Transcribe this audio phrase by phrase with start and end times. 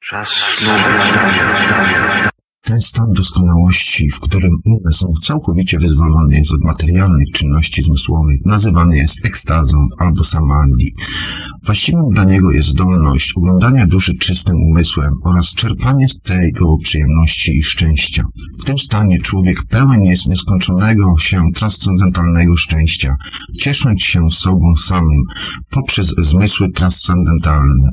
[0.00, 0.28] Czas
[2.68, 9.26] Ten stan doskonałości, w którym umysł całkowicie wyzwolony jest od materialnych czynności zmysłowych, nazywany jest
[9.26, 10.94] ekstazą albo samadhi.
[11.66, 17.62] Właściwą dla niego jest zdolność oglądania duszy czystym umysłem oraz czerpanie z tego przyjemności i
[17.62, 18.24] szczęścia.
[18.62, 23.16] W tym stanie człowiek pełen jest nieskończonego się transcendentalnego szczęścia,
[23.58, 25.22] ciesząc się sobą samym
[25.70, 27.90] poprzez zmysły transcendentalne.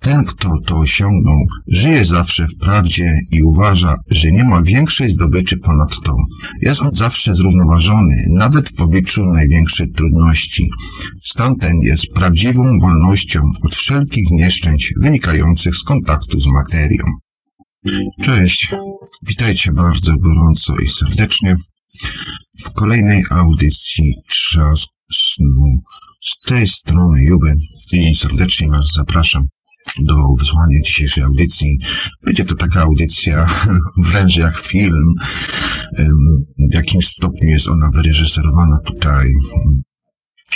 [0.00, 1.38] Ten, kto to osiągnął,
[1.68, 6.16] żyje zawsze w prawdzie i uważa, że nie ma większej zdobyczy ponad to.
[6.62, 10.70] Jest on zawsze zrównoważony, nawet w obliczu największych trudności.
[11.24, 17.04] Stan ten jest prawdziwą wolnością od wszelkich nieszczęść wynikających z kontaktu z materią.
[18.22, 18.74] Cześć,
[19.22, 21.56] witajcie bardzo gorąco i serdecznie
[22.64, 25.82] w kolejnej audycji Czas Snu.
[26.20, 27.54] Z tej strony Juby
[27.92, 29.42] i serdecznie Was zapraszam
[29.98, 31.78] do wysłania dzisiejszej audycji.
[32.24, 33.46] Będzie to taka audycja
[34.10, 35.14] wręcz jak film.
[36.70, 39.26] W jakimś stopniu jest ona wyreżyserowana tutaj.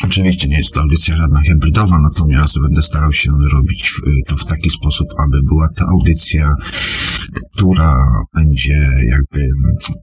[0.04, 4.44] Oczywiście nie jest to audycja żadna hybrydowa, natomiast będę starał się robić w- to w
[4.44, 6.54] taki sposób, aby była to audycja,
[7.56, 8.04] która
[8.34, 9.48] będzie jakby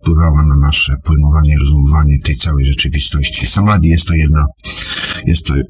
[0.01, 3.47] wpływała na nasze pojmowanie rozumowanie tej całej rzeczywistości.
[3.47, 4.45] Samadhi jest to jedna,
[5.25, 5.63] jest to mm,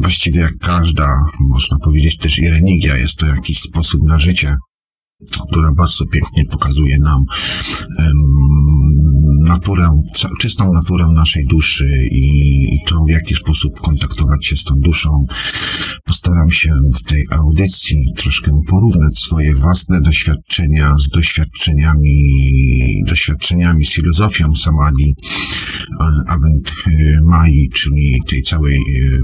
[0.00, 4.56] właściwie jak każda, można powiedzieć też i religia, jest to jakiś sposób na życie,
[5.50, 7.22] która bardzo pięknie pokazuje nam
[7.98, 8.14] em,
[9.48, 10.02] naturę,
[10.40, 15.26] czystą naturę naszej duszy i, to, w jaki sposób kontaktować się z tą duszą.
[16.04, 22.14] Postaram się w tej audycji troszkę porównać swoje własne doświadczenia z doświadczeniami,
[23.08, 25.14] doświadczeniami z filozofią samadhi,
[26.26, 29.20] Avent y, Mai, czyli tej całej y,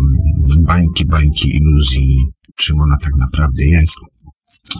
[0.66, 2.16] bańki, bańki iluzji,
[2.56, 4.13] czym ona tak naprawdę jest.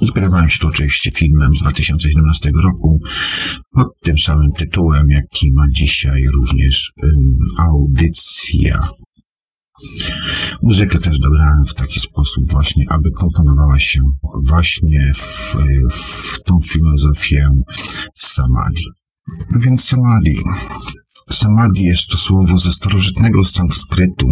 [0.01, 3.01] Inspirowałem się tu oczywiście filmem z 2017 roku
[3.73, 8.89] pod tym samym tytułem, jaki ma dzisiaj również ym, audycja.
[10.63, 14.01] Muzykę też dobrałem w taki sposób właśnie, aby komponowała się
[14.49, 15.57] właśnie w,
[15.91, 17.49] w tą filozofię
[18.15, 18.85] samadhi.
[19.51, 20.39] No Więc samadhi.
[21.31, 24.27] Samadhi jest to słowo ze starożytnego sanskrytu,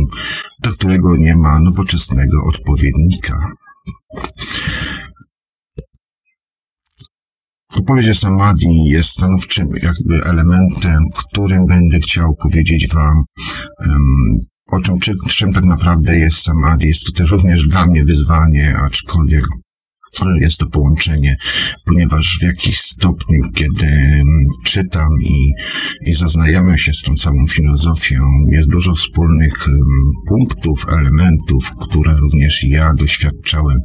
[0.62, 3.52] do którego nie ma nowoczesnego odpowiednika.
[7.76, 13.24] Odpowiedź samadhi jest stanowczym jakby elementem, którym będę chciał powiedzieć Wam,
[13.84, 14.38] em,
[14.72, 16.88] o czym, czy, czym tak naprawdę jest samadhi.
[16.88, 19.44] Jest to też również dla mnie wyzwanie, aczkolwiek
[20.40, 21.36] jest to połączenie,
[21.84, 24.22] ponieważ w jakiś stopniu, kiedy
[24.64, 25.52] czytam i,
[26.06, 29.66] i zaznajamiam się z tą całą filozofią, jest dużo wspólnych
[30.28, 33.76] punktów, elementów, które również ja doświadczałem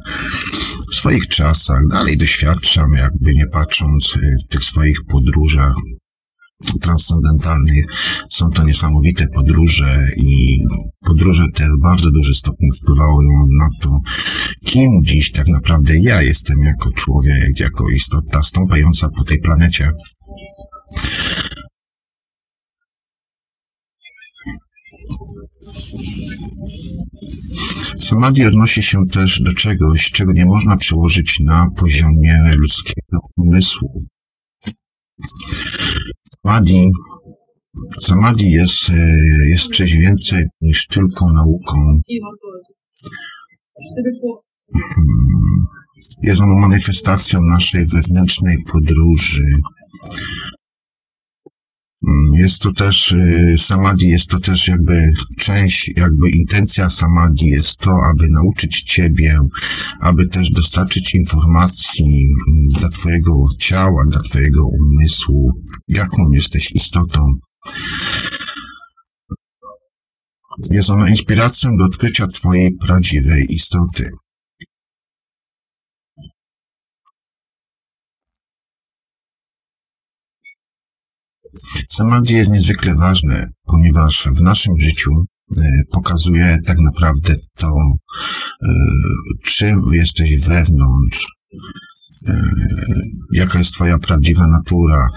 [0.90, 5.74] w swoich czasach, dalej doświadczam, jakby nie patrząc y, w tych swoich podróżach
[6.80, 7.84] transcendentalnych.
[8.30, 10.58] Są to niesamowite podróże i
[11.00, 13.18] podróże te w bardzo duży stopniu wpływają
[13.58, 13.98] na to,
[14.64, 19.92] kim dziś tak naprawdę ja jestem jako człowiek, jako istota stąpająca po tej planecie.
[27.98, 34.04] Samadhi odnosi się też do czegoś, czego nie można przełożyć na poziomie ludzkiego umysłu.
[36.46, 36.90] Samadhi,
[38.00, 38.94] samadhi jest, e,
[39.48, 42.00] jest czymś więcej niż tylko nauką.
[44.72, 45.02] Hmm.
[46.22, 49.44] Jest ono manifestacją naszej wewnętrznej podróży.
[52.06, 57.78] Mm, Jest to też, y, samadhi jest to też jakby część, jakby intencja samadhi jest
[57.78, 59.38] to, aby nauczyć Ciebie,
[60.00, 65.52] aby też dostarczyć informacji mm, dla Twojego ciała, dla Twojego umysłu,
[65.88, 67.34] jaką jesteś istotą.
[70.70, 74.10] Jest ona inspiracją do odkrycia Twojej prawdziwej istoty.
[81.90, 85.10] Samadhi jest niezwykle ważne, ponieważ w naszym życiu
[85.56, 87.74] e, pokazuje tak naprawdę to,
[88.62, 88.68] e,
[89.44, 91.26] czym jesteś wewnątrz,
[92.28, 92.42] e,
[93.32, 95.08] jaka jest Twoja prawdziwa natura.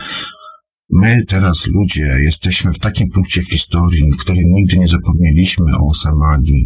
[0.90, 5.94] My teraz ludzie jesteśmy w takim punkcie w historii, w którym nigdy nie zapomnieliśmy o
[5.94, 6.66] samadhi.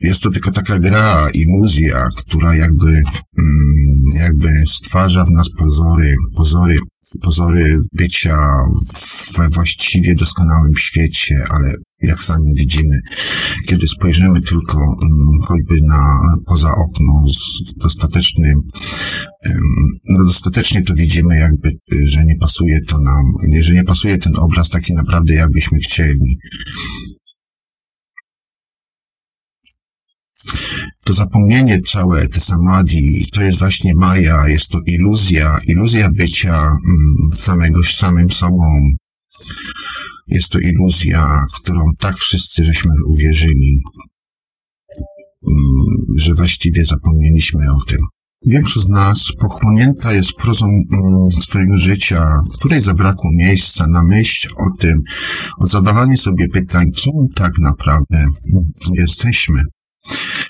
[0.00, 6.78] Jest to tylko taka gra, iluzja, która jakby, mm, jakby stwarza w nas pozory, pozory,
[7.22, 8.38] pozory bycia
[9.38, 13.00] we właściwie doskonałym świecie, ale jak sami widzimy,
[13.66, 18.62] kiedy spojrzymy tylko um, choćby na poza okno z dostatecznym,
[20.08, 21.72] no dostatecznie to widzimy jakby,
[22.04, 23.24] że nie pasuje to nam,
[23.60, 26.38] że nie pasuje ten obraz taki naprawdę jakbyśmy chcieli.
[31.06, 37.16] To zapomnienie całe, te samadhi, to jest właśnie maja, jest to iluzja, iluzja bycia mm,
[37.32, 38.80] samego samym sobą.
[40.26, 43.82] Jest to iluzja, którą tak wszyscy żeśmy uwierzyli,
[45.48, 47.98] mm, że właściwie zapomnieliśmy o tym.
[48.46, 54.48] Większość z nas pochłonięta jest prozą mm, swojego życia, w której zabrakło miejsca na myśl
[54.56, 55.02] o tym,
[55.58, 58.26] o zadawanie sobie pytań, kim tak naprawdę
[58.94, 59.62] jesteśmy.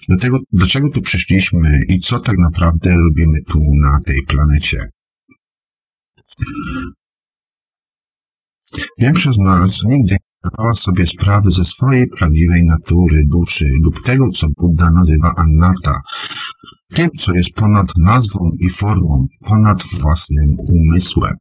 [0.08, 4.90] Dlatego, dlaczego tu przyszliśmy i co tak naprawdę robimy tu na tej planecie?
[8.98, 14.30] Większość z nas nigdy nie zdawała sobie sprawy ze swojej prawdziwej natury, duszy lub tego,
[14.30, 16.00] co Buddha nazywa Annata,
[16.94, 21.34] tym, co jest ponad nazwą i formą, ponad własnym umysłem.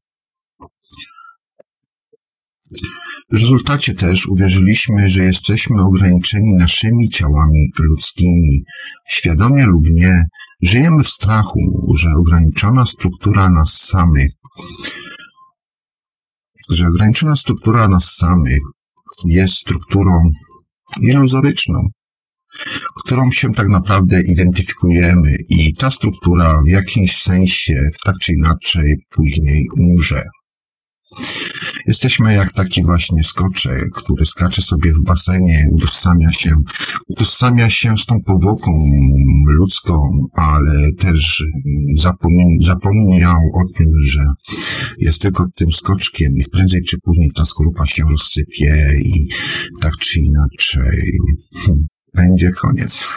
[3.31, 8.63] W rezultacie też uwierzyliśmy, że jesteśmy ograniczeni naszymi ciałami ludzkimi.
[9.09, 10.23] Świadomie lub nie,
[10.61, 11.59] żyjemy w strachu,
[11.95, 14.31] że ograniczona struktura nas samych,
[16.69, 18.59] że ograniczona struktura nas samych
[19.25, 20.29] jest strukturą
[21.01, 21.89] iluzoryczną,
[22.95, 29.67] którą się tak naprawdę identyfikujemy i ta struktura w jakimś sensie, tak czy inaczej, później
[29.79, 30.23] umrze.
[31.87, 36.55] Jesteśmy jak taki właśnie skoczek, który skacze sobie w basenie, utożsamia się,
[37.07, 38.71] utożsamia się z tą powłoką
[39.47, 41.43] ludzką, ale też
[42.61, 44.25] zapomniał o tym, że
[44.97, 49.27] jest tylko tym skoczkiem i prędzej czy później ta skorupa się rozsypie i
[49.81, 51.01] tak czy inaczej
[51.65, 53.07] hmm, będzie koniec.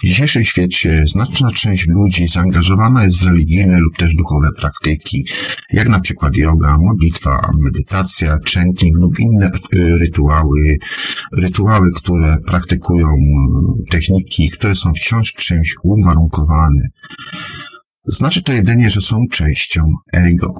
[0.00, 5.26] W dzisiejszym świecie znaczna część ludzi zaangażowana jest w religijne lub też duchowe praktyki,
[5.72, 9.50] jak na przykład yoga, modlitwa, medytacja, chanting lub inne e,
[9.98, 10.76] rytuały,
[11.32, 13.06] rytuały, które praktykują
[13.90, 16.88] techniki, które są wciąż czymś uwarunkowane.
[18.04, 19.82] Znaczy to jedynie, że są częścią
[20.12, 20.54] ego.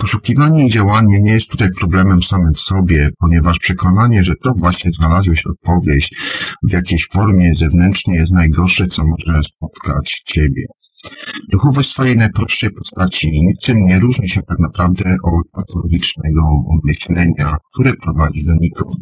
[0.00, 4.90] Poszukiwanie i działanie nie jest tutaj problemem samym w sobie, ponieważ przekonanie, że to właśnie
[4.92, 6.10] znalazłeś odpowiedź
[6.62, 10.64] w jakiejś formie zewnętrznej jest najgorsze, co może spotkać ciebie.
[11.52, 16.42] Duchowość swojej najprostszej postaci niczym nie różni się tak naprawdę od patologicznego
[16.84, 18.98] myślenia, które prowadzi do nikąd.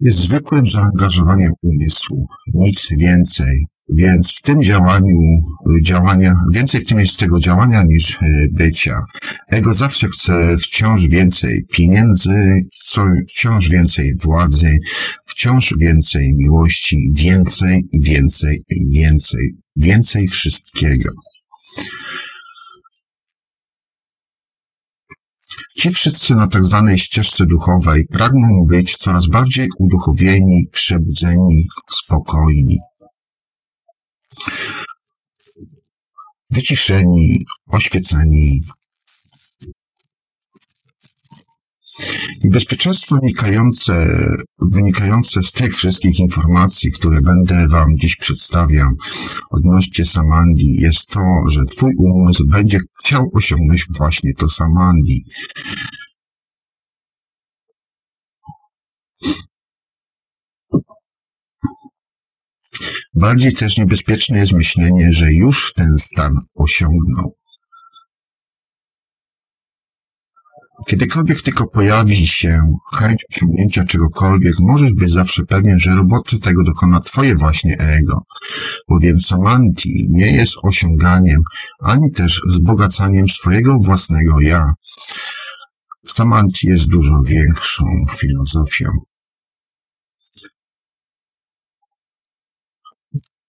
[0.00, 3.66] Jest zwykłym zaangażowaniem umysłu, nic więcej.
[3.94, 5.16] Więc w tym działaniu,
[5.82, 8.98] działania, więcej w tym jest tego działania niż e, bycia.
[9.48, 12.34] Ego zawsze chce wciąż więcej pieniędzy,
[13.28, 14.78] wciąż więcej władzy,
[15.24, 18.64] wciąż więcej miłości, więcej, więcej,
[18.94, 21.10] więcej, więcej wszystkiego.
[25.78, 32.78] Ci wszyscy na tak zwanej ścieżce duchowej pragną być coraz bardziej uduchowieni, przebudzeni, spokojni.
[36.50, 38.60] Wyciszeni, oświeceni.
[42.44, 44.06] I bezpieczeństwo wynikające,
[44.58, 48.90] wynikające z tych wszystkich informacji, które będę Wam dziś przedstawiał
[49.50, 55.24] odnośnie Samandi, jest to, że Twój umysł będzie chciał osiągnąć właśnie to Samandi.
[63.18, 67.34] Bardziej też niebezpieczne jest myślenie, że już ten stan osiągnął.
[70.86, 72.62] Kiedykolwiek tylko pojawi się
[72.94, 78.22] chęć osiągnięcia czegokolwiek, możesz być zawsze pewien, że roboty tego dokona twoje właśnie ego,
[78.88, 81.42] bowiem samanti nie jest osiąganiem,
[81.82, 84.72] ani też wzbogacaniem swojego własnego ja.
[86.06, 88.90] Samanti jest dużo większą filozofią.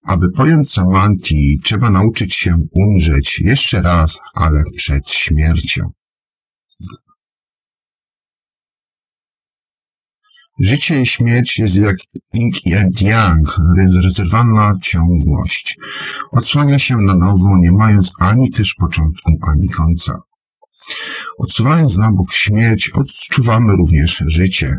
[0.10, 5.92] Aby pojąć Samanti, trzeba nauczyć się umrzeć jeszcze raz, ale przed śmiercią.
[10.60, 11.98] Życie i śmierć jest jak
[12.34, 12.52] yin
[12.82, 13.58] and yang,
[14.04, 15.78] rezerwowana ciągłość.
[16.32, 20.22] Odsłania się na nowo, nie mając ani też początku, ani końca.
[21.38, 24.78] Odsuwając na bok śmierć, odczuwamy również życie.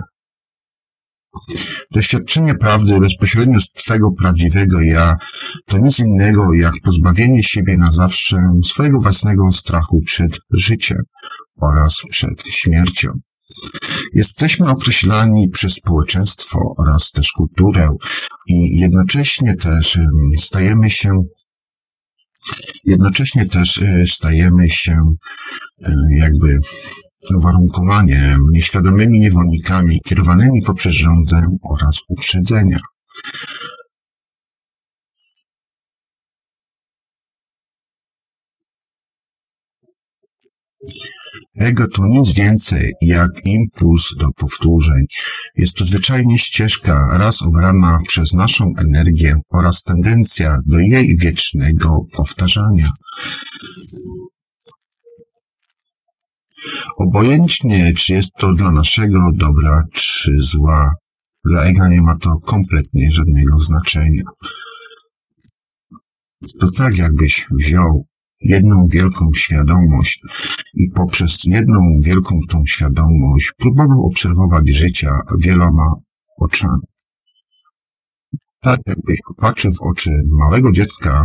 [1.90, 5.16] Doświadczenie prawdy bezpośrednio z Twego prawdziwego ja
[5.66, 10.98] to nic innego jak pozbawienie siebie na zawsze swojego własnego strachu przed życiem
[11.62, 13.12] oraz przed śmiercią.
[14.14, 17.88] Jesteśmy określani przez społeczeństwo oraz też kulturę
[18.46, 19.98] i jednocześnie też
[20.38, 21.10] stajemy się
[22.84, 24.96] jednocześnie też e, stajemy się
[25.82, 26.58] e, jakby
[27.36, 32.78] uwarunkowaniem, nieświadomymi niewolnikami kierowanymi poprzez rządzę oraz uprzedzenia.
[41.60, 45.04] Ego to nic więcej jak impuls do powtórzeń.
[45.56, 52.90] Jest to zwyczajnie ścieżka raz obrana przez naszą energię oraz tendencja do jej wiecznego powtarzania.
[56.96, 60.94] Obojętnie, czy jest to dla naszego dobra, czy zła,
[61.44, 64.22] dla ega nie ma to kompletnie żadnego znaczenia.
[66.60, 68.06] To tak, jakbyś wziął
[68.40, 70.22] jedną wielką świadomość
[70.74, 75.94] i poprzez jedną wielką tą świadomość próbował obserwować życia wieloma
[76.40, 76.82] oczami.
[78.60, 81.24] Tak, jakbyś popatrzył w oczy małego dziecka,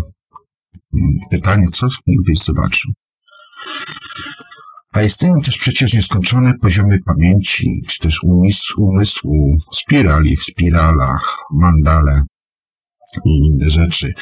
[0.93, 1.87] mm, pytanie, co
[2.27, 2.91] byś zobaczył?
[4.95, 12.21] A istnieją też przecież nieskończone poziomy pamięci, czy też umysłu, umysłu spirali w spiralach, mandale
[13.25, 14.13] i inne rzeczy.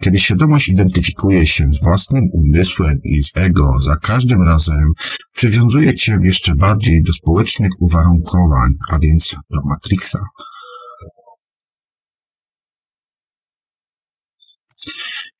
[0.00, 4.92] Kiedy świadomość identyfikuje się z własnym umysłem i z ego, za każdym razem
[5.32, 10.18] przywiązuje cię jeszcze bardziej do społecznych uwarunkowań, a więc do Matrixa.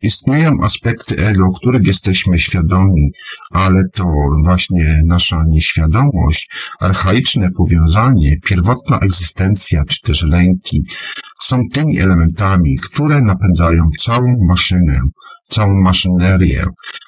[0.02, 3.10] Istnieją aspekty ego, których jesteśmy świadomi,
[3.50, 4.04] ale to
[4.44, 10.84] właśnie nasza nieświadomość, archaiczne powiązanie, pierwotna egzystencja czy też lęki
[11.40, 15.00] są tymi elementami, które napędzają całą maszynę,
[15.48, 16.64] całą maszynerię,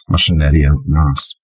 [0.08, 1.41] maszynerię nas.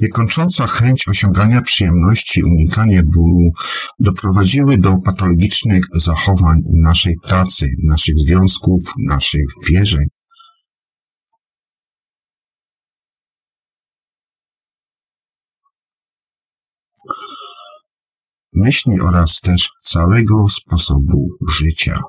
[0.00, 3.50] Niekończąca chęć osiągania przyjemności, unikanie bólu
[3.98, 10.06] doprowadziły do patologicznych zachowań naszej pracy, naszych związków, naszych wierzeń.
[18.52, 22.00] Myśli oraz też całego sposobu życia.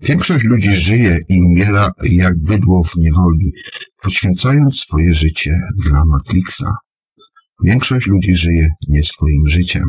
[0.00, 3.52] Większość ludzi żyje i umiera jak bydło w niewoli,
[4.02, 6.72] poświęcając swoje życie dla Matrixa.
[7.64, 9.82] Większość ludzi żyje nie swoim życiem.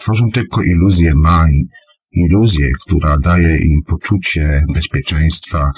[0.00, 1.68] Tworzą tylko iluzję Mai,
[2.12, 5.70] iluzję, która daje im poczucie bezpieczeństwa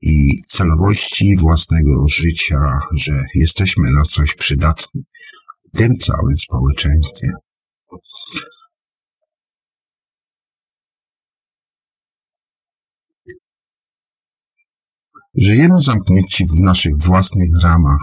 [0.00, 5.02] i celowości własnego życia, że jesteśmy na coś przydatni
[5.64, 7.28] w tym całym społeczeństwie.
[15.38, 18.00] Żyjemy zamknięci w naszych własnych ramach,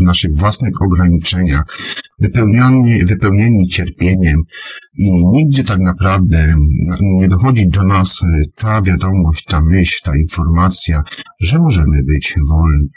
[0.00, 1.64] w naszych własnych ograniczeniach,
[2.18, 4.42] wypełnieni, wypełnieni cierpieniem
[4.98, 6.54] i nigdzie tak naprawdę
[7.02, 8.20] nie dochodzi do nas
[8.56, 11.02] ta wiadomość, ta myśl, ta informacja,
[11.40, 12.88] że możemy być wolni.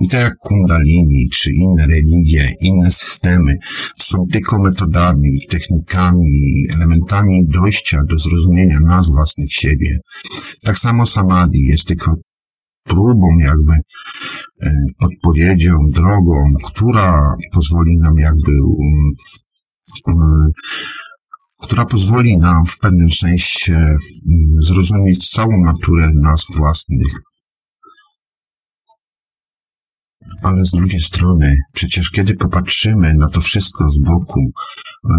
[0.00, 3.56] I tak jak kundalini, czy inne religie, inne systemy
[3.98, 9.98] są tylko metodami, technikami, elementami dojścia do zrozumienia nas własnych siebie,
[10.62, 12.14] tak samo samadhi jest tylko
[12.84, 13.72] próbą, jakby
[14.62, 19.12] e, podpowiedzią, drogą, która pozwoli nam jakby um,
[20.06, 20.50] um,
[21.62, 23.98] która pozwoli nam w pewnym sensie um,
[24.62, 27.20] zrozumieć całą naturę nas własnych.
[30.42, 34.40] Ale z drugiej strony, przecież kiedy popatrzymy na to wszystko z boku,
[35.04, 35.14] yy,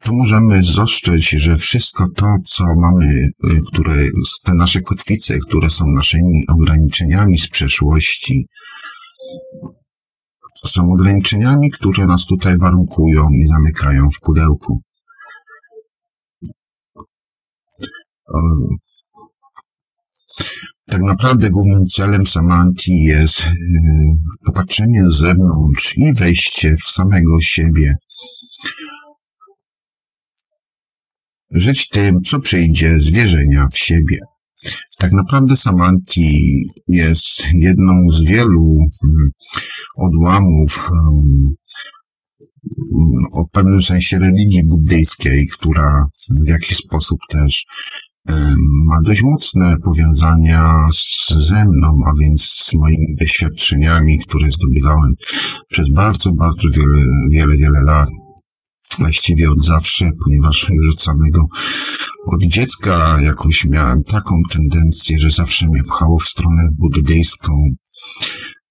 [0.00, 3.06] to możemy zostrzec, że wszystko to, co mamy,
[3.44, 4.04] yy, które,
[4.44, 8.46] te nasze kotwice, które są naszymi ograniczeniami z przeszłości,
[10.66, 14.80] są ograniczeniami, które nas tutaj warunkują i zamykają w pudełku.
[20.88, 23.52] Tak naprawdę głównym celem Samanti jest yy,
[24.46, 27.96] popatrzenie z zewnątrz i wejście w samego siebie.
[31.50, 34.18] Żyć tym, co przyjdzie z wierzenia w siebie.
[34.98, 39.30] Tak naprawdę Samanti jest jedną z wielu mm,
[39.96, 41.54] odłamów mm,
[43.32, 46.06] o pewnym sensie religii buddyjskiej, która
[46.46, 47.64] w jakiś sposób też
[48.86, 55.12] ma dość mocne powiązania z, ze mną, a więc z moimi doświadczeniami, które zdobywałem
[55.68, 58.08] przez bardzo, bardzo wiele, wiele, wiele lat.
[58.98, 61.42] Właściwie od zawsze, ponieważ już od samego,
[62.26, 67.52] od dziecka jakoś miałem taką tendencję, że zawsze mnie pchało w stronę buddyjską.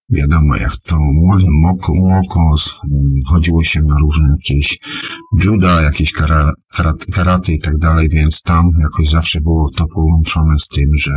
[0.10, 0.98] Wiadomo, jak to
[1.62, 2.82] moko, mokos,
[3.28, 4.78] chodziło się na różne jakieś
[5.44, 6.54] juda, jakieś kara,
[7.14, 11.12] karaty i tak dalej, więc tam jakoś zawsze było to połączone z tym, że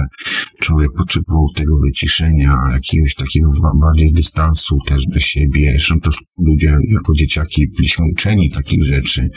[0.60, 3.48] człowiek potrzebował tego wyciszenia, jakiegoś takiego
[3.80, 5.70] bardziej dystansu też do siebie.
[5.72, 9.28] Zresztą to ludzie jako dzieciaki byliśmy uczeni takich rzeczy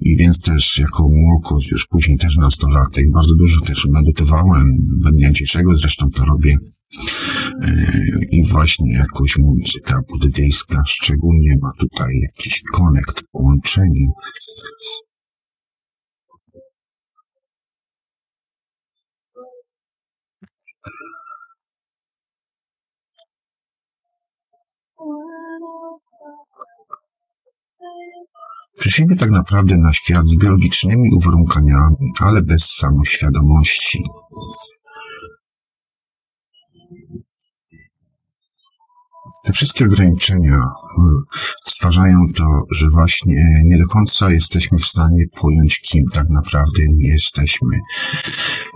[0.00, 5.74] i więc też jako młokos, już później też nastolatek, bardzo dużo też medytowałem, będę dzisiejszego
[5.74, 6.56] zresztą to robię
[8.30, 14.06] i właśnie jakoś muzyka buddyjska szczególnie ma tutaj jakiś konekt, połączenie.
[28.78, 34.02] Przyszliśmy tak naprawdę na świat z biologicznymi uwarunkaniami, ale bez samoświadomości.
[39.46, 40.60] Te wszystkie ograniczenia
[40.96, 41.22] hmm,
[41.66, 47.08] stwarzają to, że właśnie nie do końca jesteśmy w stanie pojąć, kim tak naprawdę nie
[47.08, 47.78] jesteśmy.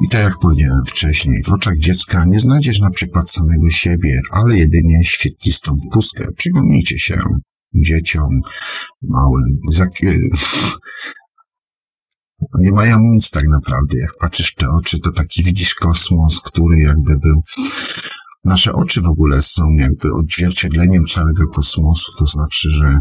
[0.05, 4.57] I tak jak powiedziałem wcześniej, w oczach dziecka nie znajdziesz na przykład samego siebie, ale
[4.57, 6.27] jedynie świetlistą pustkę.
[6.37, 7.23] Przypomnijcie się
[7.75, 8.41] dzieciom
[9.03, 9.57] małym,
[12.59, 13.99] nie mają nic tak naprawdę.
[13.99, 17.43] Jak patrzysz w te oczy, to taki widzisz kosmos, który jakby był
[18.44, 23.00] Nasze oczy w ogóle są jakby odzwierciedleniem całego kosmosu, to znaczy, że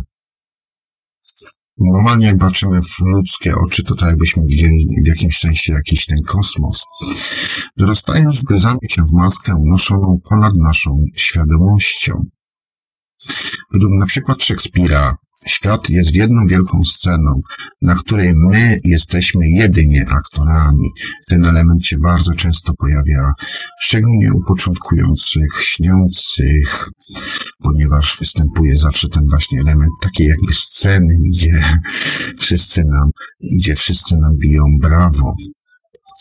[1.77, 6.17] normalnie jak patrzymy w ludzkie oczy, to tak jakbyśmy widzieli w jakimś sensie jakiś ten
[6.27, 6.85] kosmos.
[7.77, 12.13] Dorastając, wgryzamy się w maskę unoszoną ponad naszą świadomością.
[13.73, 15.15] Według na przykład Szekspira
[15.47, 17.41] Świat jest jedną wielką sceną,
[17.81, 20.89] na której my jesteśmy jedynie aktorami.
[21.29, 23.33] Ten element się bardzo często pojawia,
[23.81, 26.89] szczególnie u początkujących, śniących,
[27.59, 31.63] ponieważ występuje zawsze ten właśnie element takiej jakby sceny, gdzie
[32.39, 33.09] wszyscy nam,
[33.59, 35.35] gdzie wszyscy nam biją brawo.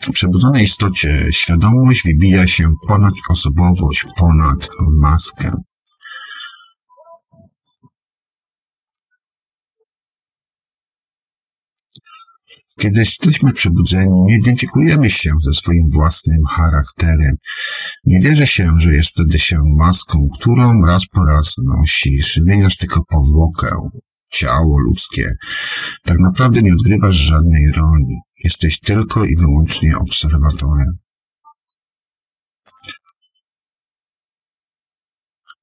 [0.03, 4.69] W przebudzonej istocie świadomość wybija się ponad osobowość, ponad
[5.01, 5.51] maskę.
[12.79, 17.37] Kiedy jesteśmy przebudzeni, nie identyfikujemy się ze swoim własnym charakterem.
[18.05, 22.35] Nie wierzy się, że jest wtedy się maską, którą raz po raz nosisz.
[22.35, 23.71] Zmieniasz tylko powłokę,
[24.31, 25.31] ciało ludzkie.
[26.05, 28.17] Tak naprawdę nie odgrywasz żadnej roli.
[28.45, 30.99] Jesteś tylko i wyłącznie obserwatorem.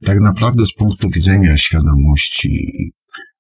[0.06, 2.74] Tak naprawdę z punktu widzenia świadomości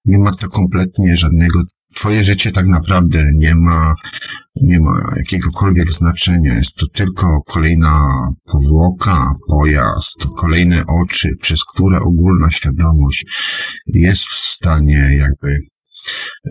[0.06, 1.60] nie ma to kompletnie żadnego
[1.96, 3.96] Twoje życie tak naprawdę nie ma,
[4.56, 6.54] nie ma jakiegokolwiek znaczenia.
[6.56, 13.26] Jest to tylko kolejna powłoka, pojazd, kolejne oczy, przez które ogólna świadomość
[13.88, 15.60] jest w stanie jakby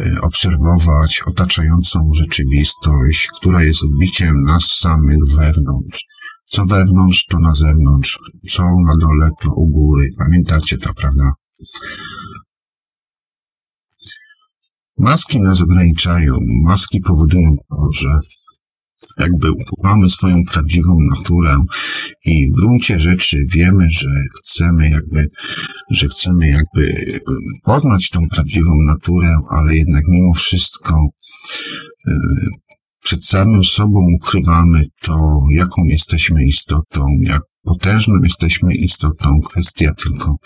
[0.01, 6.05] e, obserwować otaczającą rzeczywistość, która jest odbiciem nas samych wewnątrz.
[6.47, 8.19] Co wewnątrz, to na zewnątrz,
[8.51, 10.09] co na dole, to u góry.
[10.19, 11.33] Pamiętacie to, prawda?
[14.99, 18.09] Maski nas ograniczają, maski powodują to, że
[19.19, 21.57] jakby ukrywamy swoją prawdziwą naturę
[22.25, 25.29] i w gruncie rzeczy wiemy, że chcemy jakby,
[25.91, 27.05] że chcemy jakby
[27.63, 31.07] poznać tą prawdziwą naturę, ale jednak mimo wszystko
[33.03, 39.39] przed samym sobą ukrywamy to, jaką jesteśmy istotą, jak potężną jesteśmy istotą.
[39.51, 40.37] Kwestia tylko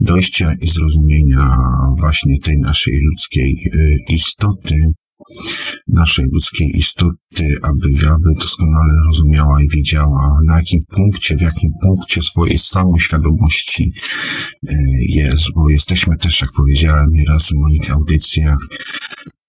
[0.00, 1.56] dojścia i zrozumienia
[2.00, 4.76] właśnie tej naszej ludzkiej y, istoty,
[5.88, 12.22] naszej ludzkiej istoty, aby, aby doskonale rozumiała i wiedziała, na jakim punkcie, w jakim punkcie
[12.22, 13.92] swojej samoświadomości
[14.68, 14.74] y,
[15.08, 18.58] jest, bo jesteśmy też, jak powiedziałem nieraz w moich audycjach,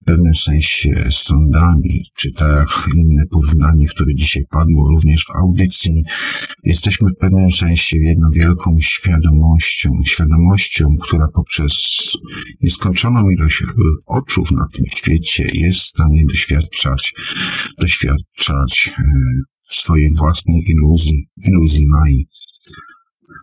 [0.09, 6.03] pewnym sensie sądami, czy tak inne porównanie, które dzisiaj padło również w audycji,
[6.63, 11.73] jesteśmy w pewnym sensie jedną wielką świadomością, świadomością, która poprzez
[12.61, 13.63] nieskończoną ilość
[14.07, 17.13] oczów na tym świecie jest w stanie doświadczać,
[17.77, 19.03] doświadczać e,
[19.69, 22.27] swojej własnej iluzji, iluzji Mai.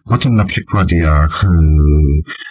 [0.09, 1.49] Potem na przykład jak, e,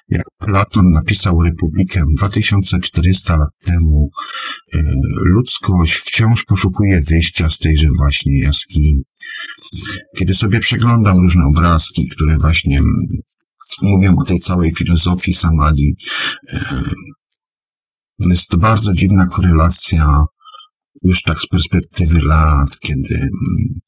[0.09, 4.09] jak Platon napisał Republikę 2400 lat temu,
[4.73, 4.79] e,
[5.15, 9.03] ludzkość wciąż poszukuje wyjścia z tejże właśnie jaskini.
[10.17, 12.81] Kiedy sobie przeglądam różne obrazki, które właśnie
[13.81, 15.95] mówią o tej całej filozofii samadhi,
[16.53, 16.83] e,
[18.19, 20.23] jest to bardzo dziwna korelacja
[21.03, 23.79] już tak z perspektywy lat, kiedy mm,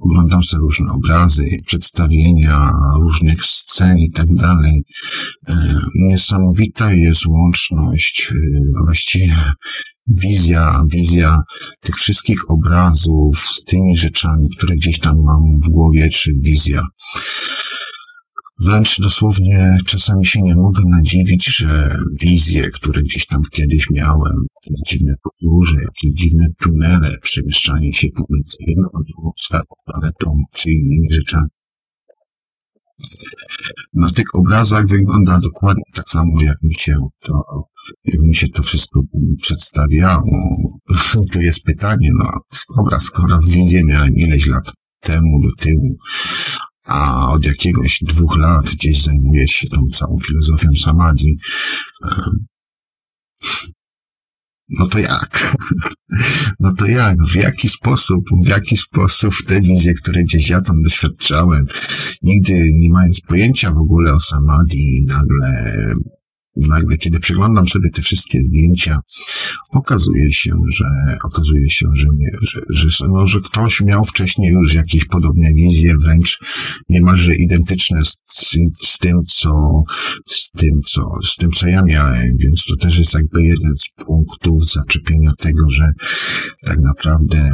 [0.00, 4.82] oglądam sobie różne obrazy, przedstawienia różnych scen i tak dalej.
[5.48, 8.34] E, niesamowita jest łączność, e,
[8.84, 9.36] właściwie
[10.08, 11.42] wizja, wizja
[11.80, 16.82] tych wszystkich obrazów z tymi rzeczami, które gdzieś tam mam w głowie, czy wizja.
[18.60, 24.46] Wręcz dosłownie czasami się nie mogę nadziwić, że wizje, które gdzieś tam kiedyś miałem,
[24.86, 31.08] dziwne podróże, jakieś dziwne tunele, przemieszczanie się pomiędzy jedną a drugą sferą, planetą czy innymi
[31.10, 31.48] rzeczami.
[33.94, 37.42] Na tych obrazach wygląda dokładnie tak samo, jak mi się to,
[38.04, 39.00] jak mi się to wszystko
[39.42, 40.24] przedstawiało.
[41.32, 42.30] To jest pytanie, no
[42.76, 45.96] dobra, skoro wizję miałem ileś lat temu do tyłu,
[46.88, 51.38] a od jakiegoś dwóch lat gdzieś zajmuje się tą całą filozofią samadhi.
[54.68, 55.56] No to jak?
[56.60, 57.16] No to jak?
[57.26, 58.24] W jaki sposób?
[58.44, 61.66] W jaki sposób te wizje, które gdzieś ja tam doświadczałem,
[62.22, 65.74] nigdy nie mając pojęcia w ogóle o samadhi, nagle
[66.58, 69.00] nagle, kiedy przeglądam sobie te wszystkie zdjęcia,
[69.72, 70.84] okazuje się, że
[71.24, 72.08] okazuje się, że,
[72.42, 76.38] że, że, no, że ktoś miał wcześniej już jakieś podobne wizje, wręcz
[76.88, 78.16] niemalże identyczne z,
[78.82, 79.82] z, tym, co,
[80.26, 84.04] z tym, co, z tym, co ja miałem, więc to też jest jakby jeden z
[84.04, 85.92] punktów zaczepienia tego, że
[86.64, 87.50] tak naprawdę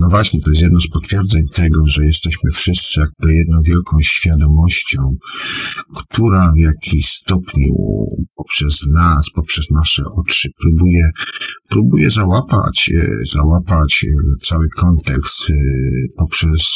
[0.00, 5.16] no właśnie, to jest jedno z potwierdzeń tego, że jesteśmy wszyscy jakby jedną wielką świadomością,
[5.96, 7.74] która w jakiś stopniu
[8.34, 11.10] poprzez nas, poprzez nasze oczy próbuje,
[11.68, 15.54] próbuje załapać, e, załapać e, cały kontekst e,
[16.18, 16.68] poprzez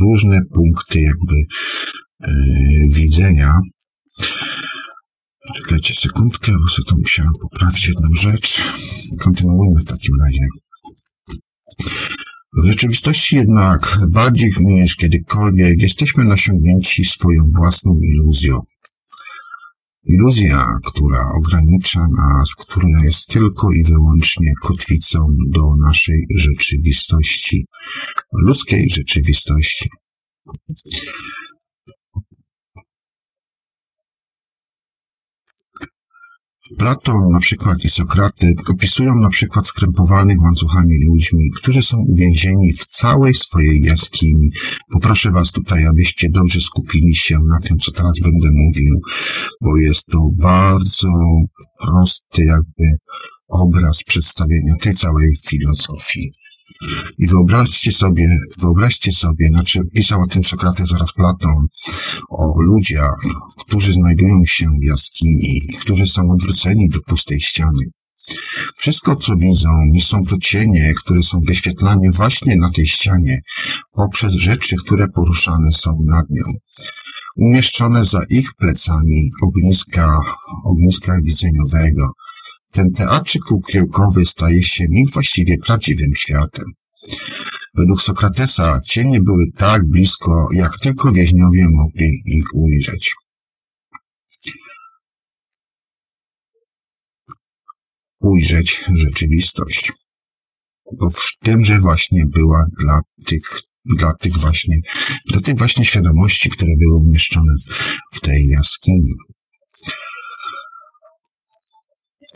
[0.00, 1.34] różne punkty jakby
[2.94, 3.54] widzenia.
[5.56, 8.62] Czekajcie sekundkę, bo sobie to musiałem poprawić jedną rzecz.
[9.20, 10.46] Kontynuujmy w takim razie.
[12.58, 18.60] W rzeczywistości jednak bardziej niż kiedykolwiek jesteśmy nasiągnięci swoją własną iluzją.
[20.04, 27.66] Iluzja, która ogranicza nas, która jest tylko i wyłącznie kotwicą do naszej rzeczywistości,
[28.32, 29.88] ludzkiej rzeczywistości.
[36.78, 42.86] Platon na przykład i Sokraty opisują na przykład skrępowanych łańcuchami ludźmi, którzy są uwięzieni w
[42.86, 44.50] całej swojej jaskini.
[44.92, 48.94] Poproszę Was tutaj, abyście dobrze skupili się na tym, co teraz będę mówił,
[49.60, 51.08] bo jest to bardzo
[51.78, 52.84] prosty jakby
[53.48, 56.32] obraz przedstawienia tej całej filozofii.
[57.18, 61.66] I wyobraźcie sobie, wyobraźcie sobie, znaczy pisał o tym Sokrates zaraz Platon,
[62.28, 63.16] o ludziach,
[63.58, 67.84] którzy znajdują się w jaskini, którzy są odwróceni do pustej ściany.
[68.76, 69.68] Wszystko, co widzą,
[70.00, 73.40] są to cienie, które są wyświetlane właśnie na tej ścianie
[73.92, 76.44] poprzez rzeczy, które poruszane są nad nią.
[77.36, 80.18] Umieszczone za ich plecami ogniska,
[80.64, 82.12] ogniska widzeniowego,
[82.72, 86.64] ten teatrzyk kukiełkowy staje się nim właściwie prawdziwym światem.
[87.74, 93.14] Według Sokratesa cienie były tak blisko, jak tylko więźniowie mogli ich ujrzeć.
[98.20, 99.92] Ujrzeć rzeczywistość.
[100.98, 103.42] Bo w tymże właśnie była dla tych,
[103.84, 104.76] dla tych właśnie,
[105.26, 107.54] dla tych właśnie świadomości, które były umieszczone
[108.12, 109.12] w tej jaskini.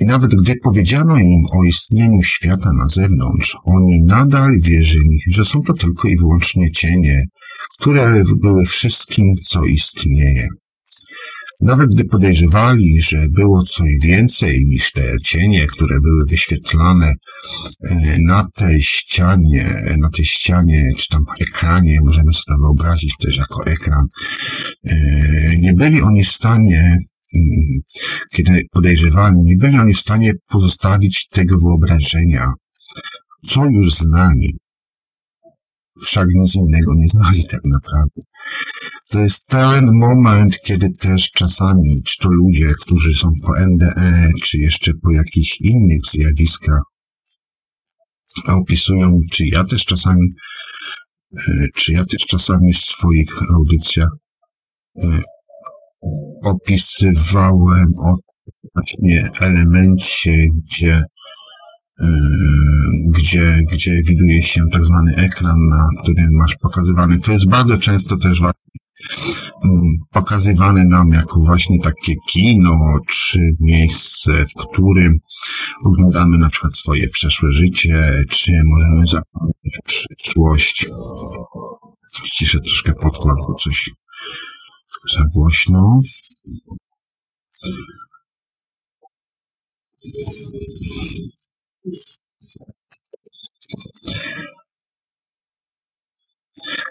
[0.01, 5.63] I nawet gdy powiedziano im o istnieniu świata na zewnątrz, oni nadal wierzyli, że są
[5.63, 7.25] to tylko i wyłącznie cienie,
[7.79, 10.49] które były wszystkim, co istnieje.
[11.61, 17.15] Nawet gdy podejrzewali, że było coś więcej niż te cienie, które były wyświetlane
[17.91, 23.37] e, na tej ścianie, na tej ścianie, czy tam ekranie, możemy sobie to wyobrazić też
[23.37, 24.07] jako ekran,
[24.85, 24.97] e,
[25.61, 26.99] nie byli oni w stanie
[28.33, 32.53] kiedy podejrzewani, nie byli oni w stanie pozostawić tego wyobrażenia,
[33.49, 34.59] co już znali.
[36.03, 38.23] Wszak nic innego nie znali tak naprawdę.
[39.09, 44.59] To jest ten moment, kiedy też czasami, czy to ludzie, którzy są po NDE, czy
[44.59, 46.83] jeszcze po jakichś innych zjawiskach,
[48.49, 50.29] opisują, czy ja też czasami,
[51.39, 54.11] e, czy ja też czasami w swoich audycjach
[55.03, 55.21] e,
[56.43, 58.17] opisywałem o
[58.75, 61.03] właśnie elemencie, gdzie,
[62.01, 62.09] e,
[63.11, 67.21] gdzie, gdzie widuje się tak zwany ekran, na którym masz pokazywany.
[67.21, 74.55] To jest bardzo często też mm, pokazywane nam jako właśnie takie kino, czy miejsce, w
[74.55, 75.19] którym
[75.85, 80.87] oglądamy na przykład swoje przeszłe życie, czy możemy zapomnieć przyszłość.
[82.25, 83.91] Ściszę troszkę podkład, bo coś
[85.15, 86.01] za głośno.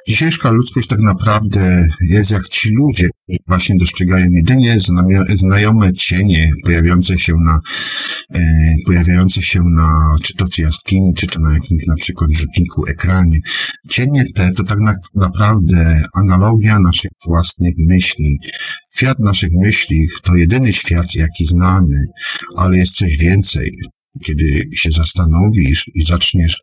[0.08, 4.78] Dzisiejsza ludzkość tak naprawdę jest jak ci ludzie, którzy właśnie dostrzegają jedynie
[5.36, 7.60] znajome cienie pojawiające się na,
[8.34, 12.88] e, pojawiające się na, czy to w jaskini, czy to na jakimś na przykład rzutniku
[12.88, 13.40] ekranie.
[13.90, 18.38] Cienie te to tak na, naprawdę analogia naszych własnych myśli.
[18.96, 22.06] Świat naszych myśli to jedyny świat, jaki znamy,
[22.58, 23.72] ale jest coś więcej
[24.24, 26.60] kiedy się zastanowisz i zaczniesz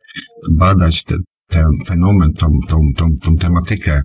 [0.50, 1.14] badać te,
[1.52, 4.02] ten fenomen, tą, tą, tą, tą tematykę,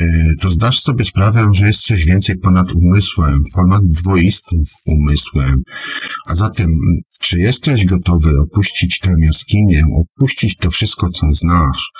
[0.00, 5.62] y, to zdasz sobie sprawę, że jest coś więcej ponad umysłem, ponad dwoistym umysłem.
[6.26, 6.68] A zatem,
[7.20, 11.90] czy jesteś gotowy opuścić tę jaskinię, opuścić to wszystko, co znasz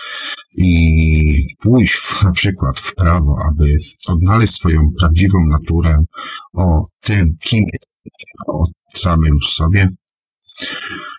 [0.57, 3.77] i pójść w, na przykład w prawo, aby
[4.09, 6.05] odnaleźć swoją prawdziwą naturę
[6.55, 7.65] o tym, kim
[8.47, 9.89] o samym sobie?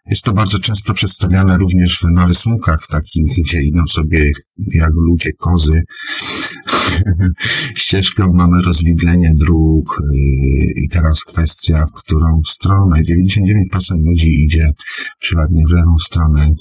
[0.05, 4.31] Jest to bardzo często przedstawiane również na rysunkach takich, gdzie idą sobie
[4.73, 5.81] jak ludzie kozy.
[7.75, 13.01] Ścieżką mamy rozwidlenie dróg yy, i teraz kwestia, w którą stronę.
[13.01, 14.69] 99% ludzi idzie
[15.19, 16.53] przypadnie w lewą stronę.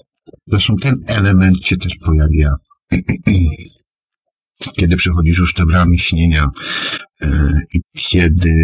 [0.46, 2.50] Zresztą ten element się też pojawia
[4.78, 6.50] kiedy przechodzisz już te bramy śnienia
[7.22, 7.28] yy,
[7.74, 8.54] i kiedy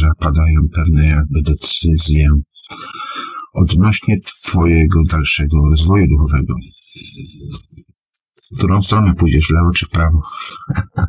[0.00, 2.28] zapadają pewne jakby decyzje
[3.54, 6.54] odnośnie Twojego dalszego rozwoju duchowego.
[8.52, 10.22] W którą stronę pójdziesz, lewo czy w prawo?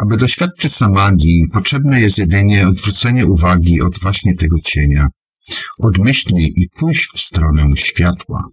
[0.00, 5.08] Aby doświadczyć samadhi, potrzebne jest jedynie odwrócenie uwagi od właśnie tego cienia,
[5.78, 5.98] od
[6.36, 8.44] i pójść w stronę światła.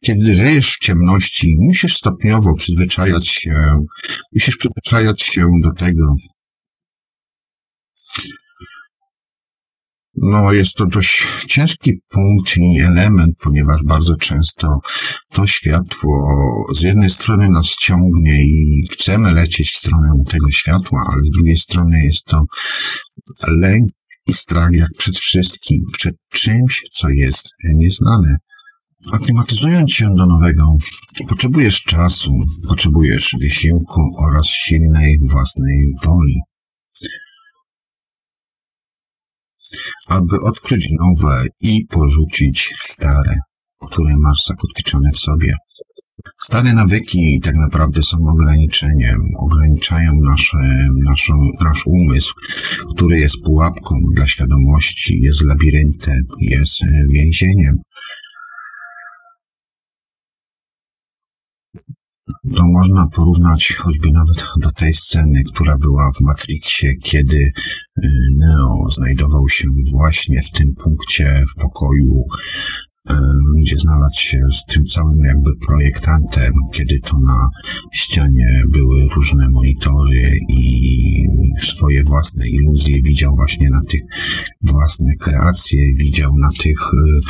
[0.00, 3.84] Kiedy żyjesz w ciemności, musisz stopniowo przyzwyczajać się,
[4.32, 6.14] musisz przyzwyczajać się do tego,
[10.16, 14.68] No, jest to dość ciężki punkt i element, ponieważ bardzo często
[15.32, 16.36] to światło
[16.76, 21.56] z jednej strony nas ciągnie i chcemy lecieć w stronę tego światła, ale z drugiej
[21.56, 22.44] strony jest to
[23.48, 23.90] lęk
[24.26, 28.36] i strach jak przed wszystkim, przed czymś, co jest nieznane.
[29.12, 30.76] Aklimatyzując się do nowego,
[31.28, 32.30] potrzebujesz czasu,
[32.68, 36.40] potrzebujesz wysiłku oraz silnej własnej woli.
[40.08, 43.38] Aby odkryć nowe i porzucić stare,
[43.86, 45.54] które masz zakotwiczone w sobie.
[46.40, 52.34] Stare nawyki tak naprawdę są ograniczeniem, ograniczają nasze, naszą, nasz umysł,
[52.94, 56.80] który jest pułapką dla świadomości, jest labiryntem, jest
[57.12, 57.76] więzieniem.
[62.56, 67.52] To można porównać choćby nawet do tej sceny, która była w Matrixie, kiedy y,
[68.36, 72.24] Neo znajdował się właśnie w tym punkcie w pokoju,
[73.10, 73.14] y,
[73.62, 77.48] gdzie znalazł się z tym całym jakby projektantem, kiedy to na
[77.92, 81.24] ścianie były różne monitory i
[81.58, 84.00] swoje własne iluzje widział właśnie na tych
[84.62, 87.20] własne kreacje, widział na tych, y,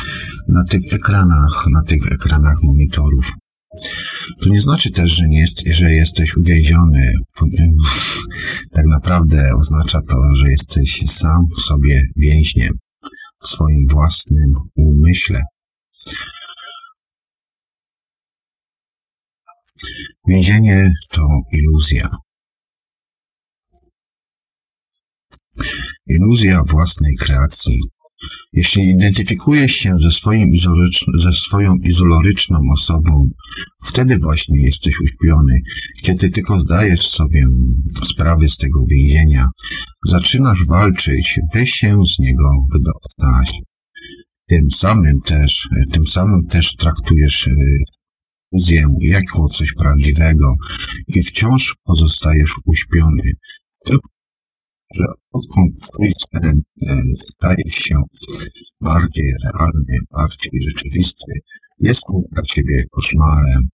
[0.47, 3.31] na tych ekranach, na tych ekranach monitorów.
[4.41, 7.13] To nie znaczy też, że, nie jest, że jesteś uwięziony.
[8.73, 12.69] Tak naprawdę oznacza to, że jesteś sam sobie więźniem
[13.43, 15.41] w swoim własnym umyśle.
[20.27, 22.09] Więzienie to iluzja.
[26.07, 27.79] Iluzja własnej kreacji.
[28.53, 30.47] Jeśli identyfikujesz się ze, swoim
[31.17, 33.27] ze swoją izoloryczną osobą,
[33.83, 35.61] wtedy właśnie jesteś uśpiony.
[36.01, 37.43] Kiedy tylko zdajesz sobie
[38.03, 39.45] sprawę z tego więzienia,
[40.05, 43.59] zaczynasz walczyć, by się z niego wydostać.
[44.47, 47.49] Tym samym też, tym samym też traktujesz
[48.51, 50.55] iluzję jako coś prawdziwego
[51.07, 53.31] i wciąż pozostajesz uśpiony.
[53.85, 54.09] Tylko
[54.93, 57.95] że odkąd twój sen e, staje się
[58.81, 61.31] bardziej realny, bardziej rzeczywisty,
[61.79, 63.69] jest on dla ciebie koszmarem.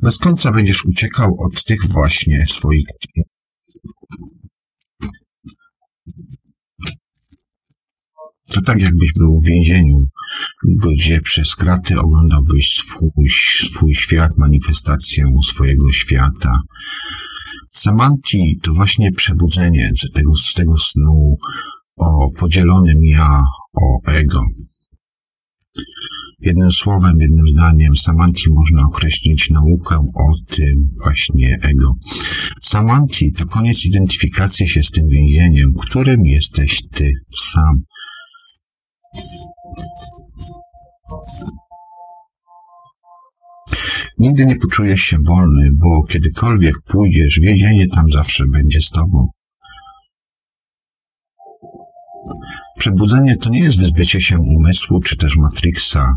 [0.00, 2.86] Bez końca będziesz uciekał od tych właśnie swoich
[8.54, 10.06] To tak jakbyś był w więzieniu,
[10.64, 13.30] gdzie przez kraty oglądałbyś swój,
[13.70, 16.58] swój świat, manifestację swojego świata.
[17.76, 21.36] Samanti to właśnie przebudzenie z tego, z tego snu
[21.96, 23.42] o podzielonym ja,
[23.74, 24.40] o ego.
[26.40, 31.94] Jednym słowem, jednym zdaniem, Samanti można określić naukę o tym właśnie ego.
[32.62, 37.82] Samanti to koniec identyfikacji się z tym więzieniem, którym jesteś ty sam.
[44.18, 49.26] Nigdy nie poczujesz się wolny, bo kiedykolwiek pójdziesz, więzienie tam zawsze będzie z tobą.
[52.78, 56.12] Przebudzenie to nie jest wyzbycie się umysłu czy też Matrixa.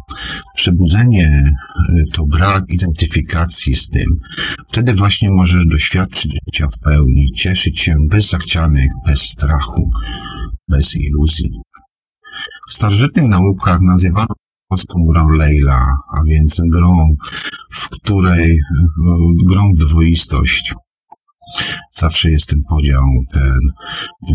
[0.56, 1.54] Przebudzenie
[1.90, 4.06] y, to brak identyfikacji z tym.
[4.70, 9.90] Wtedy właśnie możesz doświadczyć życia w pełni, cieszyć się bez zachcianek, bez strachu,
[10.68, 11.50] bez iluzji.
[12.70, 14.36] W starożytnych naukach nazywano
[14.68, 17.16] polską grą Leila, a więc grą,
[17.72, 18.60] w której y,
[19.46, 20.74] grą dwoistość.
[21.94, 23.60] Zawsze jest ten podział, ten
[24.30, 24.34] y,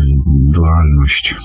[0.51, 1.35] dualność.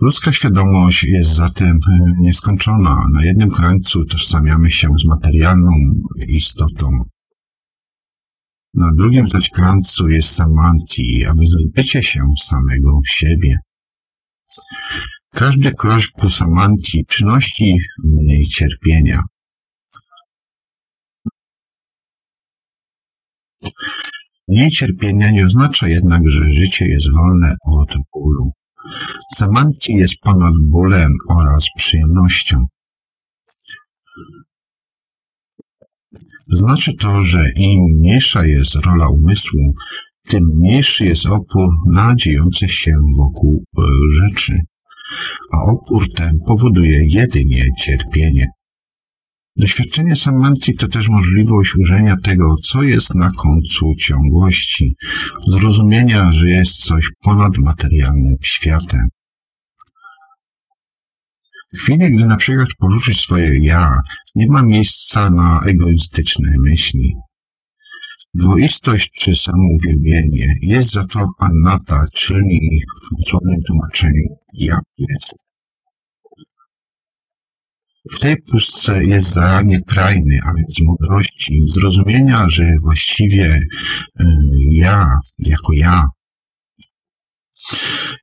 [0.00, 1.80] Ludzka świadomość jest zatem y,
[2.20, 3.06] nieskończona.
[3.12, 5.70] Na jednym krańcu tożsamiamy się z materialną
[6.28, 7.04] istotą.
[8.74, 13.58] Na drugim zaś krańcu jest samanti, aby zbycie się samego siebie.
[15.30, 19.22] Każdy krok ku samanti przynosi mniej cierpienia.
[24.48, 28.50] Mniej cierpienia nie oznacza jednak, że życie jest wolne od bólu.
[29.34, 32.66] Samanti jest ponad bólem oraz przyjemnością.
[36.52, 39.74] Znaczy to, że im mniejsza jest rola umysłu,
[40.28, 44.58] tym mniejszy jest opór na dziejące się wokół e, rzeczy,
[45.52, 48.46] a opór ten powoduje jedynie cierpienie.
[49.56, 54.96] Doświadczenie samanti to też możliwość użycia tego, co jest na końcu ciągłości,
[55.46, 59.08] zrozumienia, że jest coś ponad materialnym światem.
[61.74, 64.00] W chwili, gdy na przykład poruszyć swoje ja,
[64.34, 67.14] nie ma miejsca na egoistyczne myśli.
[68.34, 72.82] Dwoistość czy samouwielbienie jest za to annata, czyli
[73.20, 75.34] w słownym tłumaczeniu ja jest.
[78.10, 83.54] W tej pustce jest zaranie prajny, a więc mądrości, zrozumienia, że właściwie
[84.20, 84.24] y,
[84.70, 86.04] ja, jako ja,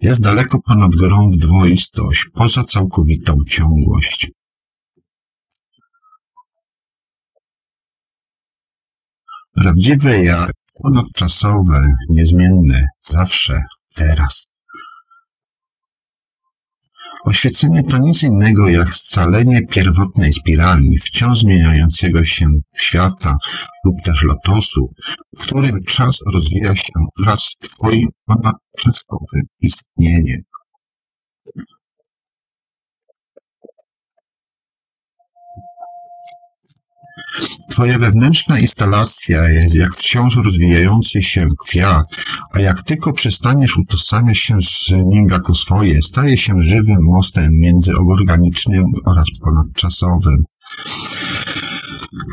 [0.02, 4.32] jest daleko ponad grą w dwoistość, poza całkowitą ciągłość.
[9.54, 10.50] Prawdziwe ja,
[10.84, 13.62] ponadczasowe, niezmienne, zawsze,
[13.96, 14.49] teraz.
[17.30, 23.36] Oświecenie to nic innego jak scalenie pierwotnej spirali wciąż zmieniającego się świata
[23.86, 24.94] lub też lotosu,
[25.38, 30.42] w którym czas rozwija się wraz z Twoim ponadczasowym istnieniem.
[37.70, 42.06] Twoja wewnętrzna instalacja jest jak wciąż rozwijający się kwiat,
[42.54, 47.92] a jak tylko przestaniesz utożsamiać się z nim jako swoje, staje się żywym mostem między
[47.98, 50.44] organicznym oraz ponadczasowym.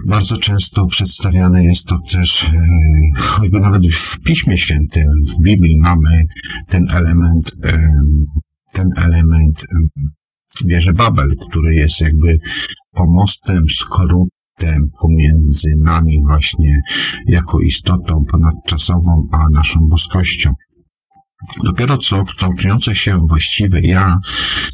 [0.07, 2.51] Bardzo często przedstawiane jest to też, e,
[3.21, 6.27] choćby nawet w Piśmie Świętym, w Biblii mamy
[6.69, 7.91] ten element, e,
[8.73, 9.65] ten element
[10.65, 12.39] wieży Babel, który jest jakby
[12.93, 13.63] pomostem
[14.57, 16.81] skorupy pomiędzy nami właśnie
[17.27, 20.51] jako istotą ponadczasową, a naszą boskością.
[21.65, 24.17] Dopiero co kształtujące się właściwe ja,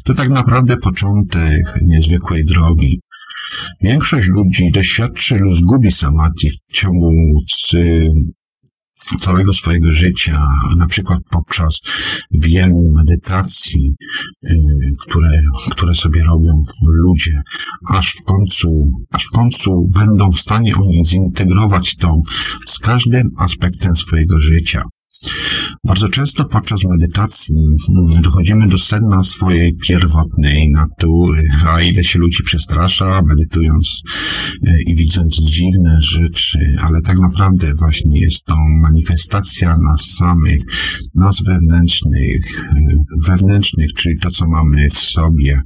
[0.03, 2.99] to tak naprawdę początek niezwykłej drogi.
[3.81, 7.11] Większość ludzi doświadczy lub zgubi samadhi w ciągu
[9.19, 11.79] całego swojego życia, na przykład podczas
[12.31, 13.95] wielu medytacji,
[14.43, 14.57] y,
[14.99, 17.41] które, które sobie robią ludzie,
[17.89, 22.21] aż w końcu, aż w końcu będą w stanie oni zintegrować to
[22.67, 24.83] z każdym aspektem swojego życia.
[25.83, 27.55] Bardzo często podczas medytacji
[28.21, 34.01] dochodzimy do sedna swojej pierwotnej natury, a ile się ludzi przestrasza, medytując
[34.67, 40.61] e, i widząc dziwne rzeczy, ale tak naprawdę właśnie jest to manifestacja nas samych,
[41.15, 42.79] nas wewnętrznych, e,
[43.27, 45.61] wewnętrznych, czyli to, co mamy w sobie.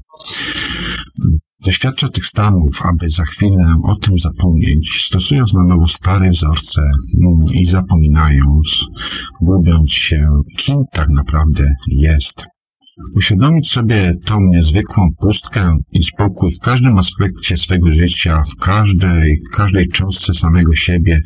[1.66, 7.38] Doświadcza tych stanów, aby za chwilę o tym zapomnieć, stosując na nowo stare wzorce mm,
[7.54, 8.86] i zapominając,
[9.42, 12.46] gubiąc się, kim tak naprawdę jest.
[13.16, 19.88] Uświadomić sobie tą niezwykłą pustkę i spokój w każdym aspekcie swego życia, w każdej, każdej
[19.88, 21.22] cząstce samego siebie,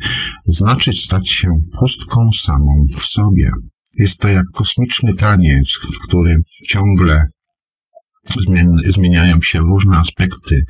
[0.46, 3.50] znaczy stać się pustką samą w sobie.
[3.98, 7.26] Jest to jak kosmiczny taniec, w którym ciągle
[8.88, 10.64] zmieniają się różne aspekty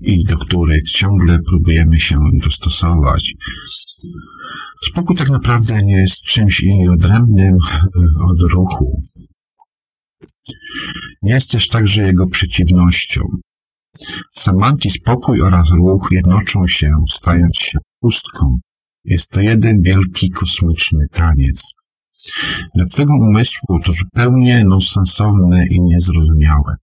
[0.00, 3.32] i do których ciągle próbujemy się dostosować.
[4.82, 7.56] Spokój tak naprawdę nie jest czymś odrębnym
[8.30, 9.02] od ruchu.
[11.22, 13.20] Nie jest też także jego przeciwnością.
[14.34, 18.58] Samanti spokój oraz ruch jednoczą się, stając się pustką.
[19.04, 21.72] Jest to jeden wielki kosmiczny taniec.
[22.74, 26.76] Dla umysłu to zupełnie nonsensowne i niezrozumiałe.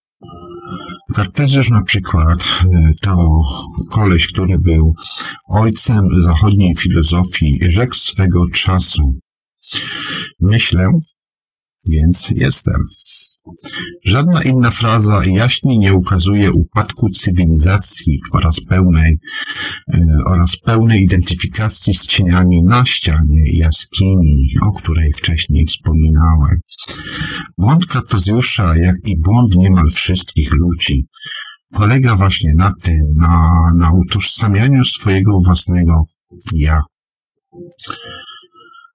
[1.13, 3.41] Kartezjusz na przykład e, to
[3.89, 4.95] koleś, który był
[5.49, 9.19] ojcem zachodniej filozofii, rzekł swego czasu.
[10.39, 10.89] Myślę,
[11.87, 12.81] więc jestem.
[14.05, 19.19] Żadna inna fraza jaśniej nie ukazuje upadku cywilizacji oraz pełnej,
[19.93, 26.59] e, oraz pełnej identyfikacji z cieniami na ścianie jaskini, o której wcześniej wspominałem.
[27.57, 31.05] Błąd Kartezjusza, jak i błąd niemal wszystkich ludzi,
[31.71, 36.03] polega właśnie na tym, na, na utożsamianiu swojego własnego
[36.53, 36.81] ja.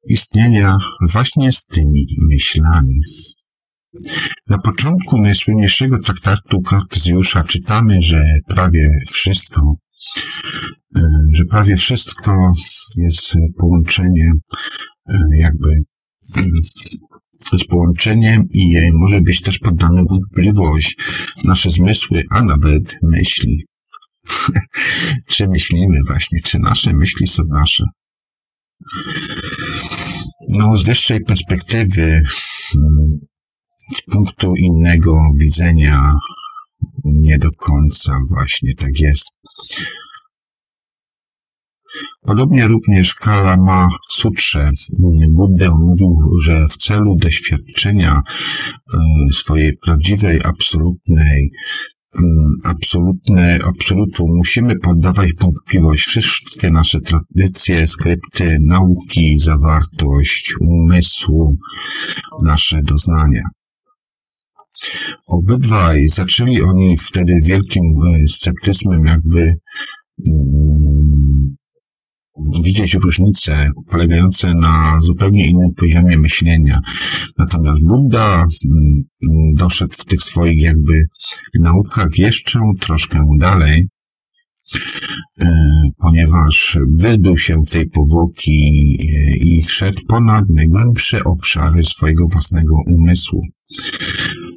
[0.09, 0.79] Istnienia
[1.13, 3.01] właśnie z tymi myślami.
[4.49, 9.75] Na początku najsłynniejszego traktatu Kartezjusza czytamy, że prawie wszystko,
[10.97, 11.01] e,
[11.33, 12.53] że prawie wszystko
[12.97, 14.33] jest połączeniem,
[15.09, 15.75] e, jakby
[17.53, 20.97] z połączeniem i może być też poddane wątpliwość
[21.45, 23.65] nasze zmysły, a nawet myśli.
[25.31, 27.85] czy myślimy właśnie, czy nasze myśli są nasze?
[30.49, 32.23] No, z wyższej perspektywy
[32.73, 33.19] hmm,
[33.95, 36.15] z punktu innego widzenia
[37.05, 39.31] nie do końca właśnie tak jest.
[42.21, 44.71] Podobnie również Kalama Sutrze
[45.31, 48.99] Buddę mówił, że w celu doświadczenia e,
[49.33, 51.51] swojej prawdziwej, absolutnej
[52.19, 61.57] mm, absolutne, absolutu musimy poddawać wątpliwość wszystkie nasze tradycje, skrypty, nauki, zawartość umysłu,
[62.43, 63.43] nasze doznania.
[65.27, 69.55] Obydwaj zaczęli oni wtedy wielkim e, sceptyzmem jakby
[70.19, 71.57] um,
[72.63, 76.81] widzieć różnice polegające na zupełnie innym poziomie myślenia.
[77.39, 79.05] Natomiast Buddha um,
[79.55, 81.07] doszedł w tych swoich jakby
[81.61, 83.89] naukach jeszcze troszkę dalej,
[85.43, 85.49] e,
[85.99, 88.97] ponieważ wyzbył się tej powłoki
[89.41, 93.43] i wszedł ponad najgłębsze obszary swojego własnego umysłu.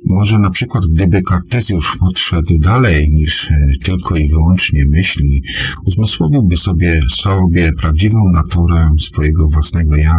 [0.05, 5.41] Może na przykład gdyby Kartezjusz podszedł dalej niż e, tylko i wyłącznie myśli,
[5.85, 10.15] uzmysłowiłby sobie sobie prawdziwą naturę swojego własnego ja.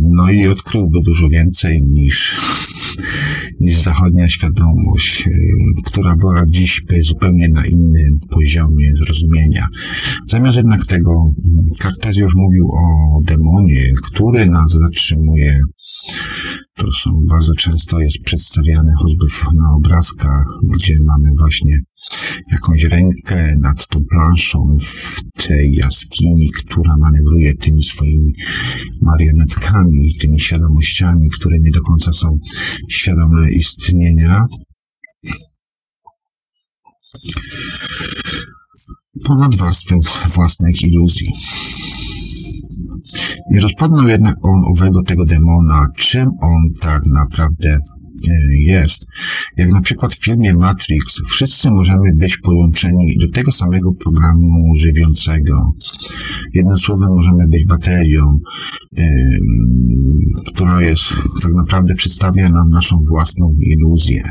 [0.00, 2.40] No i odkryłby dużo więcej niż,
[3.60, 5.30] niż zachodnia świadomość, e,
[5.84, 9.66] która była dziś zupełnie na innym poziomie zrozumienia.
[10.26, 11.32] Zamiast jednak tego,
[11.78, 15.60] Kartezjusz mówił o demonie, który nas zatrzymuje
[16.76, 19.26] to są bardzo często jest przedstawiane choćby
[19.56, 21.80] na obrazkach, gdzie mamy właśnie
[22.52, 28.32] jakąś rękę nad tą planszą w tej jaskini, która manewruje tymi swoimi
[29.02, 32.38] marionetkami, tymi świadomościami, które nie do końca są
[32.90, 34.46] świadome istnienia.
[39.24, 39.96] Ponad warstwę
[40.34, 41.32] własnych iluzji.
[43.50, 47.78] Nie rozpoznał jednak on owego tego demona, czym on tak naprawdę
[48.58, 49.06] jest.
[49.56, 55.72] Jak na przykład w filmie Matrix, wszyscy możemy być połączeni do tego samego programu żywiącego.
[56.54, 58.38] Jednym słowem, możemy być baterią,
[60.46, 61.04] która jest,
[61.42, 64.22] tak naprawdę przedstawia nam naszą własną iluzję.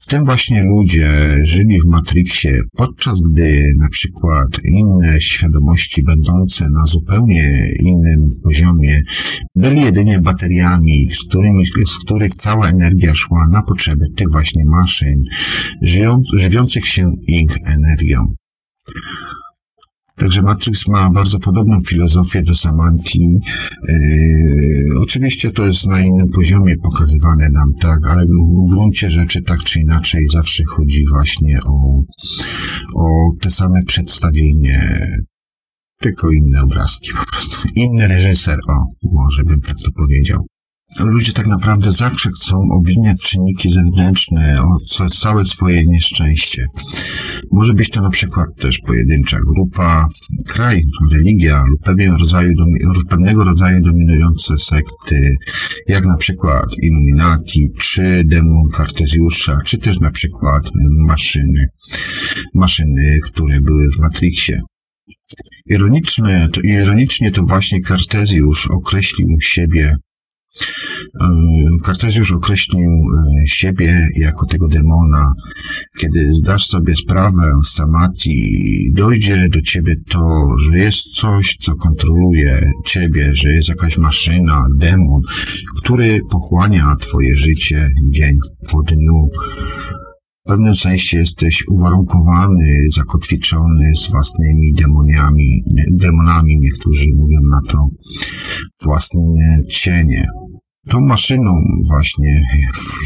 [0.00, 6.86] W tym właśnie ludzie żyli w Matrixie, podczas gdy na przykład inne świadomości będące na
[6.86, 9.02] zupełnie innym poziomie
[9.56, 14.64] byli jedynie bateriami, z, którymi, z których cała energia energia szła na potrzeby tych właśnie
[14.64, 15.22] maszyn,
[16.34, 18.18] żywiących się ich energią.
[20.16, 23.38] Także Matrix ma bardzo podobną filozofię do Samanti.
[23.88, 29.58] Yy, oczywiście to jest na innym poziomie pokazywane nam, tak, ale w gruncie rzeczy tak
[29.58, 32.02] czy inaczej zawsze chodzi właśnie o,
[32.94, 35.08] o te same przedstawienie,
[35.98, 37.68] tylko inne obrazki po prostu.
[37.74, 40.46] Inny reżyser, o, może bym tak to powiedział.
[41.00, 46.66] Ludzie tak naprawdę zawsze chcą obwiniać czynniki zewnętrzne o całe swoje nieszczęście.
[47.52, 50.06] Może być to na przykład też pojedyncza grupa,
[50.46, 50.82] kraj,
[51.12, 52.52] religia lub pewnego rodzaju,
[53.08, 55.36] pewnego rodzaju dominujące sekty,
[55.88, 60.62] jak na przykład Illuminati, czy demon Kartezjusza, czy też na przykład
[61.06, 61.66] maszyny,
[62.54, 64.60] maszyny, które były w Matrixie.
[65.66, 69.96] Ironiczne, to, ironicznie to właśnie Kartezjusz określił siebie
[71.84, 75.32] Kartezjusz określił e, siebie jako tego demona.
[75.98, 82.70] Kiedy zdasz sobie sprawę z Samati, dojdzie do ciebie to, że jest coś, co kontroluje
[82.86, 85.20] ciebie, że jest jakaś maszyna, demon,
[85.76, 88.38] który pochłania twoje życie dzień
[88.70, 89.28] po dniu.
[90.44, 95.62] W pewnym sensie jesteś uwarunkowany, zakotwiczony z własnymi demoniami,
[95.92, 97.88] demonami, niektórzy mówią na to,
[98.84, 99.22] własne
[99.70, 100.26] cienie.
[100.88, 101.50] Tą maszyną
[101.88, 102.42] właśnie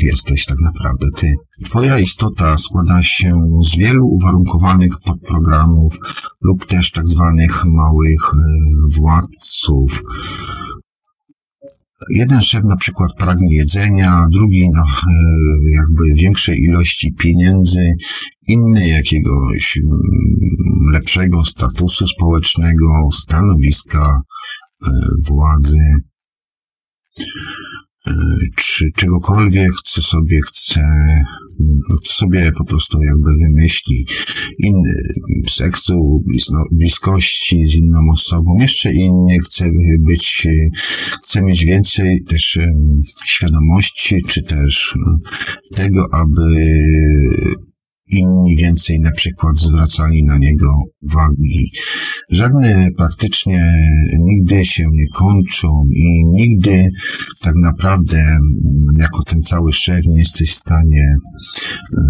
[0.02, 1.34] jesteś tak naprawdę ty.
[1.64, 3.32] Twoja istota składa się
[3.72, 5.98] z wielu uwarunkowanych podprogramów
[6.42, 8.38] lub też tak zwanych małych e,
[9.00, 10.02] władców.
[12.10, 15.12] Jeden szef na przykład pragnie jedzenia, drugi no, e,
[15.74, 17.92] jakby większej ilości pieniędzy,
[18.48, 20.00] inny jakiegoś mm,
[20.92, 24.20] lepszego statusu społecznego, stanowiska,
[24.86, 24.90] e,
[25.28, 25.78] władzy
[28.56, 30.82] czy czegokolwiek, co sobie chce,
[32.02, 34.06] co sobie po prostu jakby wymyśli,
[34.58, 34.94] inny,
[35.48, 36.24] seksu,
[36.72, 40.46] bliskości z inną osobą, jeszcze inny chce być,
[41.22, 42.58] chce mieć więcej też
[43.24, 44.94] świadomości, czy też
[45.74, 46.44] tego, aby
[48.08, 50.66] inni więcej na przykład zwracali na niego
[51.02, 51.72] uwagi.
[52.30, 53.74] Żadne praktycznie
[54.18, 56.88] nigdy się nie kończą i nigdy
[57.42, 58.40] tak naprawdę mm,
[58.98, 61.16] jako ten cały szef nie jesteś w stanie
[61.92, 62.00] e,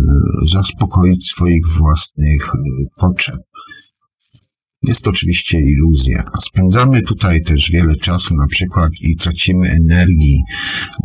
[0.52, 2.58] zaspokoić swoich własnych e,
[3.00, 3.40] potrzeb.
[4.86, 6.24] Jest to oczywiście iluzja.
[6.40, 10.38] Spędzamy tutaj też wiele czasu na przykład i tracimy energii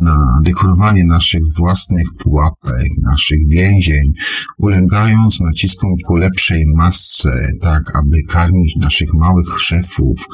[0.00, 4.12] na dekorowanie naszych własnych pułapek, naszych więzień,
[4.58, 10.26] ulegając naciskom ku lepszej masce, tak aby karmić naszych małych szefów,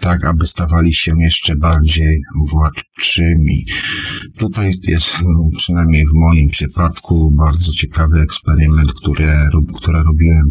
[0.00, 3.64] tak aby stawali się jeszcze bardziej władczymi.
[4.38, 10.50] Tutaj jest, no, przynajmniej w moim przypadku, bardzo ciekawy eksperyment, który, który robiłem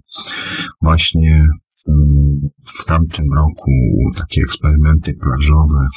[0.81, 1.47] właśnie
[1.87, 3.71] mm, w tamtym roku.
[4.17, 5.87] Takie eksperymenty plażowe,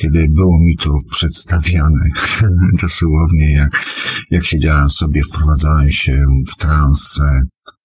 [0.00, 2.08] kiedy było mi to przedstawiane
[2.82, 3.84] dosłownie, jak,
[4.30, 7.79] jak siedziałem sobie, wprowadzałem się w transę, E,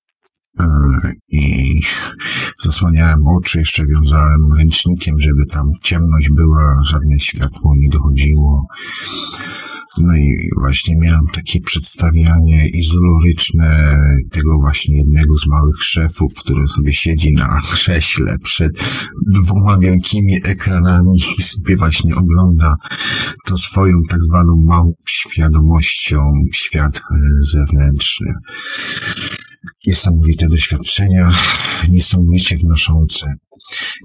[1.29, 1.81] i
[2.61, 8.67] zasłaniałem oczy, jeszcze wiązałem ręcznikiem, żeby tam ciemność była, żadne światło nie dochodziło.
[9.97, 13.99] No i właśnie miałem takie przedstawianie izoloryczne
[14.31, 18.71] tego właśnie jednego z małych szefów, który sobie siedzi na krześle przed
[19.27, 22.75] dwoma wielkimi ekranami i sobie właśnie ogląda
[23.45, 27.01] to swoją tak zwaną małą świadomością świat e,
[27.43, 28.33] zewnętrzny
[29.87, 31.31] niesamowite doświadczenia,
[31.89, 33.33] niesamowicie wnoszące.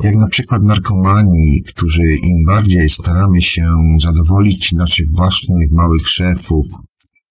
[0.03, 6.67] Jak na przykład narkomani, którzy im bardziej staramy się zadowolić naszych własnych małych szefów,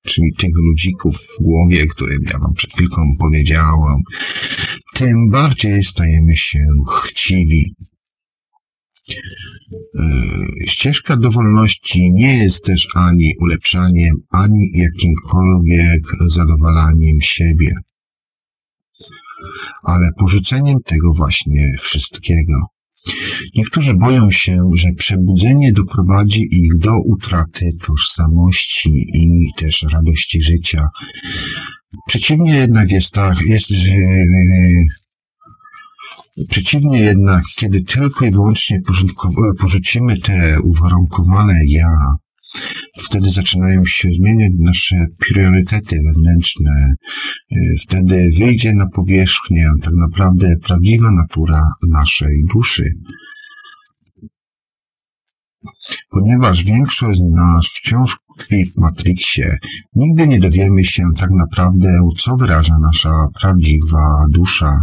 [0.07, 4.01] czyli tych ludzików w głowie, którym ja wam przed chwilką powiedziałam,
[4.93, 6.59] tym bardziej stajemy się
[7.03, 7.73] chciwi.
[9.09, 10.03] E,
[10.67, 17.73] ścieżka do wolności nie jest też ani ulepszaniem, ani jakimkolwiek zadowalaniem siebie
[19.83, 22.53] ale porzuceniem tego właśnie wszystkiego.
[23.55, 30.87] Niektórzy boją się, że przebudzenie doprowadzi ich do utraty tożsamości i też radości życia.
[32.07, 33.71] Przeciwnie jednak jest tak, jest,
[36.49, 38.81] Przeciwnie jednak, kiedy tylko i wyłącznie
[39.59, 41.95] porzucimy te uwarunkowane ja,
[42.97, 46.93] Wtedy zaczynają się zmieniać nasze priorytety wewnętrzne.
[47.51, 52.91] Y, wtedy wyjdzie na powierzchnię tak naprawdę prawdziwa natura naszej duszy.
[56.09, 59.57] Ponieważ większość z nas wciąż tkwi w Matrixie,
[59.95, 64.79] nigdy nie dowiemy się tak naprawdę, co wyraża nasza prawdziwa dusza.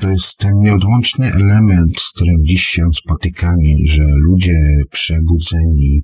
[0.00, 6.02] To jest ten nieodłączny element, z którym dziś się spotykamy, że ludzie przebudzeni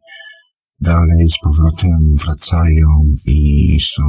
[0.80, 2.86] dalej z powrotem wracają
[3.26, 4.02] i są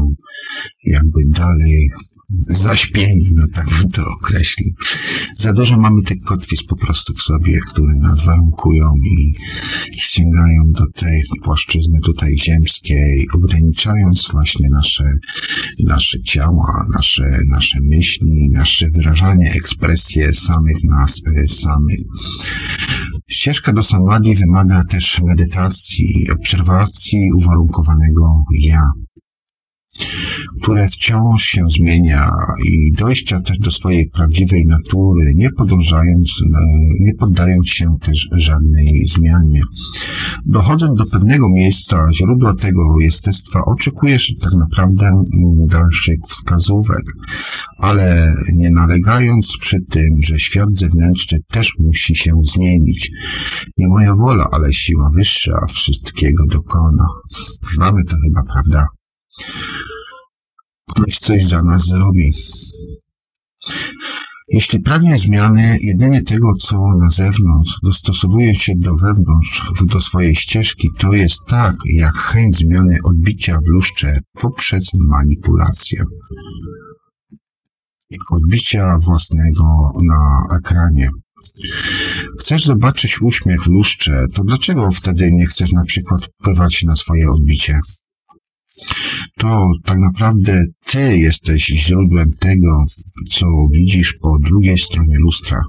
[0.84, 1.90] jakby dalej
[2.40, 4.74] zaśpieni, no tak bym to określił.
[5.38, 9.34] Za dużo mamy tych kotwic po prostu w sobie, które nas warunkują i
[10.00, 15.14] ściągają do tej płaszczyzny tutaj ziemskiej, ograniczając właśnie nasze,
[15.86, 22.00] nasze ciała, nasze, nasze myśli, nasze wyrażanie, ekspresje samych nas e, samych.
[23.30, 28.82] Ścieżka do samadhi wymaga też medytacji, obserwacji uwarunkowanego ja
[30.62, 32.32] które wciąż się zmienia
[32.66, 36.60] i dojścia też do swojej prawdziwej natury, nie podążając, e,
[37.00, 39.62] nie poddając się też żadnej zmianie.
[40.46, 45.24] Dochodząc do pewnego miejsca, źródła tego jestestwa, oczekujesz tak naprawdę mm,
[45.68, 47.04] dalszych wskazówek,
[47.78, 53.12] ale nie nalegając przy tym, że świat zewnętrzny też musi się zmienić.
[53.78, 57.08] Nie moja wola, ale siła wyższa wszystkiego dokona.
[57.74, 58.97] Znamy to chyba, prawda?
[60.90, 62.32] Ktoś coś za nas zrobi.
[64.50, 70.90] Jeśli pragnie zmiany jedynie tego, co na zewnątrz, dostosowuje się do wewnątrz, do swojej ścieżki,
[70.98, 76.04] to jest tak, jak chęć zmiany odbicia w lustrze poprzez manipulację.
[78.32, 81.10] Odbicia własnego na ekranie.
[82.40, 87.30] Chcesz zobaczyć uśmiech w lustrze, to dlaczego wtedy nie chcesz na przykład wpływać na swoje
[87.30, 87.80] odbicie?
[89.38, 92.86] To tak naprawdę ty jesteś źródłem tego,
[93.32, 95.62] co widzisz po drugiej stronie lustra.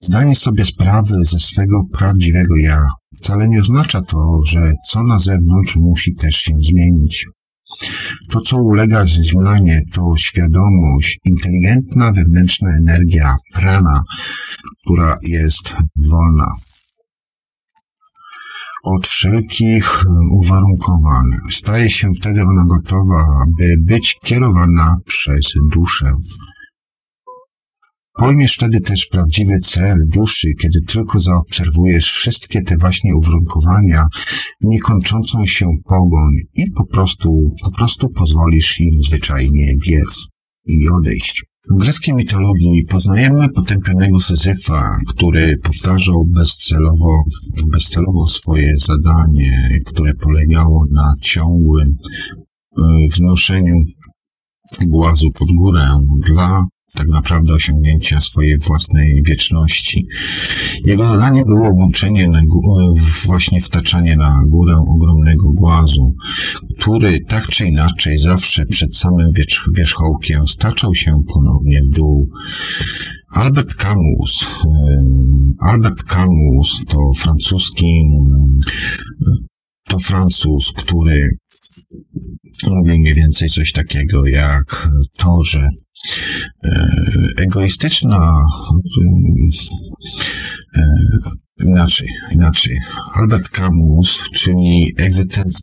[0.00, 2.86] Zdanie sobie sprawy ze swego prawdziwego ja
[3.16, 7.26] wcale nie oznacza to, że co na zewnątrz musi też się zmienić.
[8.30, 14.02] To, co ulega zmianie, to świadomość, inteligentna wewnętrzna energia, prana,
[14.84, 16.54] która jest wolna
[18.82, 21.24] od wszelkich uwarunkowań.
[21.50, 26.12] Staje się wtedy ona gotowa, by być kierowana przez duszę.
[28.18, 34.06] Pojmiesz wtedy też prawdziwy cel duszy, kiedy tylko zaobserwujesz wszystkie te właśnie uwarunkowania,
[34.60, 40.26] niekończącą się pogoń i po prostu, po prostu pozwolisz im zwyczajnie biec
[40.66, 41.44] i odejść.
[41.70, 47.24] W greckiej mitologii poznajemy potępionego Syzyfa, który powtarzał bezcelowo,
[47.72, 52.82] bezcelowo swoje zadanie, które polegało na ciągłym e,
[53.16, 53.74] wnoszeniu
[54.86, 55.86] głazu pod górę.
[56.26, 60.06] Dla tak naprawdę osiągnięcia swojej własnej wieczności.
[60.84, 62.40] Jego zadanie było włączenie na,
[63.26, 66.14] właśnie wtaczanie na górę ogromnego głazu,
[66.78, 72.28] który tak czy inaczej zawsze przed samym wierzch wierzchołkiem staczał się ponownie w dół.
[73.34, 74.46] Albert Camus,
[75.60, 78.02] Albert Camus to francuski,
[79.84, 81.28] to Francuz, który
[82.66, 85.87] mówił mniej więcej coś takiego jak to, że E,
[87.36, 88.44] egoistyczna,
[90.76, 90.82] e,
[91.66, 92.78] inaczej, inaczej.
[93.14, 94.94] Albert Camus, czyli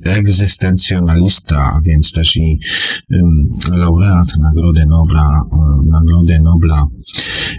[0.05, 2.59] egzystencjonalista, a więc też i
[3.71, 6.85] laureat Nagrody Nobla, e, Nagrody Nobla,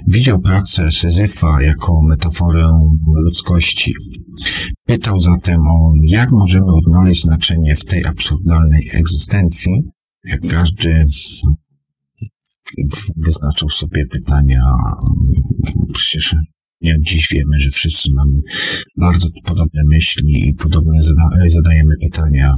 [0.08, 2.70] widział pracę Syzyfa jako metaforę
[3.24, 3.94] ludzkości.
[4.86, 9.72] Pytał zatem on, jak możemy odnaleźć znaczenie w tej absurdalnej egzystencji,
[10.24, 11.06] jak każdy
[13.16, 14.62] wyznaczył sobie pytania.
[15.92, 16.36] Przecież
[16.80, 18.40] nie od dziś wiemy, że wszyscy mamy
[18.96, 22.54] bardzo podobne myśli i podobne zada zadajemy pytania.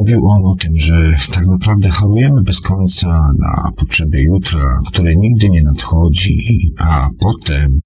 [0.00, 5.50] Mówił on o tym, że tak naprawdę chorujemy bez końca na potrzeby jutra, które nigdy
[5.50, 6.38] nie nadchodzi,
[6.78, 7.80] a potem,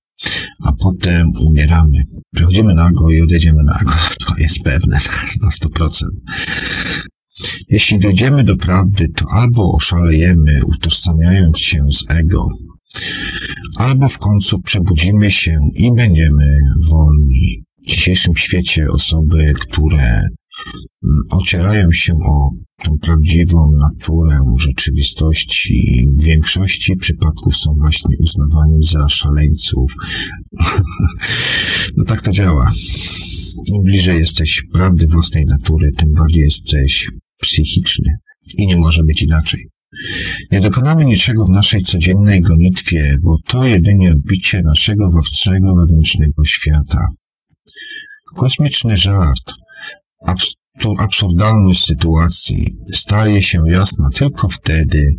[0.64, 2.02] a potem umieramy.
[2.34, 3.92] Przychodzimy nago i odejdziemy nago.
[4.26, 4.98] To jest pewne
[5.42, 5.90] na 100%.
[7.68, 12.48] Jeśli dojdziemy do prawdy, to albo oszalejemy, utożsamiając się z ego,
[13.76, 16.58] albo w końcu przebudzimy się i będziemy
[16.90, 17.64] wolni.
[17.82, 22.50] W dzisiejszym świecie osoby, które mm, ocierają się o
[22.84, 29.92] tą prawdziwą naturę rzeczywistości, w większości przypadków są właśnie uznawani za szaleńców.
[31.96, 32.70] no tak to działa.
[33.66, 37.08] Im bliżej jesteś prawdy własnej natury, tym bardziej jesteś
[37.40, 38.12] psychiczny
[38.58, 39.60] i nie może być inaczej.
[40.50, 47.06] Nie dokonamy niczego w naszej codziennej gonitwie, bo to jedynie odbicie naszego własnego wewnętrznego świata.
[48.36, 49.52] Kosmiczny żart,
[50.26, 50.54] abs
[50.98, 55.14] absurdalność sytuacji staje się jasna tylko wtedy,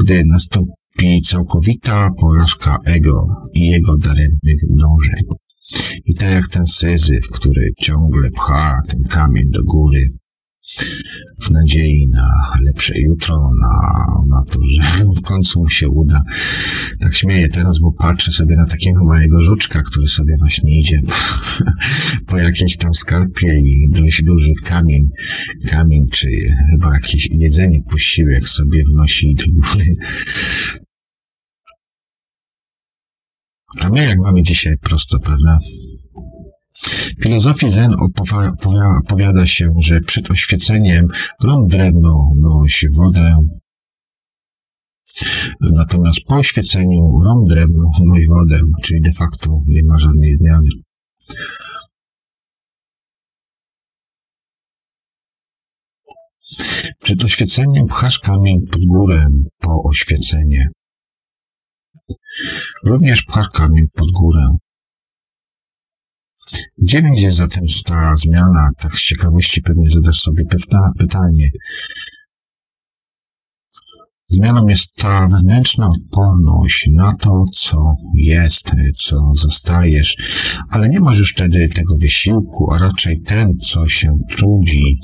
[0.00, 5.24] gdy nastąpi całkowita porażka ego i jego daremnych dążeń.
[6.04, 10.06] I tak jak ten Syzyf, który ciągle pcha ten kamień do góry,
[11.42, 16.22] w nadziei na lepsze jutro, na, na to, że w końcu mu się uda.
[17.00, 21.00] Tak śmieję teraz, bo patrzę sobie na takiego małego żuczka, który sobie właśnie idzie
[22.28, 25.08] po jakimś tam skarpie i dość duży kamień,
[25.68, 26.28] kamień, czy
[26.70, 29.96] chyba jakieś jedzenie, posiłek sobie wnosi do góry.
[33.80, 35.58] A my jak mamy dzisiaj prosto, prawda?
[36.82, 37.94] W filozofii Zen
[39.04, 41.08] opowiada się, że przed oświeceniem
[41.44, 43.36] rąk drewno nosi wodę,
[45.60, 50.68] natomiast po oświeceniu rąk drewno nosi wodę, czyli de facto nie ma żadnej zmiany.
[57.02, 59.26] Przed oświeceniem pchasz kamień pod górę
[59.58, 60.68] po oświecenie.
[62.84, 64.46] Również pchasz kamień pod górę.
[66.78, 68.70] Gdzie będzie zatem ta zmiana?
[68.78, 70.44] Tak z ciekawości pewnie zadasz sobie
[70.98, 71.50] pytanie.
[74.32, 80.16] Zmianą jest ta wewnętrzna odporność na to, co jest, co zostajesz,
[80.70, 84.98] ale nie masz już wtedy tego wysiłku, a raczej ten, co się trudzi,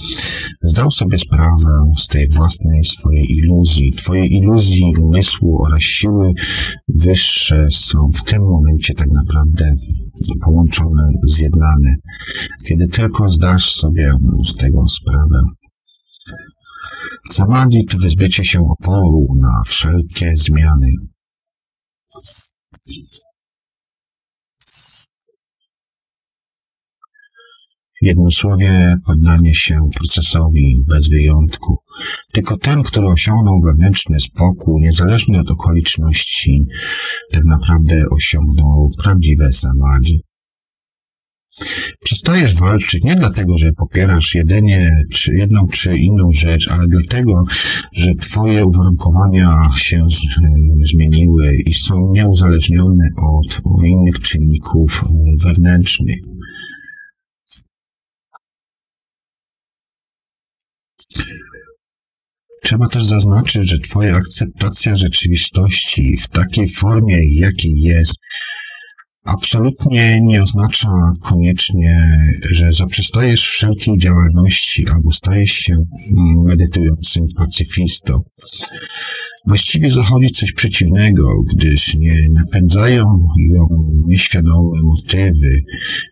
[0.62, 3.92] zdał sobie sprawę z tej własnej swojej iluzji.
[3.92, 6.32] Twojej iluzji umysłu oraz siły
[6.88, 9.74] wyższe są w tym momencie tak naprawdę
[10.44, 11.94] połączone, zjednane.
[12.66, 14.12] Kiedy tylko zdasz sobie
[14.48, 15.42] z tego sprawę.
[17.30, 20.92] Samadhi to wyzbycie się oporu na wszelkie zmiany.
[28.06, 31.78] W jednym słowie poddanie się procesowi bez wyjątku.
[32.32, 36.66] Tylko ten, który osiągnął wewnętrzny spokój, niezależnie od okoliczności,
[37.32, 40.20] tak naprawdę osiągnął prawdziwe samadhi.
[42.04, 47.44] Przestajesz walczyć nie dlatego, że popierasz jedynie czy jedną czy inną rzecz, ale dlatego,
[47.92, 50.06] że twoje uwarunkowania się
[50.92, 55.04] zmieniły i są nieuzależnione od innych czynników
[55.44, 56.20] wewnętrznych.
[62.62, 68.14] Trzeba też zaznaczyć, że Twoja akceptacja rzeczywistości w takiej formie, jakiej jest,
[69.26, 70.88] absolutnie nie oznacza
[71.22, 72.18] koniecznie,
[72.50, 75.76] że zaprzestajesz wszelkiej działalności albo stajesz się
[76.44, 78.22] medytującym pacyfistą.
[79.46, 83.04] Właściwie zachodzi coś przeciwnego, gdyż nie napędzają
[83.54, 83.66] ją
[84.06, 85.62] nieświadome motywy,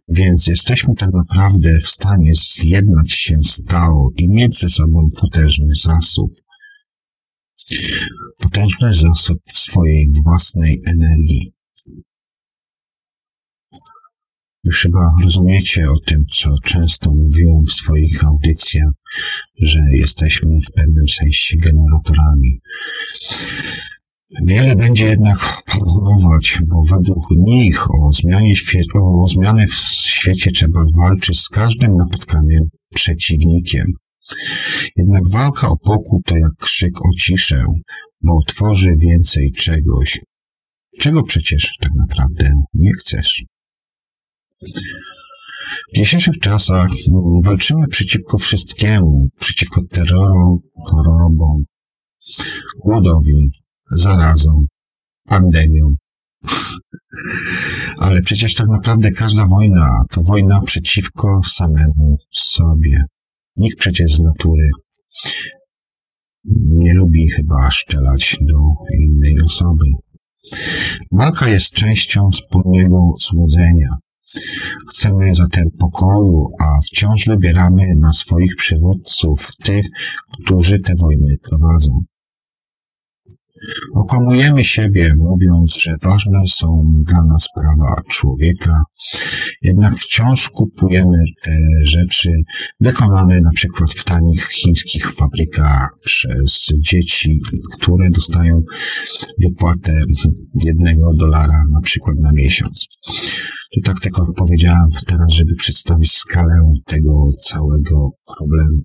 [0.08, 6.32] więc jesteśmy tak naprawdę w stanie zjednać się stało i mieć ze sobą potężny zasób.
[8.38, 11.53] Potężny zasób swojej własnej energii.
[14.64, 18.90] Już chyba rozumiecie o tym, co często mówiłem w swoich audycjach,
[19.62, 22.60] że jesteśmy w pewnym sensie generatorami.
[24.42, 28.54] Wiele będzie jednak proponować, bo według nich o, zmianie
[29.02, 29.74] o zmianę w
[30.06, 33.86] świecie trzeba walczyć z każdym napotkaniem przeciwnikiem.
[34.96, 37.64] Jednak walka o pokój to jak krzyk o ciszę,
[38.22, 40.20] bo tworzy więcej czegoś,
[40.98, 43.44] czego przecież tak naprawdę nie chcesz.
[45.92, 46.88] W dzisiejszych czasach
[47.42, 51.64] walczymy przeciwko wszystkiemu, przeciwko terrorom, chorobom,
[52.84, 53.50] głodowi,
[53.90, 54.66] zarazom,
[55.24, 55.94] pandemiom.
[58.04, 63.04] Ale przecież tak naprawdę każda wojna to wojna przeciwko samemu sobie.
[63.56, 64.70] Nikt przecież z natury
[66.66, 68.58] nie lubi chyba szczelać do
[68.98, 69.84] innej osoby.
[71.12, 73.96] Walka jest częścią wspólnego złudzenia.
[74.90, 79.86] Chcemy zatem pokoju, a wciąż wybieramy na swoich przywódców tych,
[80.32, 81.92] którzy te wojny prowadzą.
[83.94, 88.82] Okłamujemy siebie, mówiąc, że ważne są dla nas prawa człowieka,
[89.62, 92.30] jednak wciąż kupujemy te rzeczy
[92.80, 97.40] wykonane na przykład w tanich chińskich fabrykach przez dzieci,
[97.72, 98.62] które dostają
[99.42, 100.00] wypłatę
[100.64, 102.86] jednego dolara na przykład na miesiąc.
[103.74, 108.78] To tak tylko powiedziałem teraz, żeby przedstawić skalę tego całego problemu.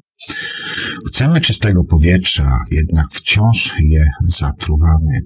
[1.08, 5.20] Chcemy czystego powietrza, jednak wciąż je zatruwamy.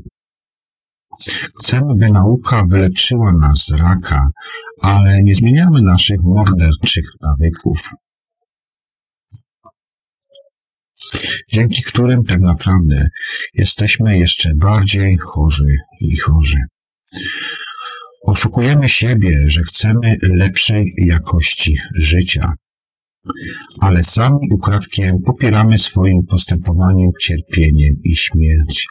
[1.60, 4.28] Chcemy, by nauka wyleczyła nas z raka,
[4.82, 7.90] ale nie zmieniamy naszych morderczych nawyków,
[11.54, 13.08] dzięki którym tak naprawdę
[13.54, 16.58] jesteśmy jeszcze bardziej chorzy i chorzy.
[18.24, 22.54] Oszukujemy siebie, że chcemy lepszej jakości życia,
[23.82, 28.88] ale sami ukradkiem popieramy swoim postępowaniem cierpieniem i śmierć.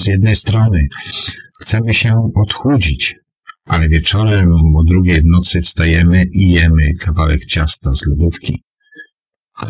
[0.00, 0.86] Z jednej strony
[1.60, 3.16] chcemy się odchudzić,
[3.64, 8.62] ale wieczorem o drugiej w nocy wstajemy i jemy kawałek ciasta z lodówki.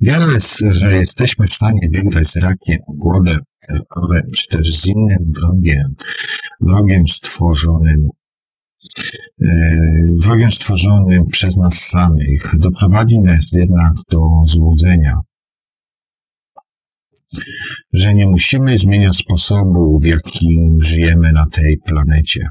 [0.00, 3.40] Jest, że jesteśmy w stanie wygrać z rakiem, głodem,
[4.36, 5.94] czy też z innym wrogiem,
[6.60, 8.08] wrogiem stworzonym,
[9.42, 9.76] e,
[10.18, 15.14] wrogiem stworzonym przez nas samych, doprowadzi nas jednak do złudzenia,
[17.92, 22.48] że nie musimy zmieniać sposobu, w jakim żyjemy na tej planecie.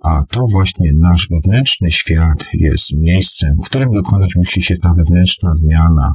[0.00, 5.54] A to właśnie nasz wewnętrzny świat jest miejscem, w którym dokonać musi się ta wewnętrzna
[5.62, 6.14] zmiana.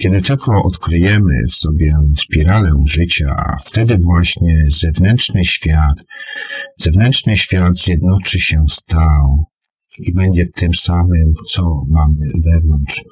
[0.00, 5.94] Kiedy tylko odkryjemy w sobie spiralę życia, wtedy właśnie zewnętrzny świat,
[6.78, 9.50] zewnętrzny świat zjednoczy się z Tao
[9.98, 13.02] i będzie tym samym, co mamy wewnątrz.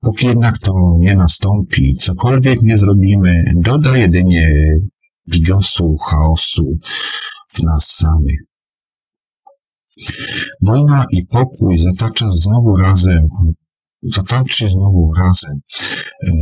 [0.00, 4.52] Póki jednak to nie nastąpi, cokolwiek nie zrobimy, doda jedynie
[5.28, 6.68] bigosu, chaosu
[7.54, 8.53] w nas samych.
[10.62, 13.26] Wojna i pokój zatacza znowu razem,
[14.02, 15.58] zataczy znowu razem,
[16.26, 16.32] e,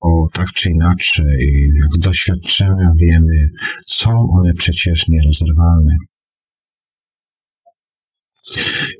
[0.00, 3.50] bo tak czy inaczej, jak z doświadczenia wiemy,
[3.86, 5.96] są one przecież nierozerwalne.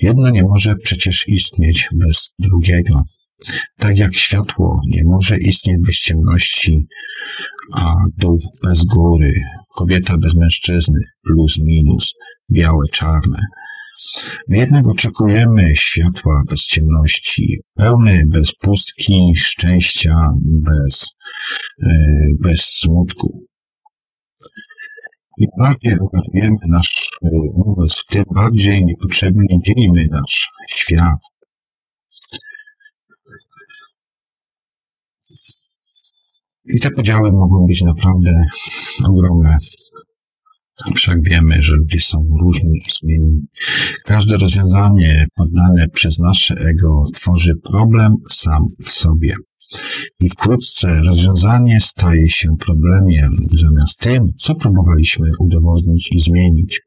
[0.03, 3.03] Jedno nie może przecież istnieć bez drugiego.
[3.76, 6.86] Tak jak światło nie może istnieć bez ciemności,
[7.76, 9.32] a dół bez góry,
[9.76, 12.12] kobieta bez mężczyzny, plus minus,
[12.53, 13.38] białe, czarne.
[14.48, 21.07] Jednak oczekujemy światła bez ciemności, pełny bez pustki, szczęścia bez,
[21.82, 21.88] e,
[22.40, 23.46] bez smutku.
[25.38, 31.18] Im bardziej angażujemy nasz e, umysł, tym bardziej niepotrzebnie dzielimy nasz świat.
[36.74, 38.44] I te podziały mogą być naprawdę
[39.09, 39.59] ogromne.
[40.95, 43.47] Wszak wiemy, że ludzie są różni i zmienni.
[44.05, 49.35] Każde rozwiązanie poddane przez nasze ego tworzy problem sam w sobie.
[50.20, 56.81] I wkrótce rozwiązanie staje się problemem zamiast tym, co próbowaliśmy udowodnić i zmienić.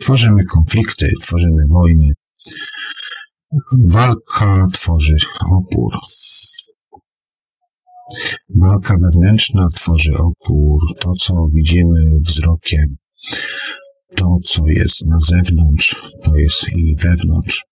[0.00, 2.12] Tworzymy konflikty, tworzymy wojny.
[3.88, 5.16] Walka tworzy
[5.52, 5.92] opór.
[8.60, 12.96] Walka wewnętrzna tworzy opór, to co widzimy wzrokiem,
[14.14, 17.64] to co jest na zewnątrz, to jest i wewnątrz.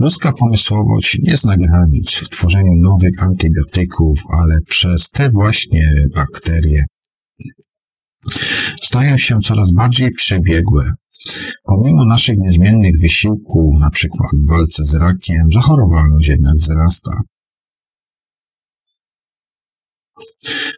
[0.00, 6.84] Ludzka pomysłowość nie zna granic w tworzeniu nowych antybiotyków, ale przez te właśnie bakterie
[8.82, 10.92] stają się coraz bardziej przebiegłe.
[11.64, 17.10] Pomimo naszych niezmiennych wysiłków, na przykład w walce z rakiem, zachorowalność jednak wzrasta.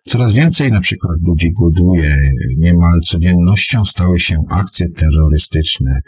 [0.09, 2.17] Coraz więcej na przykład ludzi głoduje,
[2.59, 6.01] niemal codziennością stały się akcje terrorystyczne.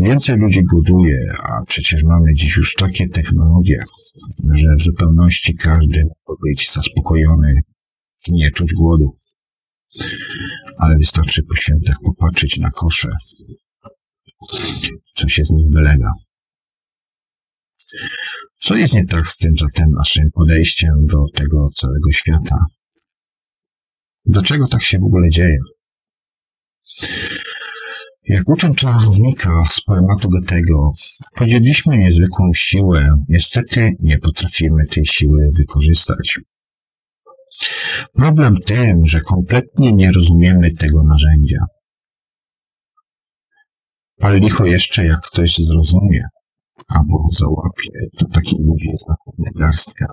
[0.00, 3.84] Więcej ludzi głoduje, a przecież mamy dziś już takie technologie,
[4.54, 7.54] że w zupełności każdy może być zaspokojony
[8.28, 9.16] i nie czuć głodu.
[10.78, 13.08] Ale wystarczy po świętach popatrzeć na kosze,
[15.14, 16.10] co się z nich wylega.
[18.60, 22.56] Co jest nie tak z tym zatem naszym podejściem do tego całego świata?
[24.26, 25.58] Dlaczego tak się w ogóle dzieje?
[28.24, 30.92] Jak uczą czarownika z poematu Goethego,
[31.34, 36.40] podzieliliśmy niezwykłą siłę, niestety nie potrafimy tej siły wykorzystać.
[38.12, 41.58] Problem tym, że kompletnie nie rozumiemy tego narzędzia.
[44.18, 46.22] Pal licho jeszcze, jak ktoś zrozumie
[46.88, 50.06] albo załapie, to takich ludzi jest naprawdę garstka.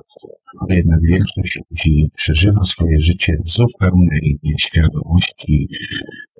[0.59, 5.67] Ale jednak większość ludzi przeżywa swoje życie w zupełnej nieświadomości,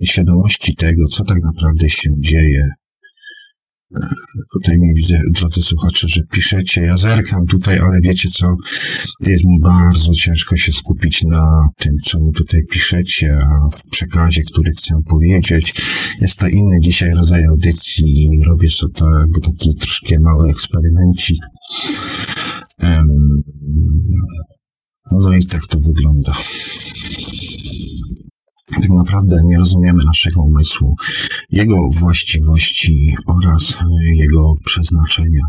[0.01, 2.69] nieświadomości tego, co tak naprawdę się dzieje
[4.53, 6.81] Tutaj mi widzę, drodzy słuchacze, że piszecie.
[6.81, 8.55] Ja zerkam tutaj, ale wiecie co?
[9.19, 14.41] Jest mi bardzo ciężko się skupić na tym, co mi tutaj piszecie, a w przekazie,
[14.51, 15.73] który chcę powiedzieć.
[16.21, 21.39] Jest to inny dzisiaj rodzaj audycji robię sobie jakby taki troszkę mały eksperymencik.
[25.11, 26.35] No i tak to wygląda
[28.65, 30.95] tak naprawdę nie rozumiemy naszego umysłu,
[31.49, 33.77] jego właściwości oraz
[34.13, 35.41] jego przeznaczenia.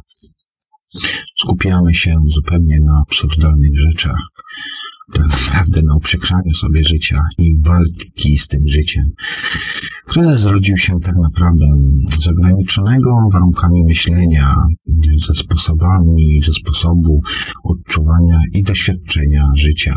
[1.38, 4.20] Skupiamy się zupełnie na absurdalnych rzeczach,
[5.12, 9.04] tak naprawdę na uprzykrzaniu sobie życia i walki z tym życiem.
[10.06, 11.66] Kryzys zrodził się tak naprawdę
[12.20, 14.54] z ograniczonego warunkami myślenia,
[15.26, 17.20] ze sposobami, ze sposobu
[17.64, 19.94] odczuwania i doświadczenia życia.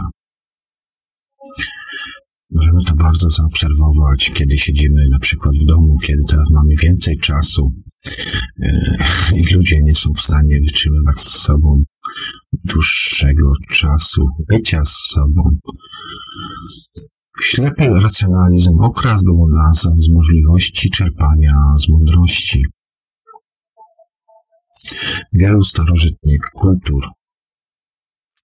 [2.51, 7.71] Możemy to bardzo zaobserwować, kiedy siedzimy na przykład w domu, kiedy teraz mamy więcej czasu
[8.61, 8.81] e,
[9.35, 11.83] i ludzie nie są w stanie wytrzymywać z sobą
[12.63, 15.49] dłuższego czasu bycia z sobą.
[17.41, 22.63] Ślepy racjonalizm okradł nas z możliwości czerpania z mądrości.
[25.33, 27.07] Wielu starożytnych kultur,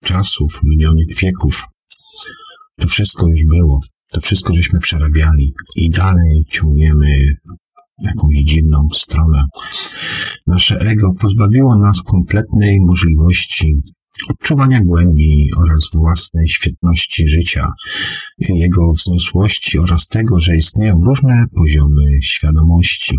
[0.03, 1.63] czasów, minionych wieków,
[2.79, 3.79] to wszystko już było.
[4.15, 7.35] To wszystko żeśmy przerabiali i dalej ciągniemy
[8.01, 9.43] jakąś dziwną stronę.
[10.47, 13.81] Nasze ego pozbawiło nas kompletnej możliwości
[14.29, 17.71] odczuwania głębi oraz własnej świetności życia,
[18.39, 23.17] jego wzniosłości oraz tego, że istnieją różne poziomy świadomości,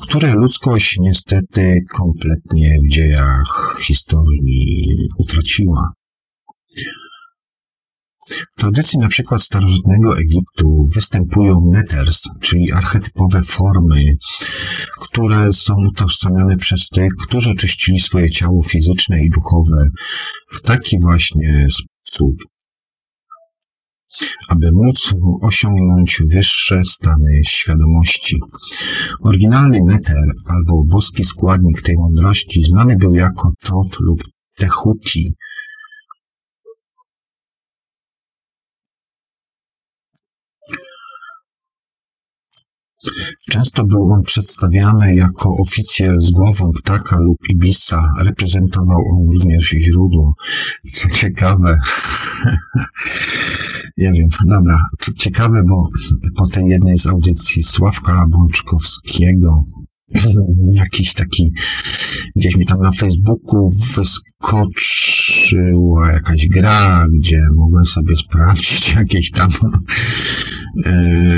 [0.00, 5.92] które ludzkość niestety kompletnie w dziejach historii utraciła.
[8.30, 14.04] W tradycji na przykład starożytnego Egiptu występują neters, czyli archetypowe formy,
[15.00, 19.88] które są utożsamiane przez tych, którzy oczyścili swoje ciało fizyczne i duchowe
[20.52, 22.36] w taki właśnie sposób,
[24.48, 28.36] aby móc osiągnąć wyższe stany świadomości.
[29.20, 34.22] Oryginalny neter albo boski składnik tej mądrości znany był jako Tot lub
[34.56, 35.34] Tehuti,
[43.50, 48.10] Często był on przedstawiany jako oficjel z głową ptaka lub ibisa.
[48.24, 50.34] Reprezentował on również źródło.
[50.90, 51.78] Co ciekawe,
[53.96, 54.80] ja wiem, dobra,
[55.16, 55.88] ciekawe, bo
[56.36, 59.64] po tej jednej z audycji Sławka Bączkowskiego
[60.72, 61.52] jakiś taki,
[62.36, 69.50] gdzieś mi tam na Facebooku wyskoczyła jakaś gra, gdzie mogłem sobie sprawdzić jakieś tam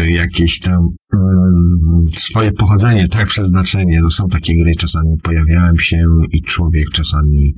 [0.09, 4.01] jakieś tam mm, swoje pochodzenie, tak, przeznaczenie.
[4.03, 7.55] No są takie gry, czasami pojawiałem się i człowiek czasami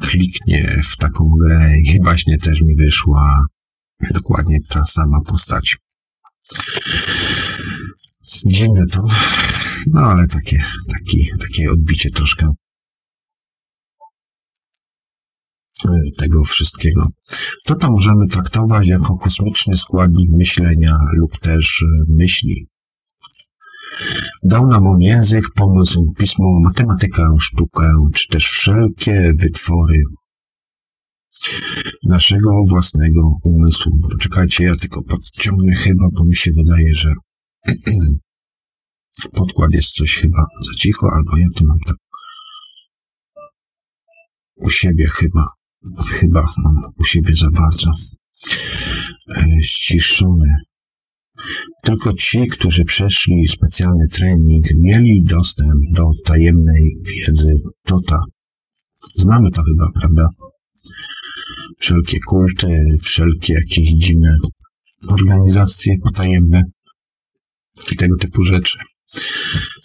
[0.00, 3.44] kliknie w taką grę i właśnie też mi wyszła
[4.14, 5.76] dokładnie ta sama postać.
[8.46, 9.04] Dziwne to,
[9.86, 10.58] no ale takie,
[10.92, 12.52] taki, takie odbicie troszkę
[16.18, 17.06] tego wszystkiego.
[17.64, 22.66] To tam możemy traktować jako kosmiczny składnik myślenia lub też e, myśli.
[24.42, 30.02] Dał nam on język, pomysł, pismo, matematykę, sztukę, czy też wszelkie wytwory
[32.04, 33.92] naszego własnego umysłu.
[34.12, 37.14] Poczekajcie, ja tylko podciągnę chyba, bo mi się wydaje, że
[39.36, 41.96] podkład jest coś chyba za cicho, albo ja tu mam tak
[44.60, 45.44] u siebie chyba
[46.08, 47.90] Chyba mam u siebie za bardzo
[49.36, 50.54] e, ściszony.
[51.82, 57.52] Tylko ci, którzy przeszli specjalny trening, mieli dostęp do tajemnej wiedzy
[57.84, 58.18] Tota.
[59.14, 60.28] Znamy to chyba, prawda?
[61.78, 64.36] Wszelkie kulty, wszelkie jakieś dziwne
[65.08, 66.62] organizacje potajemne
[67.92, 68.78] i tego typu rzeczy.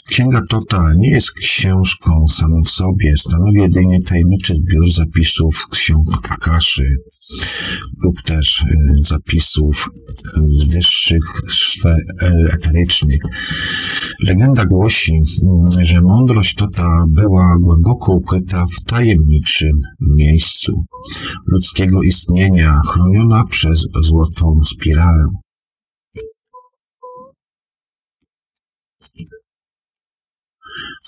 [0.09, 6.95] Księga Tota nie jest książką samą w sobie, stanowi jedynie tajemniczy zbiór zapisów ksiąg Akaszy
[8.03, 8.65] lub też y,
[9.03, 9.89] zapisów
[10.49, 11.97] z wyższych sfer
[12.53, 13.21] eterycznych.
[14.23, 19.81] Legenda głosi, mm, że mądrość Tota była głęboko ukryta w tajemniczym
[20.15, 20.73] miejscu
[21.47, 25.25] ludzkiego istnienia, chroniona przez złotą spiralę.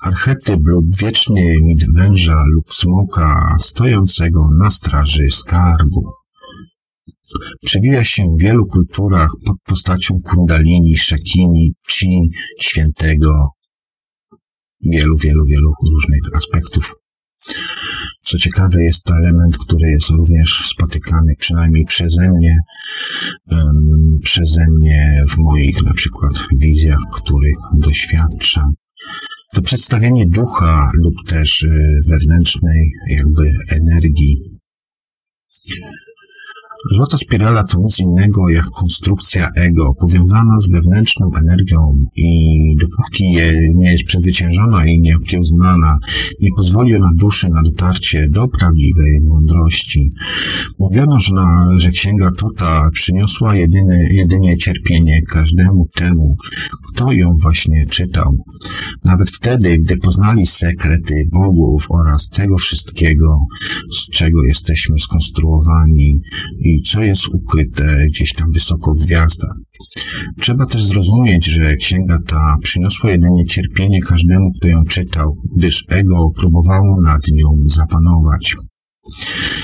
[0.03, 6.01] Archetyp lub wieczny mit węża lub smoka stojącego na straży skarbu.
[7.65, 12.29] Przewija się w wielu kulturach pod postacią kundalini, szakini, chi,
[12.61, 13.49] świętego
[14.81, 16.95] wielu, wielu, wielu różnych aspektów.
[18.23, 22.59] Co ciekawe, jest to element, który jest również spotykany przynajmniej przeze mnie,
[23.51, 28.73] um, przeze mnie w moich na przykład wizjach, których doświadczam.
[29.53, 34.59] To przedstawienie ducha lub też y, wewnętrznej jakby energii
[36.91, 42.29] Złota spirala to nic innego jak konstrukcja ego, powiązana z wewnętrzną energią i
[42.81, 43.31] dopóki
[43.75, 45.97] nie jest przezwyciężona i nieokiełznana,
[46.41, 50.11] nie pozwoli ona duszy na dotarcie do prawdziwej mądrości.
[50.79, 56.35] Mówiono, że, na, że księga Tota przyniosła jedyny, jedynie cierpienie każdemu temu,
[56.87, 58.35] kto ją właśnie czytał.
[59.03, 63.39] Nawet wtedy, gdy poznali sekrety bogów oraz tego wszystkiego,
[63.93, 66.21] z czego jesteśmy skonstruowani
[66.59, 69.57] i co jest ukryte gdzieś tam wysoko w gwiazdach.
[70.39, 76.29] Trzeba też zrozumieć, że księga ta przyniosła jedynie cierpienie każdemu, kto ją czytał, gdyż ego
[76.35, 78.55] próbowało nad nią zapanować.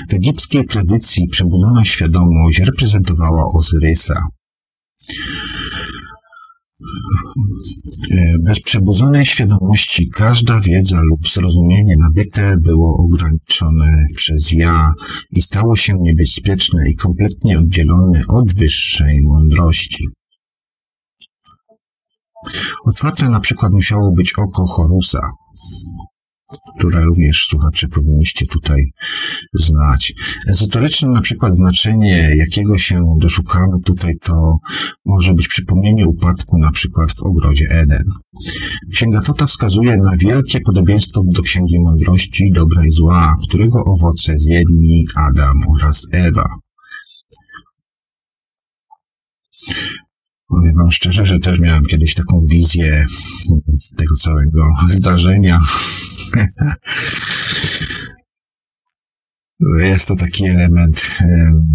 [0.10, 4.16] W egipskiej tradycji przebudzona świadomość reprezentowała Ozyrysa.
[8.12, 14.94] E, bez przebudzonej świadomości każda wiedza lub zrozumienie nabyte było ograniczone przez ja
[15.32, 20.08] i stało się niebezpieczne i kompletnie oddzielone od wyższej mądrości.
[22.86, 25.32] Otwarte na przykład musiało być oko Horusa,
[26.78, 28.92] które również słuchacze powinniście tutaj
[29.54, 30.14] znać.
[30.48, 34.58] Ezoteryczne na przykład znaczenie, jakiego się doszukamy tutaj, to
[35.06, 38.04] może być przypomnienie upadku na przykład w ogrodzie Eden.
[38.92, 45.08] Księga Tota wskazuje na wielkie podobieństwo do Księgi Mądrości Dobra i Zła, którego owoce zjedli
[45.16, 46.46] Adam oraz Ewa.
[50.56, 53.06] Powiem wam szczerze, że też miałem kiedyś taką wizję
[53.98, 55.62] tego całego zdarzenia.
[59.80, 61.02] Jest to taki element,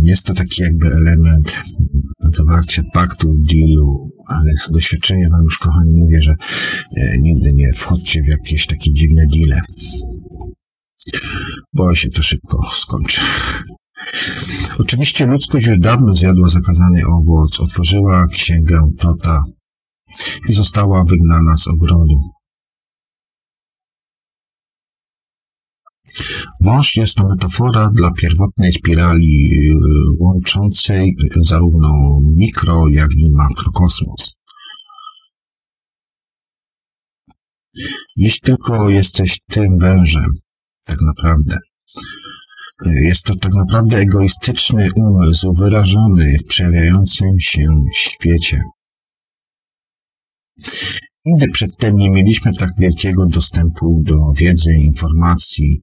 [0.02, 1.58] jest to taki jakby element
[2.20, 6.34] zawarcia paktu, dealu, ale z doświadczenia wam już kochani mówię, że
[6.96, 9.60] e, nigdy nie wchodźcie w jakieś takie dziwne deale,
[11.72, 13.20] bo się to szybko skończy.
[14.78, 19.42] Oczywiście ludzkość już dawno zjadła zakazany owoc, otworzyła księgę Tota
[20.48, 22.20] i została wygnana z ogrodu.
[26.60, 29.74] Wąż jest to metafora dla pierwotnej spirali y,
[30.18, 34.32] łączącej zarówno mikro, jak i makrokosmos.
[38.16, 40.30] Jeśli tylko jesteś tym wężem,
[40.84, 41.58] tak naprawdę,
[42.86, 48.62] jest to tak naprawdę egoistyczny umysł wyrażony w przejawiającym się świecie.
[51.24, 55.80] Nigdy przedtem nie mieliśmy tak wielkiego dostępu do wiedzy informacji.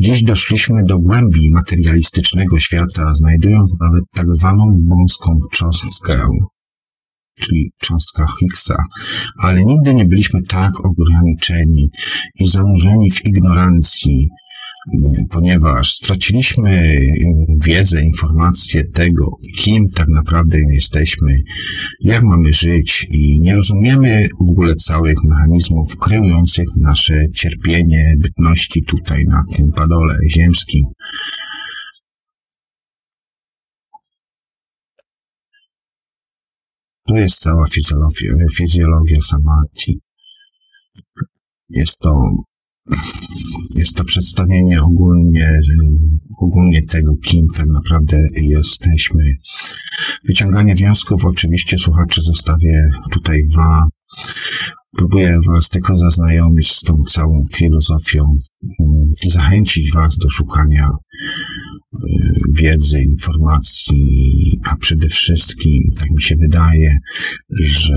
[0.00, 6.28] Dziś doszliśmy do głębi materialistycznego świata, znajdując nawet tak zwaną wąską cząstkę,
[7.34, 8.76] czyli cząstka Higgsa,
[9.42, 11.90] ale nigdy nie byliśmy tak ograniczeni
[12.40, 14.28] i zanurzeni w ignorancji,
[15.30, 16.98] ponieważ straciliśmy
[17.64, 21.42] wiedzę, informację tego, kim tak naprawdę jesteśmy,
[22.00, 29.24] jak mamy żyć i nie rozumiemy w ogóle całych mechanizmów kreujących nasze cierpienie bytności tutaj
[29.24, 30.84] na tym padole ziemskim.
[37.08, 40.00] To jest cała fizjologia, fizjologia samadhi.
[41.68, 42.20] Jest to
[43.74, 45.60] jest to przedstawienie ogólnie,
[46.40, 49.24] ogólnie tego, kim tak naprawdę jesteśmy.
[50.24, 53.88] Wyciąganie wniosków oczywiście słuchacze zostawię tutaj Wam.
[54.96, 58.38] Próbuję Was tylko zaznajomić z tą całą filozofią
[59.24, 61.98] i zachęcić Was do szukania y,
[62.54, 66.98] wiedzy, informacji, a przede wszystkim, tak mi się wydaje,
[67.60, 67.94] że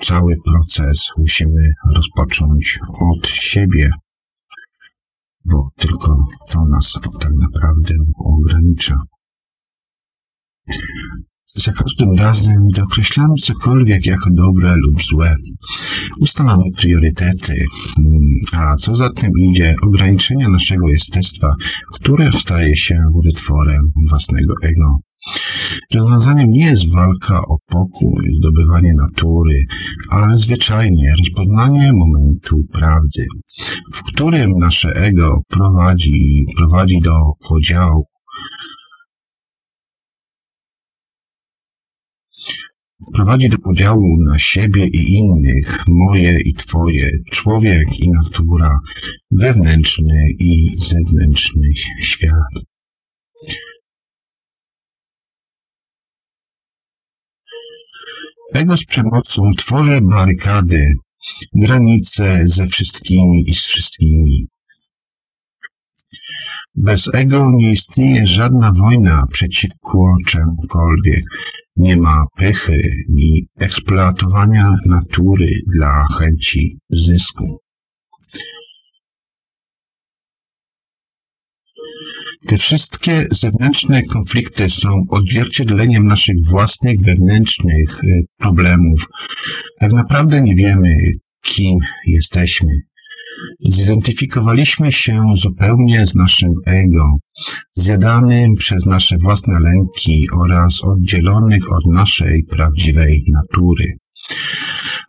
[0.00, 2.78] cały proces musimy rozpocząć
[3.12, 3.90] od siebie,
[5.44, 7.94] bo tylko to nas tak naprawdę
[8.24, 8.96] ogranicza.
[11.56, 15.36] Za każdym razem, gdy określamy cokolwiek jako dobre lub złe,
[16.20, 17.54] ustalamy priorytety,
[18.52, 21.54] a co za tym idzie, ograniczenia naszego jestestwa,
[21.92, 24.98] które staje się wytworem własnego ego.
[25.94, 29.64] Rozwiązaniem nie jest walka o pokój, zdobywanie natury,
[30.10, 33.26] ale zwyczajnie rozpoznanie momentu prawdy,
[33.92, 37.14] w którym nasze ego prowadzi, prowadzi do
[37.48, 38.06] podziału
[43.14, 48.78] prowadzi do podziału na siebie i innych, moje i twoje, człowiek i natura,
[49.30, 51.68] wewnętrzny i zewnętrzny
[52.00, 52.64] świat.
[58.54, 60.92] Ego z przemocą tworzy barykady,
[61.54, 64.48] granice ze wszystkimi i z wszystkimi.
[66.76, 71.22] Bez ego nie istnieje żadna wojna przeciwko czemukolwiek.
[71.76, 72.78] Nie ma pychy
[73.08, 77.63] ni eksploatowania natury dla chęci zysku.
[82.46, 89.06] Te wszystkie zewnętrzne konflikty są odzwierciedleniem naszych własnych wewnętrznych y, problemów.
[89.80, 90.88] Tak naprawdę nie wiemy,
[91.42, 92.68] kim jesteśmy.
[93.60, 97.10] Zidentyfikowaliśmy się zupełnie z naszym ego,
[97.74, 103.84] zjadanym przez nasze własne lęki oraz oddzielonych od naszej prawdziwej natury.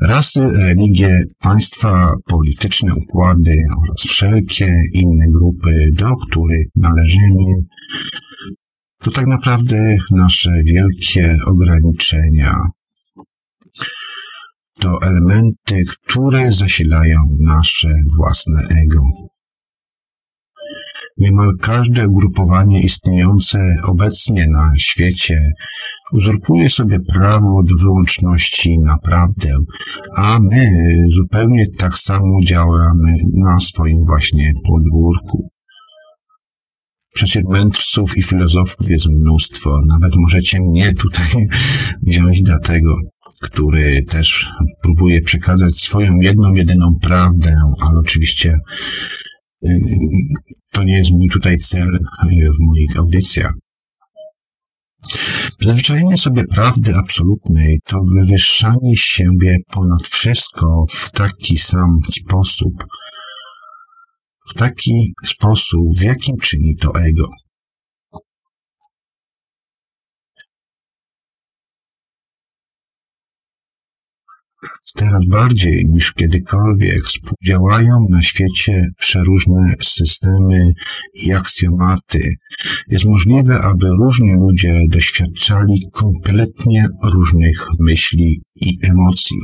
[0.01, 7.53] Rasy, religie, państwa, polityczne układy oraz wszelkie inne grupy, do których należymy,
[9.03, 12.55] to tak naprawdę nasze wielkie ograniczenia,
[14.79, 19.01] to elementy, które zasilają nasze własne ego.
[21.17, 25.51] Niemal każde ugrupowanie istniejące obecnie na świecie
[26.14, 29.49] uzurpuje sobie prawo do wyłączności na prawdę,
[30.15, 30.72] a my
[31.10, 35.49] zupełnie tak samo działamy na swoim właśnie podwórku.
[37.14, 39.80] Przecież mędrców i filozofów jest mnóstwo.
[39.88, 41.48] Nawet możecie mnie tutaj
[42.07, 42.95] wziąć do tego
[43.41, 44.49] który też
[44.82, 48.60] próbuje przekazać swoją jedną, jedyną prawdę, ale oczywiście
[49.64, 49.69] y,
[50.72, 53.53] to nie jest mój tutaj cel y, w moich audycjach.
[55.57, 62.73] Przyzwyczajenie sobie prawdy absolutnej to wywyższanie siebie ponad wszystko w taki sam sposób,
[64.49, 67.30] w taki sposób, w jakim czyni to ego.
[74.95, 80.73] Teraz bardziej niż kiedykolwiek współdziałają na świecie przeróżne systemy
[81.13, 82.35] i aksjomaty.
[82.87, 89.37] Jest możliwe, aby różni ludzie doświadczali kompletnie różnych myśli i emocji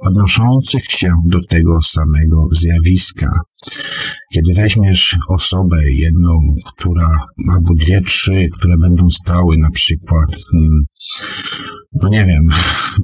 [0.00, 3.30] odnoszących się do tego samego zjawiska.
[4.34, 7.10] Kiedy weźmiesz osobę jedną, która,
[7.52, 10.80] albo dwie, trzy, które będą stały na przykład, hmm,
[12.02, 12.44] no nie wiem,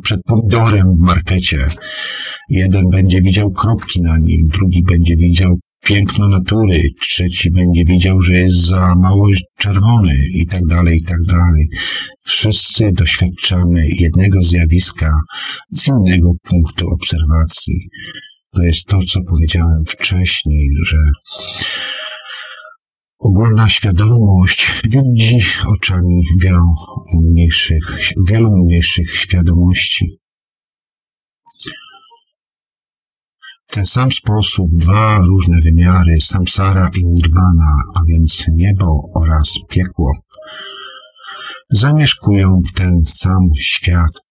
[0.02, 1.68] przed pomidorem w markecie,
[2.48, 8.34] jeden będzie widział kropki na nim, drugi będzie widział piękno natury, trzeci będzie widział, że
[8.34, 11.68] jest za mało czerwony i tak dalej, i tak dalej.
[12.24, 15.12] Wszyscy doświadczamy jednego zjawiska
[15.70, 17.88] z innego punktu obserwacji.
[18.50, 20.96] To jest to, co powiedziałem wcześniej, że
[23.18, 26.74] ogólna świadomość widzi oczami wielu
[27.24, 30.18] mniejszych, wielu mniejszych świadomości.
[33.70, 40.12] Ten sam sposób dwa różne wymiary, samsara i nirvana, a więc niebo oraz piekło,
[41.70, 44.26] zamieszkują ten sam świat.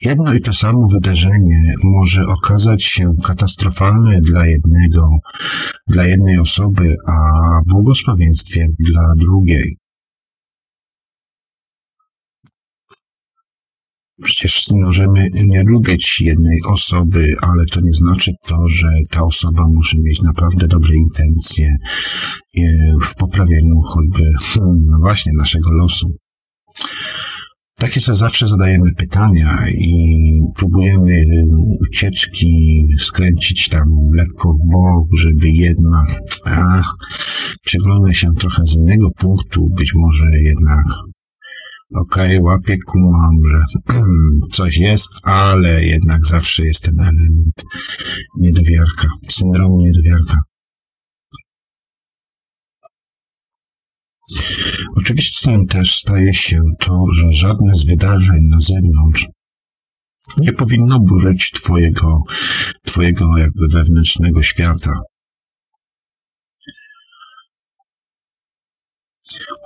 [0.00, 5.08] Jedno i to samo wydarzenie może okazać się katastrofalne dla jednego,
[5.86, 7.14] dla jednej osoby, a
[7.66, 9.81] błogosławieństwem dla drugiej.
[14.22, 20.00] Przecież możemy nie lubić jednej osoby, ale to nie znaczy to, że ta osoba musi
[20.02, 22.62] mieć naprawdę dobre intencje e,
[23.04, 26.06] w poprawieniu choćby, hmm, no właśnie, naszego losu.
[27.78, 29.94] Takie sobie zawsze zadajemy pytania i
[30.56, 31.24] próbujemy
[31.88, 36.94] ucieczki skręcić tam lekko w bok, żeby jednak ach,
[38.12, 40.84] się trochę z innego punktu, być może jednak
[41.94, 43.64] okej, okay, łapię, kumam, że
[44.56, 47.62] coś jest, ale jednak zawsze jest ten element
[48.38, 50.36] niedowiarka, syndromu niedowiarka.
[54.96, 59.26] Oczywiście też staje się to, że żadne z wydarzeń na zewnątrz
[60.38, 62.22] nie powinno burzyć twojego,
[62.84, 64.92] twojego jakby wewnętrznego świata.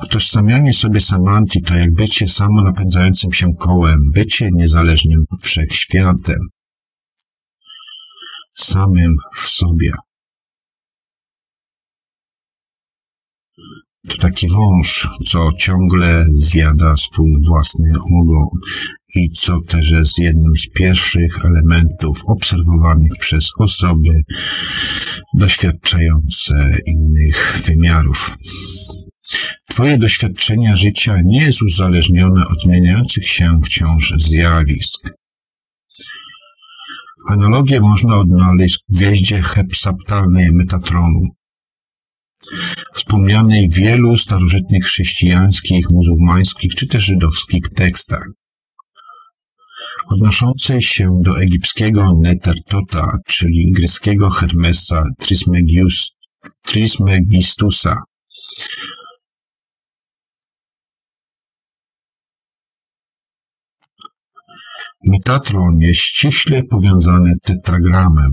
[0.04, 6.38] Utożsamianie sobie samanti to jak bycie samonapędzającym się kołem, bycie niezależnym wszechświatem,
[8.54, 9.92] samym w sobie.
[14.08, 18.48] To taki wąż, co ciągle zjada swój własny ogon
[19.14, 24.22] i co też jest jednym z pierwszych elementów obserwowanych przez osoby
[25.38, 28.36] doświadczające innych wymiarów.
[29.68, 35.00] Twoje doświadczenie życia nie jest uzależnione od zmieniających się wciąż zjawisk.
[37.28, 41.22] Analogię można odnaleźć w gwieździe hepsaptalnej Metatronu,
[42.94, 48.26] wspomnianej w wielu starożytnych chrześcijańskich, muzułmańskich czy też żydowskich tekstach
[50.08, 55.02] odnoszącej się do egipskiego Netertota, czyli greckiego Hermesa
[56.62, 58.02] Trismegistusa.
[65.06, 68.30] Metatron jest ściśle powiązany tetragramem.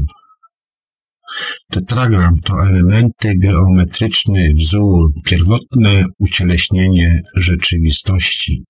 [1.71, 8.63] Tetragram to elementy geometryczny wzór, pierwotne ucieleśnienie rzeczywistości.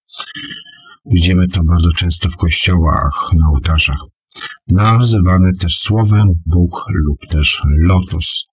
[1.06, 4.00] Widzimy to bardzo często w kościołach, na ołtarzach.
[4.68, 8.44] Nazywane też słowem Bóg lub też lotos.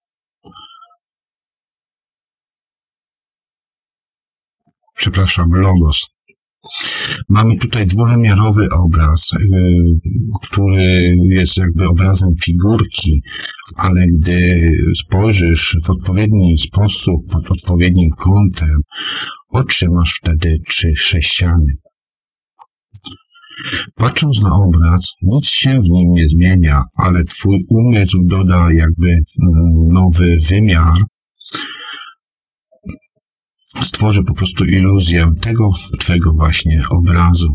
[4.95, 6.20] Przepraszam, logos.
[7.29, 9.99] Mamy tutaj dwuwymiarowy obraz, yy,
[10.43, 13.23] który jest jakby obrazem figurki,
[13.77, 18.81] ale gdy spojrzysz w odpowiedni sposób, pod odpowiednim kątem,
[19.49, 21.73] otrzymasz wtedy trzy sześciany.
[23.95, 29.23] Patrząc na obraz, nic się w nim nie zmienia, ale twój umysł doda jakby mm,
[29.93, 30.95] nowy wymiar,
[33.77, 37.49] stworzy po prostu iluzję tego twego właśnie obrazu.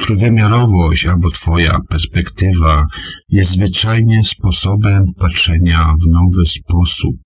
[0.00, 2.86] Trójwymiarowość albo Twoja perspektywa
[3.28, 7.16] jest zwyczajnie sposobem patrzenia w nowy sposób,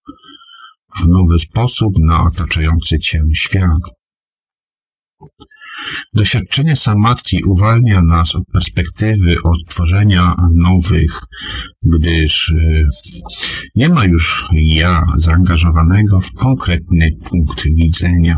[0.97, 3.81] w nowy sposób na otaczający Cię świat.
[6.15, 11.21] Doświadczenie samadhi uwalnia nas od perspektywy odtworzenia nowych,
[11.83, 12.83] gdyż e,
[13.77, 18.37] nie ma już ja zaangażowanego w konkretny punkt widzenia.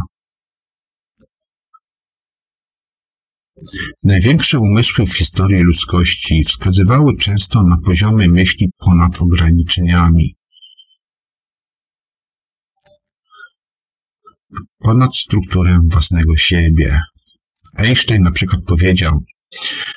[4.05, 10.35] Największe umysły w historii ludzkości wskazywały często na poziomie myśli ponad ograniczeniami.
[14.78, 17.01] ponad strukturę własnego siebie.
[17.76, 19.12] Einstein na przykład powiedział,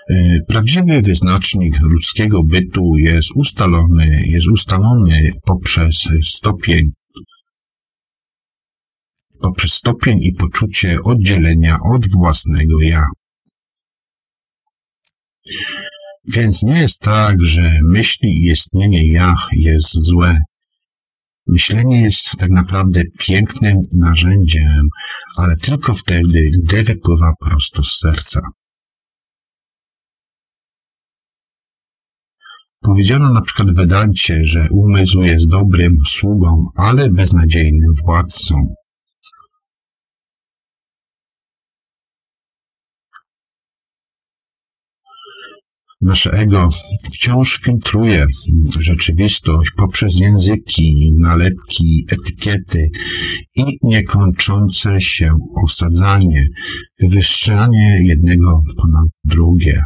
[0.10, 6.92] y, Prawdziwy wyznacznik ludzkiego bytu jest ustalony, jest ustalony poprzez stopień,
[9.42, 13.06] poprzez stopień i poczucie oddzielenia od własnego ja.
[16.28, 20.42] Więc nie jest tak, że myśli i istnienie ja jest złe.
[21.48, 24.90] Myślenie jest tak naprawdę pięknym narzędziem,
[25.38, 28.42] ale tylko wtedy, gdy wypływa prosto z serca.
[32.82, 38.56] Powiedziano na przykład w Wedancie, że umysł jest dobrym sługą, ale beznadziejnym władcą.
[46.06, 46.70] Nasze ego
[47.04, 48.26] wciąż filtruje
[48.80, 52.90] rzeczywistość poprzez języki, nalepki, etykiety
[53.56, 55.32] i niekończące się
[55.64, 56.48] osadzanie,
[57.02, 59.82] wywyższanie jednego ponad drugie.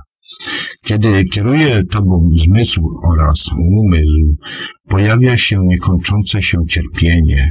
[0.83, 2.81] Kiedy kieruje tobą zmysł
[3.11, 4.35] oraz umysł,
[4.89, 7.49] pojawia się niekończące się cierpienie,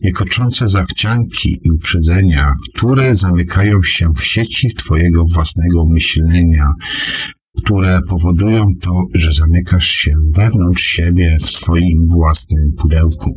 [0.00, 6.66] niekończące zachcianki i uprzedzenia, które zamykają się w sieci twojego własnego myślenia,
[7.58, 13.30] które powodują to, że zamykasz się wewnątrz siebie w swoim własnym pudełku.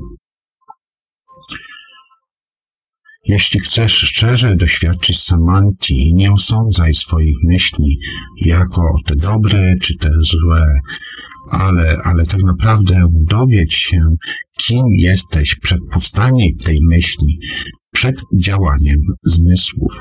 [3.28, 8.00] Jeśli chcesz szczerze doświadczyć samanti, nie osądzaj swoich myśli
[8.46, 10.80] jako te dobre czy te złe,
[11.52, 14.00] ale, ale tak naprawdę dowiedz się,
[14.58, 17.40] kim jesteś przed powstaniem tej myśli,
[17.94, 20.00] przed działaniem zmysłów.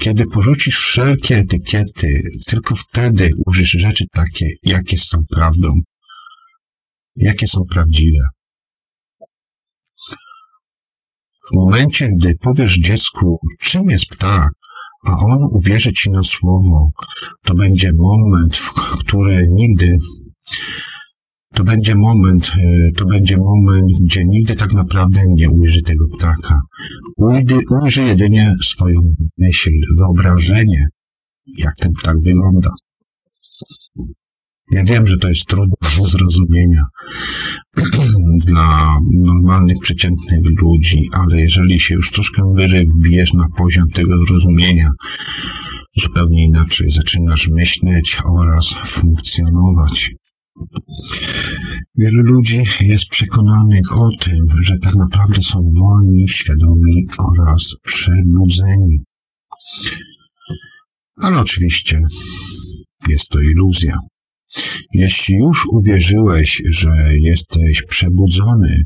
[0.00, 2.08] Kiedy porzucisz wszelkie etykiety,
[2.46, 5.68] tylko wtedy użysz rzeczy takie, jakie są prawdą,
[7.16, 8.28] jakie są prawdziwe.
[11.52, 14.50] W momencie, gdy powiesz dziecku, czym jest ptak,
[15.06, 16.90] a on uwierzy ci na słowo,
[17.42, 19.96] to będzie moment, w który nigdy
[21.56, 26.60] to będzie moment, e, to będzie moment, gdzie nigdy tak naprawdę nie ujrzy tego ptaka.
[27.16, 29.00] Ujdy, ujrzy jedynie swoją
[29.38, 30.86] myśl, wyobrażenie,
[31.58, 32.70] jak ten ptak wygląda.
[34.70, 36.82] Ja wiem, że to jest trudne do zrozumienia
[38.46, 44.90] dla normalnych, przeciętnych ludzi, ale jeżeli się już troszkę wyżej wbijesz na poziom tego zrozumienia,
[45.96, 50.10] zupełnie inaczej zaczynasz myśleć oraz funkcjonować.
[51.98, 58.98] Wielu ludzi jest przekonanych o tym, że tak naprawdę są wolni, świadomi oraz przebudzeni.
[61.16, 62.00] Ale oczywiście
[63.08, 63.98] jest to iluzja.
[64.92, 68.84] Jeśli już uwierzyłeś, że jesteś przebudzony,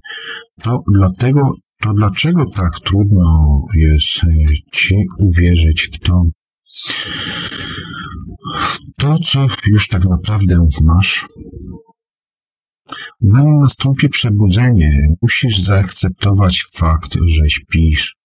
[0.63, 1.41] to dlatego,
[1.81, 4.21] to dlaczego tak trudno jest
[4.73, 6.23] ci uwierzyć w to,
[8.97, 11.27] to, co już tak naprawdę masz?
[13.21, 14.91] Zanim nastąpi przebudzenie,
[15.23, 18.17] musisz zaakceptować fakt, że śpisz.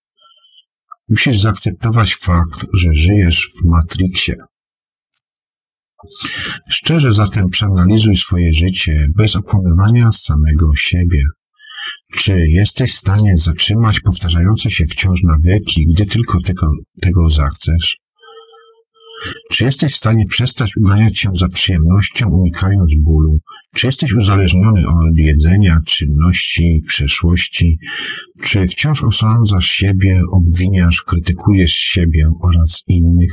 [1.09, 4.35] Musisz zaakceptować fakt, że żyjesz w Matrixie.
[6.69, 11.23] Szczerze zatem przeanalizuj swoje życie bez okłamywania samego siebie.
[12.13, 16.67] Czy jesteś w stanie zatrzymać powtarzające się wciąż nawyki, gdy tylko tego,
[17.01, 17.97] tego zachcesz?
[19.51, 23.39] Czy jesteś w stanie przestać uganiać się za przyjemnością, unikając bólu?
[23.75, 27.77] Czy jesteś uzależniony od jedzenia, czynności, przeszłości?
[28.43, 33.31] Czy wciąż osądzasz siebie, obwiniasz, krytykujesz siebie oraz innych?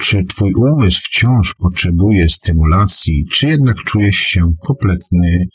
[0.00, 5.46] Czy twój umysł wciąż potrzebuje stymulacji, czy jednak czujesz się kompletny,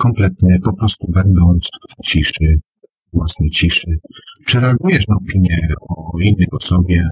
[0.00, 2.60] kompletny po prostu będąc w ciszy,
[3.12, 3.90] własnej ciszy?
[4.46, 7.08] Czy reagujesz na opinię o innej osobie?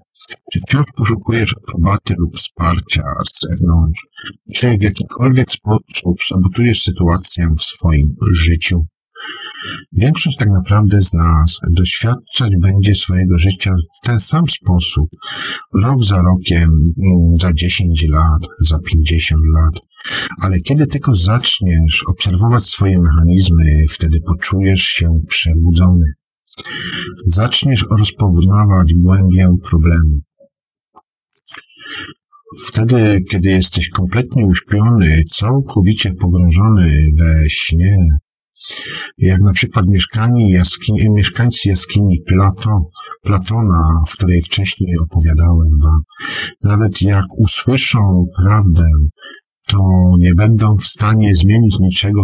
[0.53, 4.07] Czy wciąż poszukujesz aprobaty lub wsparcia z zewnątrz?
[4.55, 8.87] Czy w jakikolwiek sposób sabotujesz sytuację w swoim życiu?
[9.93, 15.09] Większość tak naprawdę z nas doświadczać będzie swojego życia w ten sam sposób,
[15.75, 16.75] rok za rokiem,
[17.41, 19.90] za 10 lat, za 50 lat.
[20.43, 26.05] Ale kiedy tylko zaczniesz obserwować swoje mechanizmy, wtedy poczujesz się przebudzony.
[27.27, 30.21] Zaczniesz rozpoznawać głębię problemu.
[32.67, 37.97] Wtedy, kiedy jesteś kompletnie uśpiony, całkowicie pogrążony we śnie,
[39.19, 39.87] jak na przykład
[40.49, 42.91] jaskini, mieszkańcy jaskini Plato,
[43.23, 46.03] Platona, w której wcześniej opowiadałem wam,
[46.63, 48.85] nawet jak usłyszą prawdę,
[49.71, 49.79] to
[50.19, 52.23] nie będą w stanie zmienić niczego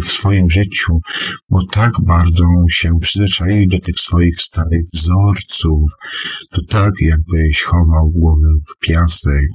[0.00, 1.00] w swoim życiu,
[1.48, 5.92] bo tak bardzo się przyzwyczaili do tych swoich starych wzorców.
[6.50, 9.46] To tak, jakbyś chował głowę w piasek.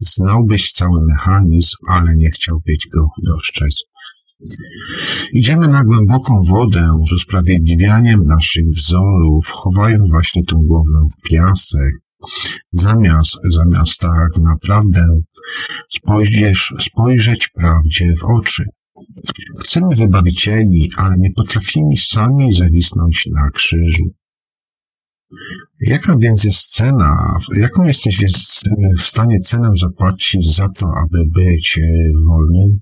[0.00, 3.74] Znałbyś cały mechanizm, ale nie chciałbyś go dostrzec.
[5.32, 12.07] Idziemy na głęboką wodę z usprawiedliwianiem naszych wzorów, chowając właśnie tę głowę w piasek.
[12.72, 15.06] Zamiast, zamiast tak naprawdę
[15.90, 18.64] spojrzeć, spojrzeć prawdzie w oczy.
[19.58, 24.04] Chcemy wybawicieli, ale nie potrafimy sami zawisnąć na krzyżu.
[25.80, 28.60] Jaka więc jest cena, jaką jesteś więc
[28.98, 31.80] w stanie cenę zapłacić za to, aby być
[32.28, 32.80] wolnym?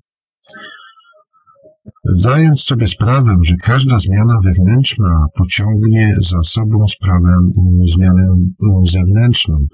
[2.04, 9.66] Zdając sobie sprawę, że każda zmiana wewnętrzna pociągnie za sobą sprawę mm, zmianę mm, zewnętrzną.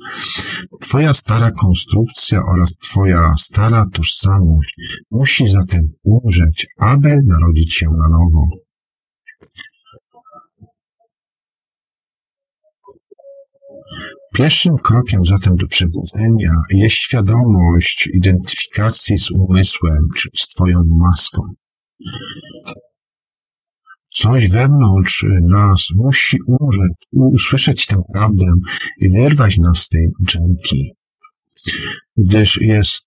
[0.80, 4.74] Twoja stara konstrukcja oraz Twoja stara tożsamość
[5.10, 8.46] musi zatem umrzeć, aby narodzić się na nowo.
[14.34, 21.42] Pierwszym krokiem zatem do przebudzenia jest świadomość identyfikacji z umysłem, czy z Twoją maską.
[24.14, 28.46] Coś wewnątrz nas musi umrzeć, usłyszeć tę prawdę
[29.00, 30.92] i wyrwać nas z tej dżemki,
[32.16, 33.06] gdyż jest,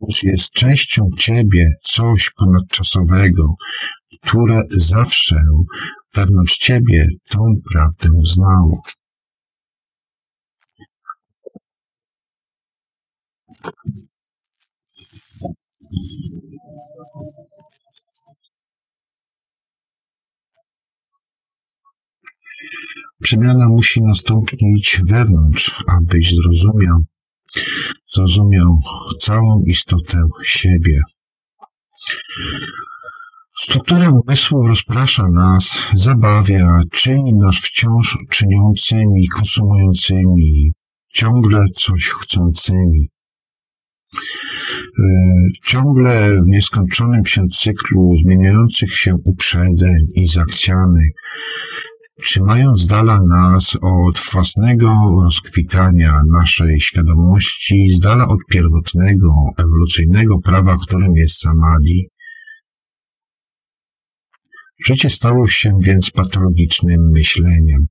[0.00, 3.54] gdyż jest częścią Ciebie coś ponadczasowego,
[4.22, 5.44] które zawsze
[6.14, 8.82] wewnątrz Ciebie tą prawdę znało.
[23.22, 27.04] Przemiana musi nastąpić wewnątrz, abyś zrozumiał,
[28.14, 28.78] zrozumiał
[29.20, 31.00] całą istotę siebie.
[33.56, 40.72] Struktura umysłu rozprasza nas, zabawia, czyni nas wciąż czyniącymi, konsumującymi,
[41.12, 43.08] ciągle coś chcącymi.
[44.98, 45.04] E,
[45.64, 51.10] ciągle w nieskończonym się cyklu zmieniających się uprzedzeń i zachcianych,
[52.24, 54.88] trzymając z dala nas od własnego
[55.24, 59.28] rozkwitania naszej świadomości, z dala od pierwotnego,
[59.58, 62.08] ewolucyjnego prawa, którym jest samadhi.
[64.84, 67.86] Życie stało się więc patologicznym myśleniem.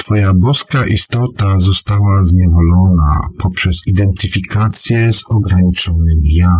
[0.00, 6.56] Twoja boska istota została zniewolona poprzez identyfikację z ograniczonym ja.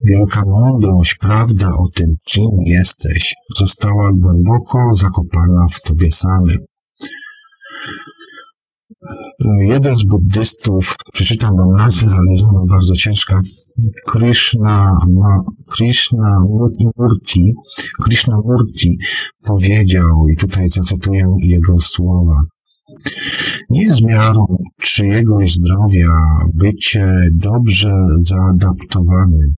[0.00, 6.58] Wielka mądrość, prawda o tym, kim jesteś, została głęboko zakopana w tobie samym.
[9.60, 13.40] Jeden z buddystów, przeczytam wam nazwę, ale jest ona bardzo ciężka,
[14.06, 14.98] Krishna,
[15.66, 16.38] Krishna
[16.96, 17.54] Murti,
[18.02, 18.98] Krishna Murti
[19.44, 22.42] powiedział, i tutaj zacytuję jego słowa,
[23.70, 26.10] nie jest miarą czyjegoś zdrowia
[26.54, 27.92] bycie dobrze
[28.22, 29.54] zaadaptowanym,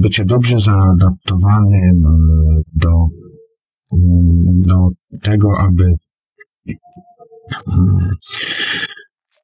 [0.00, 2.02] bycie dobrze zaadaptowanym
[2.74, 2.92] do,
[4.66, 4.88] do
[5.22, 5.84] tego, aby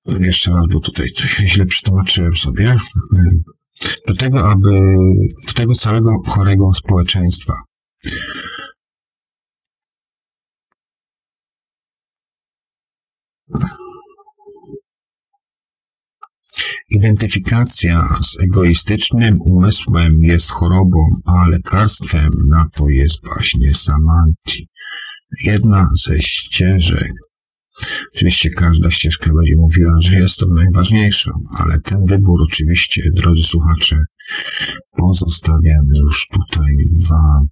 [0.06, 2.76] jeszcze raz, bo tutaj coś źle przetłumaczyłem sobie,
[4.06, 4.70] do tego, aby,
[5.47, 7.52] do tego całego chorego społeczeństwa.
[16.89, 24.68] Identyfikacja z egoistycznym umysłem jest chorobą, a lekarstwem na to jest właśnie samanti.
[25.44, 27.12] Jedna ze ścieżek,
[28.14, 33.96] Oczywiście każda ścieżka będzie mówiła, że jest to najważniejszą, ale ten wybór oczywiście, drodzy słuchacze,
[34.96, 36.76] pozostawiamy już tutaj
[37.09, 37.48] wam.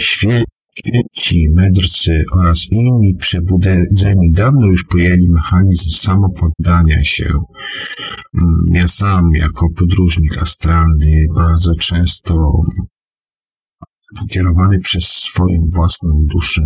[0.00, 7.24] Świeci, mędrcy oraz inni przebudzeni dawno już pojęli mechanizm samopoddania się.
[7.24, 12.60] Mm, ja sam, jako podróżnik astralny, bardzo często
[14.30, 16.62] kierowany przez swoją własną duszę,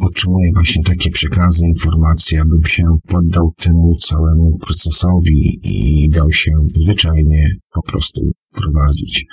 [0.00, 7.48] otrzymuję właśnie takie przekazy, informacje, abym się poddał temu całemu procesowi i dał się zwyczajnie
[7.72, 8.20] po prostu
[8.52, 9.24] prowadzić.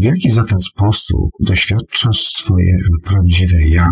[0.00, 3.90] W jaki zatem sposób doświadczasz swoje prawdziwe ja?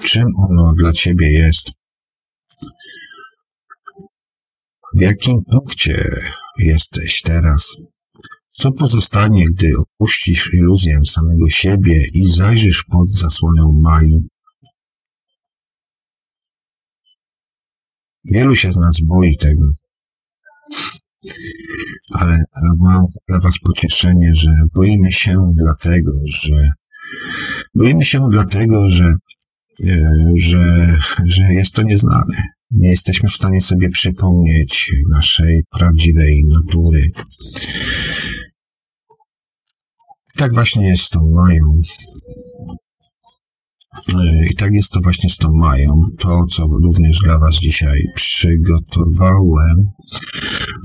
[0.00, 1.81] Czym ono dla ciebie jest?
[4.94, 6.20] W jakim punkcie
[6.58, 7.76] jesteś teraz?
[8.52, 14.18] Co pozostanie, gdy opuścisz iluzję samego siebie i zajrzysz pod zasłonę Mai?
[18.24, 19.64] Wielu się z nas boi tego.
[22.12, 22.38] Ale
[22.78, 26.70] mam dla Was pocieszenie, że boimy się dlatego, że
[27.74, 29.14] boimy się dlatego, że,
[29.86, 30.96] e, że,
[31.26, 37.10] że jest to nieznane nie jesteśmy w stanie sobie przypomnieć naszej prawdziwej natury.
[40.36, 41.80] tak właśnie jest z tą Mają.
[44.50, 45.90] I tak jest to właśnie z tą Mają.
[46.18, 49.90] To, co również dla Was dzisiaj przygotowałem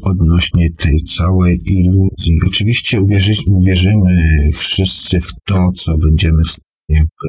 [0.03, 2.39] odnośnie tej całej iluzji.
[2.47, 7.27] Oczywiście uwierzy, uwierzymy wszyscy w to, co będziemy w jakby,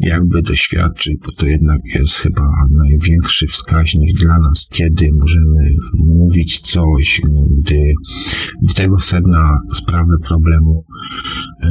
[0.00, 2.42] jakby doświadczyć, bo to jednak jest chyba
[2.76, 5.70] największy wskaźnik dla nas, kiedy możemy
[6.06, 7.20] mówić coś,
[7.58, 7.92] gdy,
[8.74, 10.84] tego sedna sprawy problemu
[11.64, 11.68] e,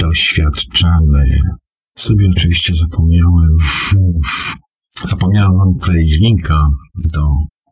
[0.00, 1.24] doświadczamy.
[1.98, 3.56] Sobie oczywiście zapomniałem,
[5.10, 6.66] zapomniałem wam linka
[7.14, 7.28] do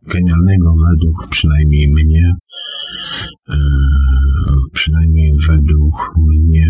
[0.07, 2.35] genialnego według przynajmniej mnie,
[4.73, 6.67] przynajmniej według mnie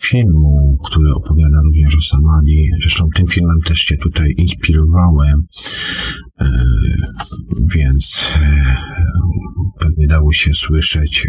[0.00, 2.68] filmu, który opowiada również o Samadhi.
[2.80, 5.40] Zresztą tym filmem też się tutaj inspirowałem,
[6.40, 6.48] e,
[7.74, 8.76] więc e,
[9.80, 11.26] pewnie dało się słyszeć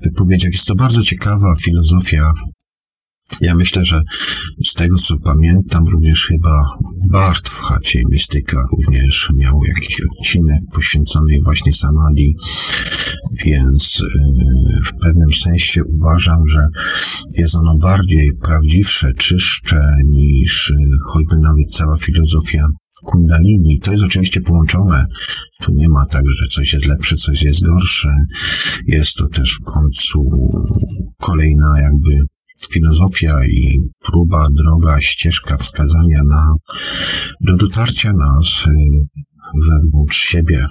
[0.00, 0.52] w wypowiedziach.
[0.52, 2.32] Jest to bardzo ciekawa filozofia
[3.40, 4.02] ja myślę, że
[4.64, 6.62] z tego co pamiętam, również chyba
[7.10, 12.34] Bart w chacie Mistyka również miał jakiś odcinek poświęcony właśnie Samadhi,
[13.44, 14.08] więc y,
[14.84, 16.68] w pewnym sensie uważam, że
[17.38, 20.74] jest ono bardziej prawdziwsze, czystsze niż y,
[21.06, 22.68] choćby nawet cała filozofia
[23.04, 23.80] Kundalini.
[23.82, 25.04] To jest oczywiście połączone.
[25.62, 28.08] Tu nie ma tak, że coś jest lepsze, coś jest gorsze.
[28.86, 30.28] Jest to też w końcu
[31.20, 32.26] kolejna jakby
[32.70, 36.54] filozofia i próba, droga, ścieżka wskazania na,
[37.40, 38.70] do dotarcia nas y,
[39.68, 40.66] wewnątrz siebie.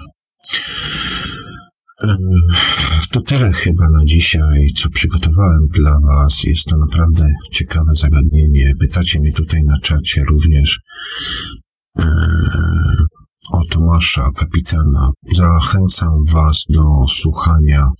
[3.10, 6.44] To tyle chyba na dzisiaj, co przygotowałem dla Was.
[6.44, 8.72] Jest to naprawdę ciekawe zagadnienie.
[8.80, 10.80] Pytacie mnie tutaj na czacie również
[11.98, 12.04] e,
[13.50, 15.10] o Tomasza, kapitana.
[15.36, 17.90] Zachęcam Was do słuchania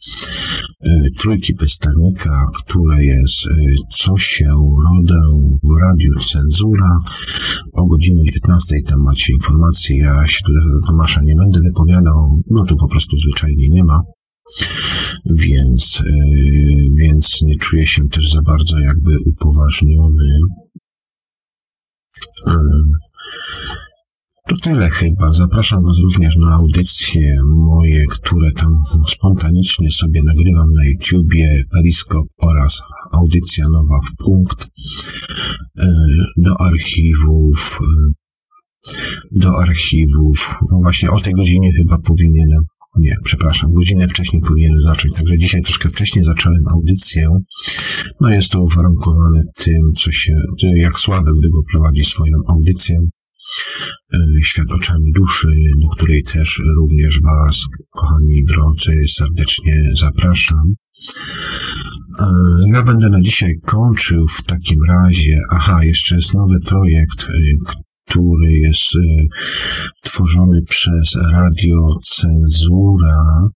[0.81, 3.51] e, Trójki Pystanika, które jest e,
[3.91, 4.45] Co się
[4.85, 5.21] rodę
[5.63, 6.99] w Radiu Cenzura.
[7.73, 9.97] O godzinie 19 tam macie informacje.
[9.97, 14.01] Ja się do Tomasza nie będę wypowiadał, no tu po prostu zwyczajnie nie ma.
[15.27, 16.03] Więc,
[16.99, 20.39] więc nie czuję się też za bardzo jakby upoważniony.
[24.49, 25.33] To tyle chyba.
[25.33, 27.37] Zapraszam Was również na audycje
[27.67, 28.73] moje, które tam
[29.09, 32.83] spontanicznie sobie nagrywam na YouTubie, Periskop oraz
[33.13, 34.67] audycja nowa w punkt
[36.37, 37.79] do archiwów
[39.33, 40.55] do archiwów.
[40.73, 42.63] No właśnie o tej godzinie chyba powinienem
[42.97, 47.29] nie, przepraszam, godzinę wcześniej powinienem zacząć, także dzisiaj troszkę wcześniej zacząłem audycję.
[48.21, 50.33] No jest to uwarunkowane tym, co się,
[50.77, 53.22] jak Sławek Dygo prowadzi swoją audycję e,
[54.43, 55.49] Świat oczami duszy,
[55.83, 57.61] do której też również Was,
[57.91, 60.75] kochani drodzy, serdecznie zapraszam.
[62.21, 62.27] E,
[62.67, 65.41] ja będę na dzisiaj kończył w takim razie.
[65.51, 67.29] Aha, jeszcze jest nowy projekt, e,
[68.09, 68.93] który jest
[70.03, 73.49] tworzony przez Radio Cenzura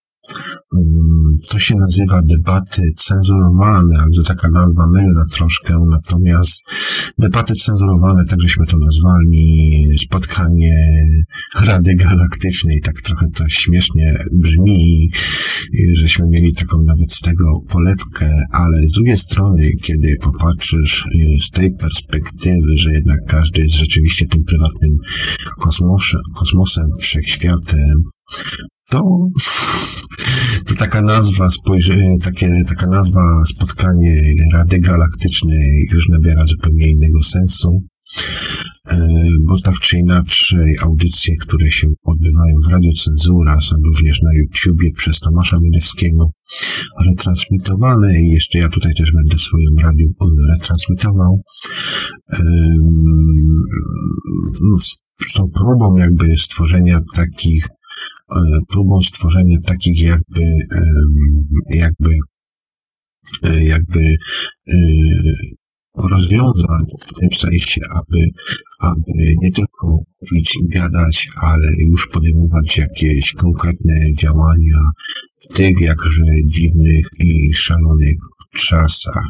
[1.49, 6.61] to się nazywa debaty cenzurowane, ale to taka nazwa mylna troszkę, natomiast
[7.19, 10.75] debaty cenzurowane, tak żeśmy to nazwali, spotkanie
[11.65, 15.09] Rady Galaktycznej, tak trochę to śmiesznie brzmi,
[15.93, 21.49] żeśmy mieli taką nawet z tego polewkę, ale z drugiej strony, kiedy popatrzysz y, z
[21.49, 24.91] tej perspektywy, że jednak każdy jest rzeczywiście tym prywatnym
[26.35, 27.93] kosmosem wszechświatem,
[28.89, 29.29] to,
[30.65, 37.81] to taka nazwa, spojrzy, takie, taka nazwa spotkanie Rady Galaktycznej już nabiera zupełnie innego sensu,
[38.89, 38.97] e,
[39.47, 44.91] bo tak czy inaczej audycje, które się odbywają w Radio Cenzura są również na YouTubie
[44.91, 46.31] przez Tomasza Milewskiego
[47.05, 50.07] retransmitowane i jeszcze ja tutaj też będę w swoim radiu
[50.49, 51.41] retransmitował.
[55.19, 57.67] Z tą próbą jakby stworzenia takich
[58.67, 60.41] próbą stworzenia takich jakby,
[61.69, 62.17] jakby,
[63.43, 64.17] e, jakby
[64.67, 64.77] e,
[65.97, 68.29] rozwiązań w tym sensie, aby,
[68.79, 69.87] aby nie tylko
[70.21, 74.79] mówić i gadać, ale już podejmować jakieś konkretne działania
[75.41, 78.17] w tych jakże dziwnych i szalonych
[78.55, 79.25] czasach.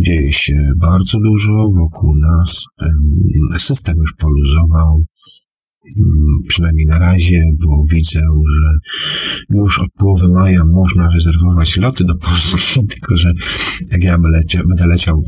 [0.00, 2.64] Dzieje się bardzo dużo wokół nas.
[3.58, 5.04] System już poluzował.
[5.84, 8.20] Mm, przynajmniej na razie, bo widzę,
[8.60, 8.68] że
[9.50, 13.32] już od połowy maja można rezerwować loty do Polski, tylko że
[13.90, 14.18] jak ja
[14.68, 15.24] będę leciał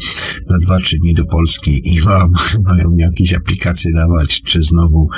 [0.50, 2.30] na 2-3 dni do Polski i mam,
[2.64, 5.08] mają jakieś aplikacje dawać, czy znowu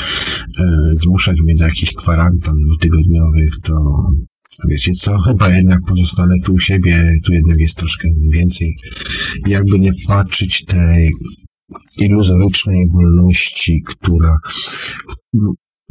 [0.61, 0.65] e,
[0.95, 3.95] zmuszać mnie do jakichś kwarantan dwutygodniowych, to
[4.69, 8.77] wiecie co, chyba jednak pozostanę tu u siebie, tu jednak jest troszkę więcej,
[9.47, 11.11] jakby nie patrzeć tej
[11.97, 14.39] iluzorycznej wolności, która,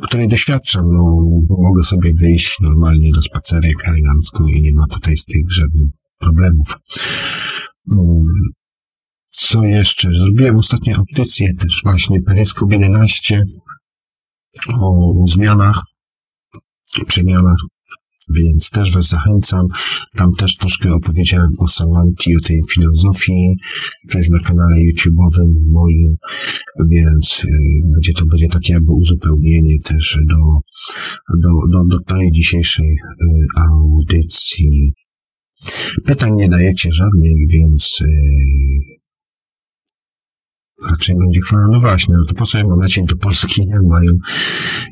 [0.02, 5.26] której doświadczam, no, mogę sobie wyjść normalnie do spacerek elegancko i nie ma tutaj z
[5.26, 5.90] tych żadnych
[6.20, 6.78] problemów.
[9.30, 10.10] Co jeszcze?
[10.10, 13.44] Zrobiłem ostatnio audycję też właśnie Peryskop 11
[14.82, 15.84] o zmianach,
[17.08, 17.58] przemianach
[18.30, 19.68] więc też Was zachęcam.
[20.15, 23.56] Tam też troszkę opowiedziałem o Samanti, o tej filozofii.
[24.11, 26.15] To jest na kanale YouTube'owym moim,
[26.89, 27.48] więc y,
[27.93, 30.38] będzie to będzie takie jakby uzupełnienie też do,
[31.38, 32.98] do, do, do tej dzisiejszej y,
[33.69, 34.93] audycji.
[36.06, 39.01] Pytań nie dajecie żadnych, więc y,
[40.90, 41.68] raczej będzie chwała.
[41.72, 44.12] No właśnie, no to po co ja mam lecieć do Polski, jak mają,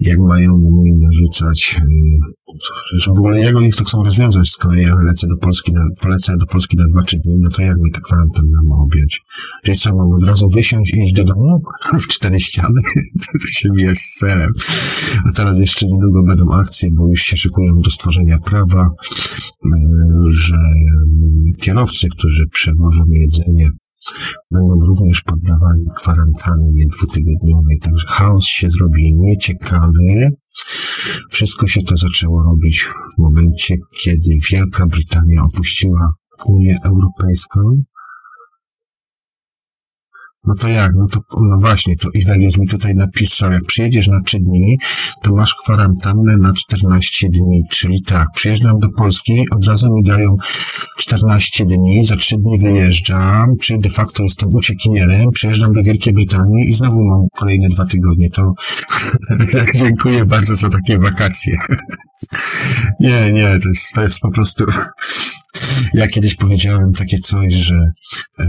[0.02, 2.40] jak mają mi narzucać, yy,
[3.08, 6.46] w ogóle jak oni to chcą rozwiązać, skoro ja lecę do Polski, na, polecę do
[6.46, 9.22] Polski na dwa, trzy dni, no to jak mi ta kwarantanna ma objąć?
[9.64, 11.62] Czyli co, mam od razu wysiąść i iść do domu
[12.04, 12.82] w cztery ściany?
[13.42, 14.50] to się z celem.
[15.26, 18.90] A teraz jeszcze niedługo będą akcje, bo już się szykują do stworzenia prawa,
[19.66, 20.58] yy, że
[21.62, 23.70] kierowcy, którzy przewożą jedzenie
[24.52, 30.32] będą również poddawani kwarantannie dwutygodniowej, także chaos się zrobi nieciekawy.
[31.30, 32.82] Wszystko się to zaczęło robić
[33.16, 36.14] w momencie, kiedy Wielka Brytania opuściła
[36.46, 37.84] Unię Europejską.
[40.46, 40.92] No to jak?
[40.96, 44.78] No to, no właśnie, to Iwelius mi tutaj napisał, jak przyjedziesz na 3 dni,
[45.22, 50.38] to masz kwarantannę na 14 dni, czyli tak, przyjeżdżam do Polski, od razu mi dają
[50.98, 56.70] 14 dni, za 3 dni wyjeżdżam, czyli de facto jestem uciekinierem, przyjeżdżam do Wielkiej Brytanii
[56.70, 58.54] i znowu mam kolejne dwa tygodnie, to
[59.82, 61.58] dziękuję bardzo za takie wakacje.
[63.00, 64.66] nie, nie, to jest, to jest po prostu
[65.94, 67.92] ja kiedyś powiedziałem takie coś, że
[68.40, 68.46] e,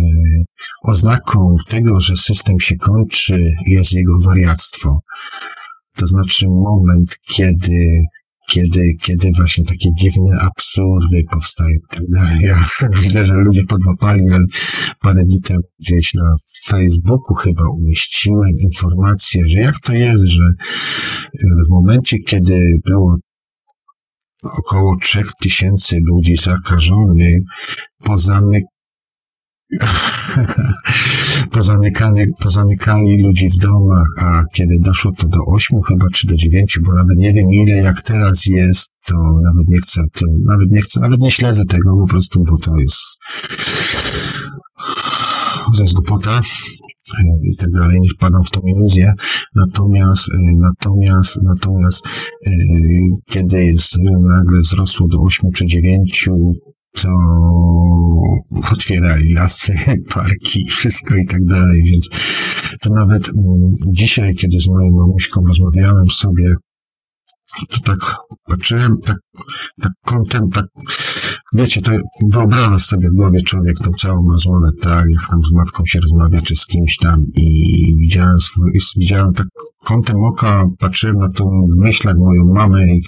[0.82, 4.98] oznaką tego, że system się kończy, jest jego wariactwo.
[5.96, 8.04] To znaczy moment, kiedy
[8.50, 12.38] kiedy, kiedy właśnie takie dziwne absurdy powstają i tak dalej.
[12.42, 12.64] Ja
[13.02, 14.44] widzę, że ludzie podłapali, ale
[15.00, 16.34] parę dni temu gdzieś na
[16.66, 20.44] Facebooku chyba umieściłem informację, że jak to jest, że
[21.66, 23.16] w momencie, kiedy było
[24.58, 27.42] około 3000 ludzi zakażonych,
[28.04, 28.64] pozamyk
[31.50, 36.78] pozamykali, pozamykali ludzi w domach, a kiedy doszło to do 8 chyba, czy do 9,
[36.82, 40.80] bo nawet nie wiem ile, jak teraz jest, to nawet nie chcę tym, nawet nie
[40.80, 43.18] chcę, nawet nie śledzę tego po prostu, bo to jest
[45.76, 46.40] to jest głupota
[47.52, 49.12] i tak dalej, nie wpadam w tą iluzję.
[49.54, 52.06] Natomiast, e, natomiast, natomiast,
[52.46, 52.50] e,
[53.26, 53.96] kiedy jest
[54.28, 56.28] nagle wzrosło do 8 czy 9,
[56.94, 57.08] to
[58.72, 59.74] otwierali lasy,
[60.14, 62.08] parki, wszystko i tak dalej, więc
[62.80, 63.30] to nawet
[63.92, 66.54] dzisiaj, kiedy z moją mamuśką rozmawiałem sobie,
[67.68, 68.14] to tak
[68.44, 69.16] patrzyłem, tak,
[69.82, 70.64] tak kątem, tak
[71.52, 71.92] Wiecie, to
[72.32, 76.42] wyobraża sobie w głowie człowiek tą całą rozmowę, tak, jak tam z matką się rozmawia,
[76.42, 78.36] czy z kimś tam i widziałem,
[78.96, 79.46] widziałem tak
[79.84, 83.02] kątem oka, patrzyłem na tą myślach moją mamę i,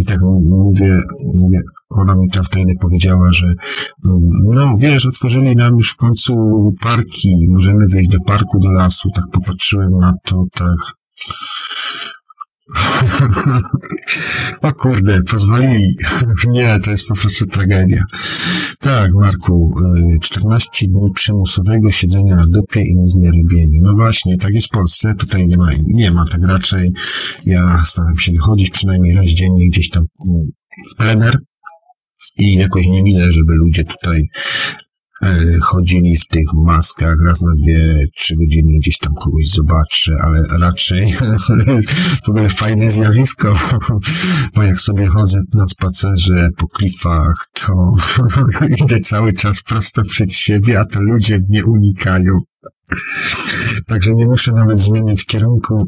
[0.00, 1.00] i tak mówię,
[1.42, 3.54] mówię, ona mi tam wtedy powiedziała, że
[4.44, 6.34] no wiesz, otworzyli nam już w końcu
[6.80, 10.76] parki, możemy wyjść do parku, do lasu, tak popatrzyłem na to, tak
[14.62, 15.96] o kurde, pozwolili.
[16.48, 18.04] Nie, to jest po prostu tragedia.
[18.80, 19.74] Tak, Marku,
[20.22, 23.80] 14 y, dni przymusowego siedzenia na dupie i nic nie robienia.
[23.82, 26.92] No właśnie, tak jest w Polsce, tutaj nie ma, nie ma tak raczej.
[27.46, 30.46] Ja staram się wychodzić przynajmniej raz dziennie gdzieś tam mm,
[30.92, 31.38] w plener
[32.38, 34.28] i jakoś nie widzę, żeby ludzie tutaj
[35.62, 41.12] chodzili w tych maskach raz na dwie, trzy godziny gdzieś tam kogoś zobaczę, ale raczej
[42.24, 43.58] w ogóle fajne zjawisko,
[44.54, 47.74] bo jak sobie chodzę na spacerze po klifach, to
[48.84, 52.38] idę cały czas prosto przed siebie, a to ludzie mnie unikają.
[53.86, 55.86] Także nie muszę nawet zmieniać kierunku.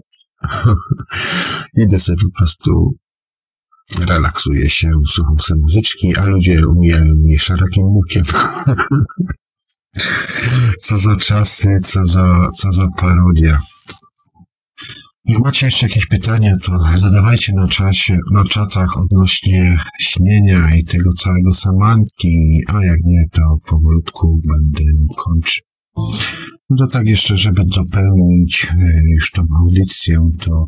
[1.74, 2.96] Idę sobie po prostu
[4.09, 8.24] relaksuję się, słucham sobie muzyczki, a ludzie umijają mnie szarakim łukiem.
[10.82, 13.59] co za czasy, co za, co za parodia.
[15.24, 21.12] Jak macie jeszcze jakieś pytania, to zadawajcie na czacie, na czatach odnośnie śnienia i tego
[21.12, 24.85] całego samanki, a jak nie, to powolutku będę
[25.16, 25.65] kończył.
[26.70, 30.66] No to tak jeszcze, żeby dopełnić e, już tą audycję, to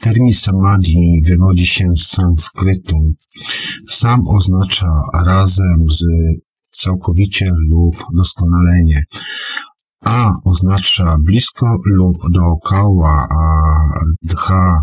[0.00, 2.96] termin samadhi wywodzi się z sanskrytu.
[3.88, 4.86] Sam oznacza
[5.26, 6.02] razem z
[6.72, 9.02] całkowicie lub doskonalenie.
[10.04, 13.74] A oznacza blisko lub dookoła, a
[14.22, 14.80] dha,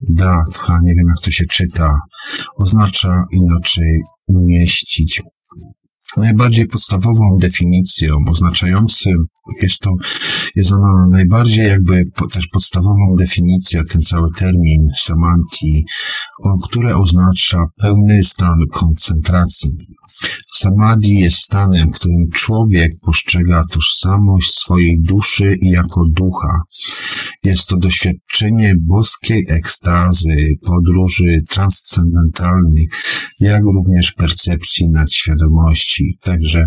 [0.00, 2.00] da, dha, nie wiem jak to się czyta,
[2.56, 5.22] oznacza inaczej umieścić.
[6.16, 9.14] Najbardziej podstawową definicją oznaczającym
[9.62, 9.90] jest to,
[10.54, 15.84] jest ona najbardziej jakby też podstawową definicją, ten cały termin samanti,
[16.62, 19.95] które oznacza pełny stan koncentracji.
[20.54, 26.60] Samadhi jest stanem, w którym człowiek postrzega tożsamość swojej duszy jako ducha.
[27.44, 32.88] Jest to doświadczenie boskiej ekstazy, podróży transcendentalnych,
[33.40, 36.18] jak również percepcji nadświadomości.
[36.20, 36.66] Także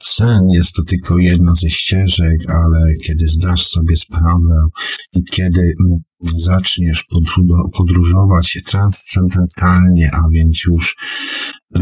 [0.00, 4.68] Sen jest to tylko jedna ze ścieżek, ale kiedy zdasz sobie sprawę
[5.12, 5.72] i kiedy
[6.38, 7.06] zaczniesz
[7.72, 10.96] podróżować transcendentalnie, a więc już
[11.76, 11.80] e,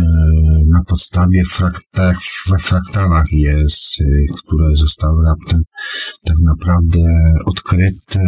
[0.67, 2.19] na podstawie fraktach,
[2.51, 5.63] we fraktalach jest, y, które zostały raptem
[6.25, 7.01] tak naprawdę
[7.47, 8.21] odkryte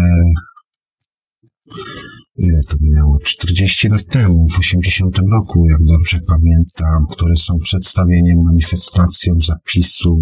[2.39, 8.43] ile to minęło, 40 lat temu, w 80 roku, jak dobrze pamiętam, które są przedstawieniem,
[8.45, 10.21] manifestacją zapisu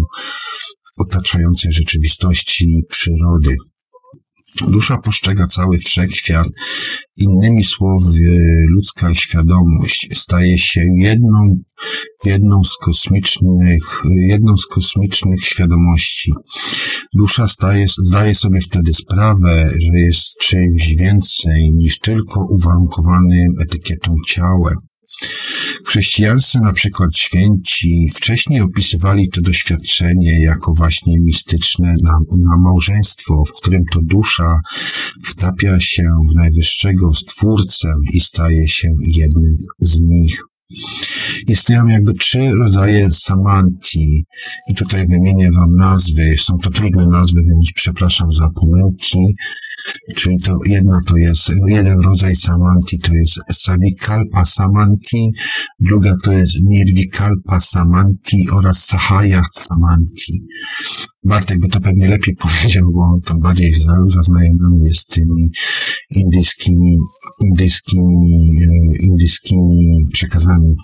[0.97, 3.55] otaczającej rzeczywistości przyrody.
[4.71, 6.47] Dusza postrzega cały wszechświat.
[7.17, 8.19] Innymi słowy,
[8.69, 11.55] ludzka świadomość staje się jedną,
[12.25, 16.31] jedną z kosmicznych, jedną z kosmicznych świadomości.
[17.13, 24.75] Dusza staje, zdaje sobie wtedy sprawę, że jest czymś więcej niż tylko uwarunkowanym etykietą ciałem.
[25.85, 33.43] W chrześcijaństwie na przykład święci wcześniej opisywali to doświadczenie jako właśnie mistyczne na, na małżeństwo,
[33.47, 34.59] w którym to dusza
[35.25, 40.50] wtapia się w najwyższego Stwórcę i staje się jednym z nich.
[41.47, 44.25] Istnieją jakby trzy rodzaje samanti
[44.67, 46.35] i tutaj wymienię Wam nazwy.
[46.37, 49.35] Są to trudne nazwy, więc przepraszam za pomyłki.
[50.15, 55.31] Czyli to jedna to jest, jeden rodzaj samanti to jest savikalpa samanti,
[55.79, 60.43] druga to jest nirvikalpa samanti oraz sahaya samanti.
[61.23, 63.73] Bartek by to pewnie lepiej powiedział, bo on bardziej
[64.07, 65.51] zaznajomiony jest z tymi
[66.09, 66.97] indyjskimi,
[67.41, 70.75] indyjskimi, e, indyjskimi przekazami.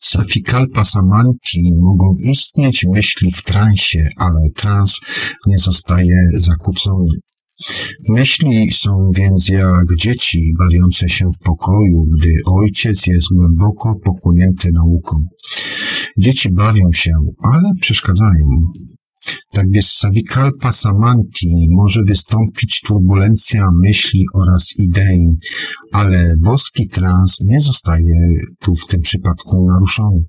[0.00, 5.00] Safikalpa samanti mogą istnieć myśli w transie, ale trans
[5.46, 7.08] nie zostaje zakłócony.
[8.08, 15.24] Myśli są więc jak dzieci bawiące się w pokoju, gdy ojciec jest głęboko pochłonięty nauką.
[16.18, 17.12] Dzieci bawią się,
[17.52, 18.46] ale przeszkadzają.
[19.52, 25.36] Tak więc savikalpa samanti może wystąpić turbulencja myśli oraz idei,
[25.92, 28.14] ale boski trans nie zostaje
[28.60, 30.24] tu w tym przypadku naruszony.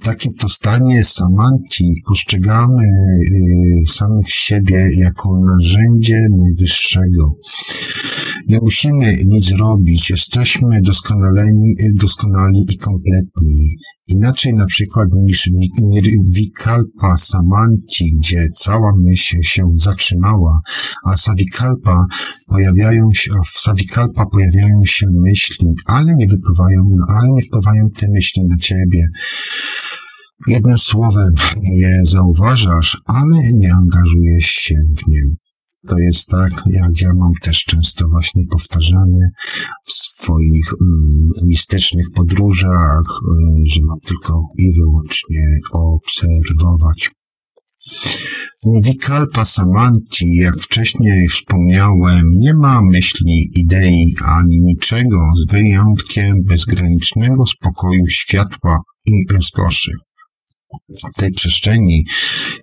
[0.00, 7.36] W takim to stanie samanti postrzegamy y, samych siebie jako narzędzie najwyższego.
[8.48, 13.70] Nie musimy nic robić, jesteśmy doskonaleni, doskonali i kompletni.
[14.06, 15.50] Inaczej na przykład niż
[16.34, 20.60] Vikalpa Samanti, gdzie cała myśl się zatrzymała,
[21.04, 22.06] a Savikalpa
[22.46, 28.06] pojawiają się, a w Savikalpa pojawiają się myśli, ale nie wypływają, ale nie wpływają te
[28.08, 29.06] myśli na ciebie.
[30.46, 31.32] Jednym słowem
[31.62, 35.45] je zauważasz, ale nie angażujesz się w nie.
[35.88, 39.30] To jest tak, jak ja mam też często właśnie powtarzane
[39.84, 47.10] w swoich mm, mistycznych podróżach, y, że mam tylko i wyłącznie obserwować.
[48.82, 58.08] Vikalpa Samanti, jak wcześniej wspomniałem, nie ma myśli, idei ani niczego z wyjątkiem bezgranicznego spokoju
[58.08, 59.92] światła i rozkoszy
[61.16, 62.04] tej przestrzeni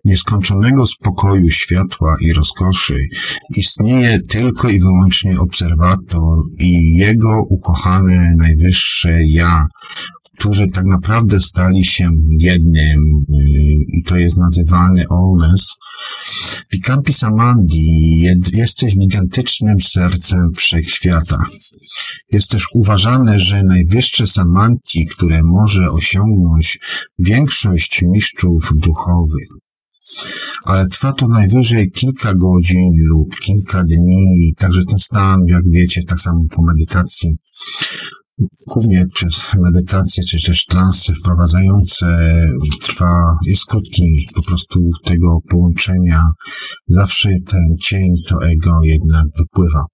[0.06, 2.98] nieskończonego spokoju, światła i rozkoszy
[3.56, 9.65] istnieje tylko i wyłącznie obserwator i jego ukochane najwyższe ja,
[10.38, 12.99] którzy tak naprawdę stali się jednym
[13.88, 15.76] i to jest nazywane Olmes.
[16.69, 17.85] Pikampi Samandi
[18.53, 21.45] jesteś gigantycznym sercem wszechświata.
[22.31, 26.80] Jest też uważane, że najwyższe Samanti, które może osiągnąć
[27.19, 29.47] większość mistrzów duchowych.
[30.65, 36.19] Ale trwa to najwyżej kilka godzin lub kilka dni, także ten stan, jak wiecie, tak
[36.19, 37.35] samo po medytacji,
[38.68, 42.05] głównie przez medytację, czy też transy wprowadzające
[42.81, 46.23] trwa, jest krótki po prostu tego połączenia.
[46.88, 49.85] Zawsze ten cień, to ego jednak wypływa.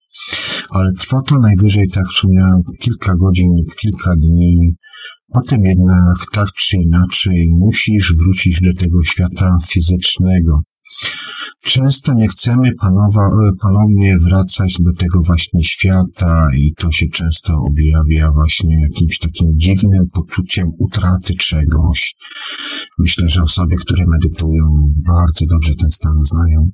[0.70, 3.50] Ale trwa to najwyżej, tak wspomniałem, kilka godzin,
[3.80, 4.74] kilka dni.
[5.32, 10.60] Potem jednak, tak czy inaczej, musisz wrócić do tego świata fizycznego.
[11.62, 13.30] Często nie chcemy panowa,
[13.62, 20.10] ponownie wracać do tego właśnie świata i to się często objawia właśnie jakimś takim dziwnym
[20.12, 22.14] poczuciem utraty czegoś.
[22.98, 24.64] Myślę, że osoby, które medytują,
[25.06, 26.70] bardzo dobrze ten stan znają.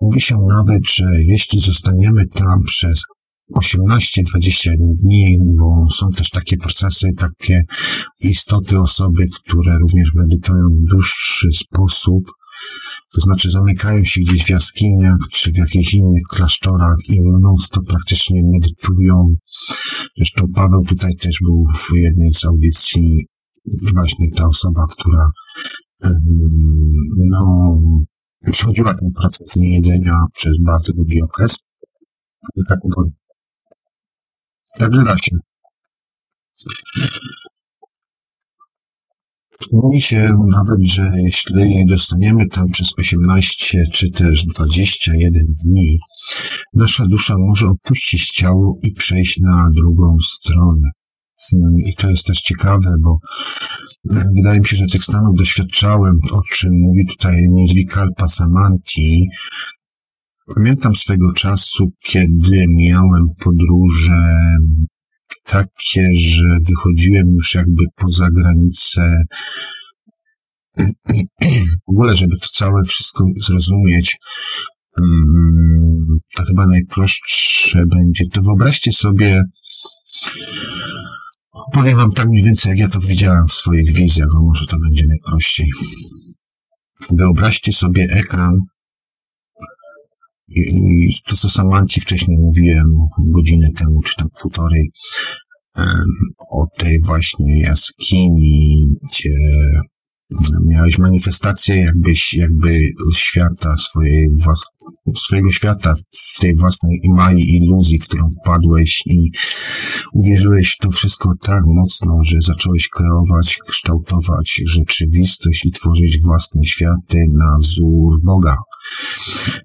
[0.00, 3.02] Mówi się nawet, że jeśli zostaniemy tam przez
[3.54, 7.62] 18-21 dni, bo są też takie procesy, takie
[8.20, 12.24] istoty osoby, które również medytują w dłuższy sposób,
[13.14, 18.40] to znaczy zamykają się gdzieś w jaskiniach czy w jakichś innych klasztorach i mnóstwo praktycznie
[18.44, 19.36] medytują.
[20.16, 23.26] Zresztą Paweł tutaj też był w jednej z audycji,
[23.94, 25.30] właśnie ta osoba, która
[27.30, 27.78] no,
[28.52, 31.56] przechodziła ten proces niejedzenia przez bardzo długi okres,
[32.54, 33.25] kilka tygodni.
[34.78, 35.36] Także da się.
[39.72, 45.32] Mówi się nawet, że jeśli dostaniemy tam przez 18 czy też 21
[45.64, 45.98] dni,
[46.74, 50.90] nasza dusza może opuścić ciało i przejść na drugą stronę.
[51.50, 53.18] Hmm, I to jest też ciekawe, bo
[54.36, 59.26] wydaje mi się, że tych stanów doświadczałem, o czym mówi tutaj Nirvikalpa Samanti.
[60.54, 64.36] Pamiętam swego czasu, kiedy miałem podróże
[65.44, 69.22] takie, że wychodziłem już jakby poza granicę
[71.86, 74.16] w ogóle, żeby to całe wszystko zrozumieć,
[75.02, 76.06] mm,
[76.36, 78.24] to chyba najprostsze będzie.
[78.32, 79.42] To wyobraźcie sobie,
[81.72, 84.78] powiem wam tak mniej więcej, jak ja to widziałem w swoich wizjach, bo może to
[84.78, 85.66] będzie najprościej.
[87.10, 88.58] Wyobraźcie sobie ekran,
[90.48, 92.86] i to, co Samanci wcześniej mówiłem,
[93.18, 94.90] godzinę temu, czy tam półtorej,
[96.50, 99.34] o tej właśnie jaskini, gdzie
[100.66, 102.80] miałeś manifestację jakbyś, jakby
[103.14, 104.28] świata, swojej,
[105.16, 105.94] swojego świata
[106.36, 109.30] w tej własnej małej iluzji, w którą wpadłeś i
[110.12, 117.18] uwierzyłeś w to wszystko tak mocno, że zacząłeś kreować, kształtować rzeczywistość i tworzyć własne światy
[117.32, 118.56] na wzór Boga.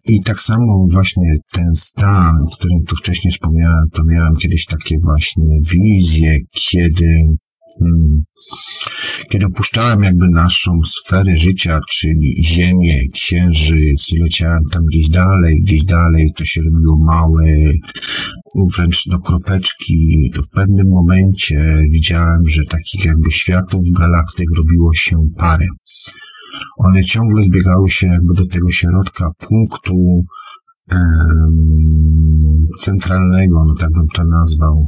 [0.05, 4.95] I tak samo właśnie ten stan, o którym tu wcześniej wspomniałem, to miałem kiedyś takie
[5.03, 7.07] właśnie wizje, kiedy
[7.79, 8.23] hmm,
[9.29, 16.33] kiedy opuszczałem jakby naszą sferę życia, czyli Ziemię, Księżyc, leciałem tam gdzieś dalej, gdzieś dalej,
[16.35, 17.43] to się robiło małe,
[18.75, 25.15] wręcz do kropeczki, to w pewnym momencie widziałem, że takich jakby światów, galaktyk robiło się
[25.37, 25.67] parę.
[26.77, 30.23] One ciągle zbiegały się jakby do tego środka punktu
[32.79, 34.87] centralnego, no tak bym to nazwał,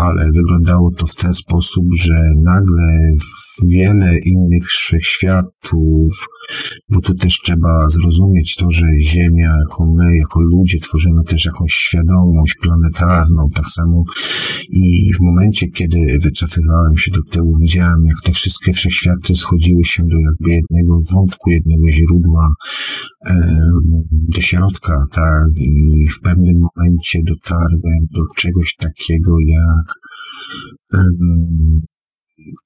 [0.00, 3.00] ale wyglądało to w ten sposób, że nagle
[3.68, 6.26] wiele innych wszechświatów,
[6.88, 11.72] bo tu też trzeba zrozumieć to, że Ziemia, jako my, jako ludzie, tworzymy też jakąś
[11.72, 14.04] świadomość planetarną, tak samo
[14.70, 20.02] i w momencie, kiedy wycofywałem się do tyłu, widziałem, jak te wszystkie wszechświaty schodziły się
[20.02, 22.54] do jakby jednego wątku, jednego źródła,
[24.28, 29.89] do środka, tak, i w pewnym momencie dotarłem do czegoś takiego jak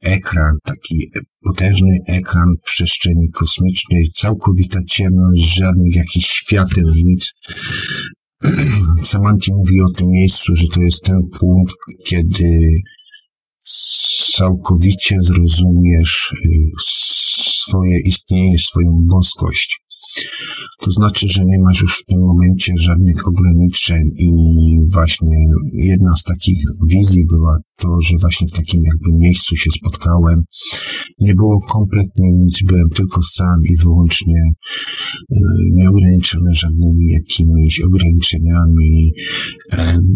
[0.02, 1.10] ekran, taki
[1.44, 7.32] potężny ekran przestrzeni kosmicznej, całkowita ciemność, żadnych jakichś świateł, nic.
[9.04, 11.74] Samanti mówi o tym miejscu, że to jest ten punkt,
[12.06, 12.68] kiedy
[14.34, 16.70] całkowicie zrozumiesz y,
[17.56, 19.83] swoje istnienie, swoją boskość.
[20.80, 24.30] To znaczy, że nie masz już w tym momencie żadnych ograniczeń i
[24.92, 25.36] właśnie
[25.72, 26.58] jedna z takich
[26.88, 30.44] wizji była to, że właśnie w takim jakby miejscu się spotkałem.
[31.18, 34.40] Nie było kompletnie nic, byłem tylko sam i wyłącznie
[35.32, 35.36] y,
[35.72, 39.12] nieograniczony żadnymi jakimiś ograniczeniami,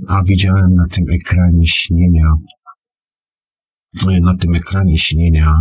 [0.08, 2.32] a widziałem na tym ekranie śnienia,
[4.20, 5.52] na tym ekranie śnienia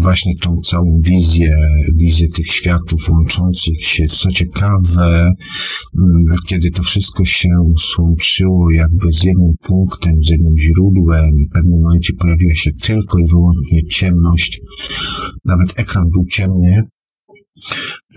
[0.00, 4.06] właśnie tą całą wizję, wizję tych światów łączących się.
[4.06, 5.32] Co ciekawe,
[5.98, 7.48] mm, kiedy to wszystko się
[7.78, 13.26] słączyło jakby z jednym punktem, z jednym źródłem, w pewnym momencie pojawiła się tylko i
[13.30, 14.60] wyłącznie ciemność,
[15.44, 16.82] nawet ekran był ciemny,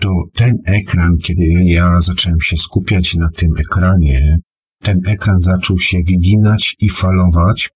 [0.00, 4.36] to ten ekran, kiedy ja zacząłem się skupiać na tym ekranie,
[4.82, 7.70] ten ekran zaczął się wyginać i falować,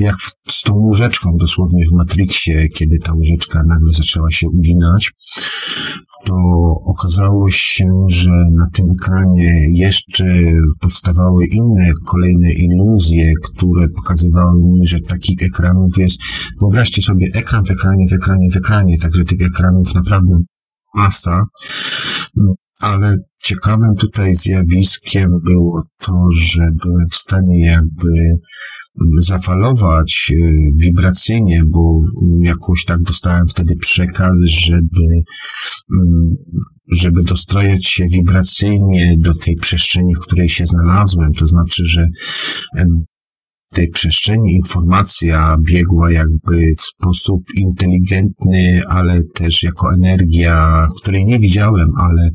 [0.00, 0.16] jak
[0.48, 5.12] z tą łyżeczką dosłownie w Matrixie, kiedy ta łyżeczka nagle zaczęła się uginać,
[6.24, 6.34] to
[6.84, 10.24] okazało się, że na tym ekranie jeszcze
[10.80, 16.18] powstawały inne, kolejne iluzje, które pokazywały mi, że takich ekranów jest,
[16.60, 20.38] wyobraźcie sobie, ekran w ekranie, w ekranie, w ekranie, także tych ekranów naprawdę
[20.94, 21.44] masa,
[22.80, 28.38] ale ciekawym tutaj zjawiskiem było to, że byłem w stanie jakby
[29.20, 30.36] zafalować e,
[30.76, 32.00] wibracyjnie, bo
[32.40, 35.24] jakoś tak dostałem wtedy przekaz, żeby,
[35.96, 36.34] mm,
[36.92, 41.32] żeby dostrojać się wibracyjnie do tej przestrzeni, w której się znalazłem.
[41.32, 42.06] To znaczy, że
[43.74, 51.88] tej przestrzeni informacja biegła jakby w sposób inteligentny, ale też jako energia, której nie widziałem,
[51.98, 52.30] ale,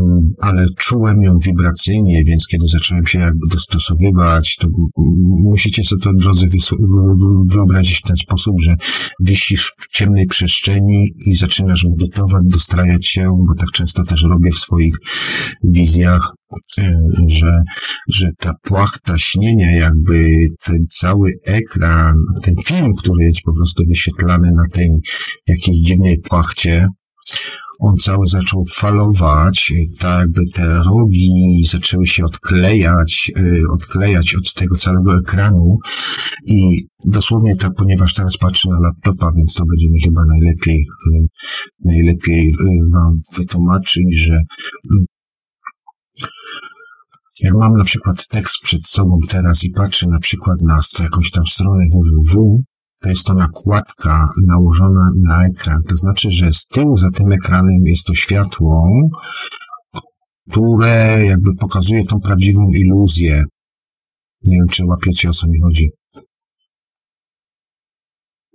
[0.00, 4.68] mm, ale czułem ją wibracyjnie, więc kiedy zacząłem się jakby dostosowywać, to
[5.44, 6.46] musicie sobie to, drodzy,
[7.52, 8.76] wyobrazić w ten sposób, że
[9.20, 14.58] wisisz w ciemnej przestrzeni i zaczynasz medytować, dostrajać się, bo tak często też robię w
[14.58, 14.94] swoich
[15.64, 16.34] wizjach,
[17.26, 17.62] że,
[18.08, 24.50] że ta płachta śnienia, jakby ten cały ekran, ten film, który jest po prostu wyświetlany
[24.56, 24.88] na tej
[25.46, 26.88] jakiejś dziwnej płachcie,
[27.80, 34.74] on cały zaczął falować, tak jakby te rogi zaczęły się odklejać, e, odklejać od tego
[34.74, 35.78] całego ekranu.
[36.46, 41.26] I dosłownie to, ponieważ teraz patrzę na laptopa, więc to będzie mi chyba najlepiej, e,
[41.84, 42.54] najlepiej
[42.92, 44.42] wam wytłumaczyć, że
[47.40, 51.46] jak mam na przykład tekst przed sobą teraz i patrzę na przykład na jakąś tam
[51.46, 52.62] stronę www,
[53.02, 55.82] to jest to nakładka nałożona na ekran.
[55.82, 58.90] To znaczy, że z tyłu za tym ekranem jest to światło,
[60.50, 63.44] które jakby pokazuje tą prawdziwą iluzję.
[64.44, 65.90] Nie wiem, czy łapiecie o co mi chodzi.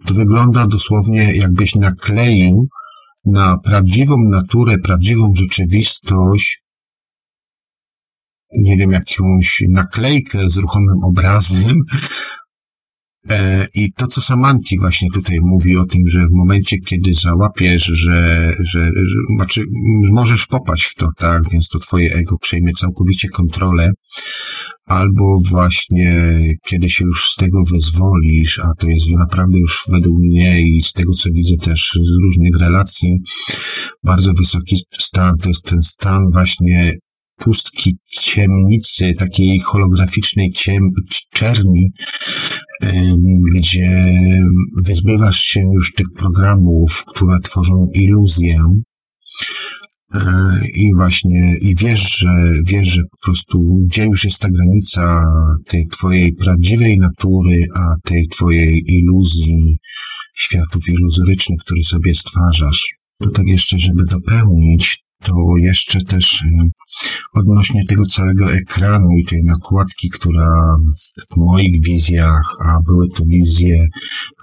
[0.05, 2.67] To wygląda dosłownie, jakbyś nakleił
[3.25, 6.63] na prawdziwą naturę, prawdziwą rzeczywistość,
[8.51, 11.83] nie wiem, jakąś naklejkę z ruchomym obrazem,
[13.29, 17.83] E, I to, co Samanti właśnie tutaj mówi o tym, że w momencie, kiedy załapiesz,
[17.83, 19.63] że, że, że znaczy,
[20.11, 23.91] możesz popaść w to, tak, więc to twoje ego przejmie całkowicie kontrolę,
[24.85, 26.39] albo właśnie
[26.69, 30.93] kiedy się już z tego wyzwolisz, a to jest naprawdę już według mnie i z
[30.93, 33.17] tego, co widzę też z różnych relacji,
[34.03, 36.93] bardzo wysoki stan, to jest ten stan właśnie
[37.39, 40.89] pustki ciemnicy, takiej holograficznej ciem,
[41.33, 41.91] czerni,
[43.55, 44.15] gdzie
[44.83, 48.57] wyzbywasz się już tych programów, które tworzą iluzję
[50.13, 50.19] e,
[50.75, 52.29] i właśnie, i wiesz, że,
[52.65, 55.25] wiesz, że po prostu gdzie już jest ta granica
[55.67, 59.77] tej twojej prawdziwej natury, a tej twojej iluzji,
[60.35, 62.95] światów iluzorycznych, które sobie stwarzasz.
[63.19, 66.43] To tak jeszcze, żeby dopełnić, to jeszcze też
[67.33, 70.75] odnośnie tego całego ekranu i tej nakładki, która
[71.33, 73.85] w moich wizjach, a były to wizje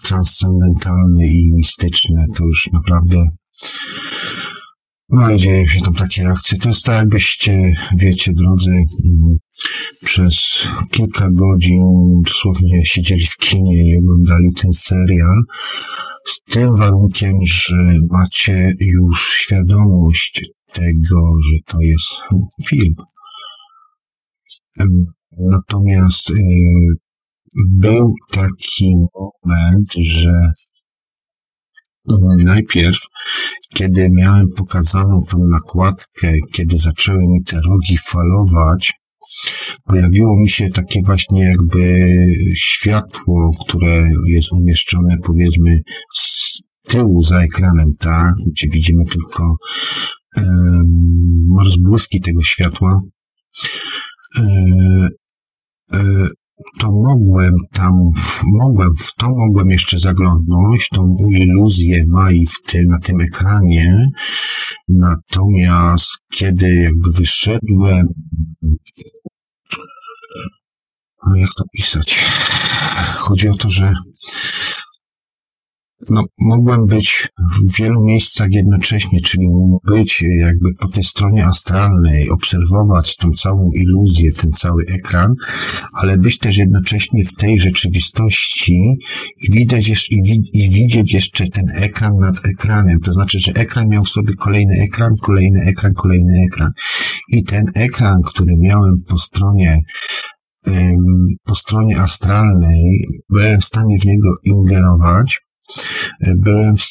[0.02, 3.30] transcendentalne i mistyczne, to już naprawdę
[5.08, 6.58] no i dzieje się tam takie akcje.
[6.58, 8.72] To jest tak, jakbyście, wiecie, drodzy,
[10.04, 11.82] przez kilka godzin
[12.24, 15.42] dosłownie siedzieli w kinie i oglądali ten serial
[16.26, 17.76] z tym warunkiem, że
[18.10, 20.44] macie już świadomość
[20.76, 22.22] tego, że to jest
[22.68, 22.94] film.
[25.38, 26.34] Natomiast y,
[27.70, 30.52] był taki moment, że
[32.38, 32.98] najpierw,
[33.74, 38.92] kiedy miałem pokazaną tą nakładkę, kiedy zaczęły mi te rogi falować,
[39.84, 42.06] pojawiło mi się takie właśnie jakby
[42.56, 45.80] światło, które jest umieszczone powiedzmy
[46.14, 49.56] z tyłu za ekranem, tak, gdzie widzimy tylko
[51.58, 53.00] rozbłyski tego światła,
[54.38, 55.08] e,
[55.92, 56.28] e,
[56.78, 57.92] to mogłem tam,
[58.58, 64.06] mogłem, w to mogłem jeszcze zaglądnąć, tą iluzję Mai w tym, na tym ekranie.
[64.88, 68.06] Natomiast kiedy jakby wyszedłem,
[71.26, 72.24] no jak to pisać?
[73.14, 73.92] Chodzi o to, że
[76.10, 77.28] no, mogłem być
[77.64, 79.48] w wielu miejscach jednocześnie, czyli
[79.84, 85.34] być jakby po tej stronie astralnej, obserwować tą całą iluzję, ten cały ekran,
[86.02, 88.98] ale być też jednocześnie w tej rzeczywistości
[89.48, 93.00] i widać i, wi i widzieć jeszcze ten ekran nad ekranem.
[93.00, 96.70] To znaczy, że ekran miał w sobie kolejny ekran, kolejny ekran, kolejny ekran.
[97.28, 99.80] I ten ekran, który miałem po stronie
[101.44, 105.45] po stronie astralnej, byłem w stanie w niego ingerować,
[106.20, 106.82] byłem w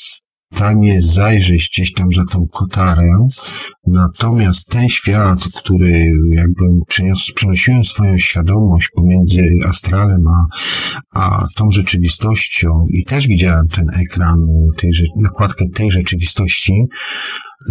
[0.55, 3.27] stanie zajrzeć gdzieś tam za tą kotarę,
[3.87, 10.45] natomiast ten świat, który jakby przyniósł, przenosiłem swoją świadomość pomiędzy astralem a,
[11.19, 14.39] a tą rzeczywistością i też widziałem ten ekran,
[14.77, 14.91] tej,
[15.21, 16.73] nakładkę tej rzeczywistości,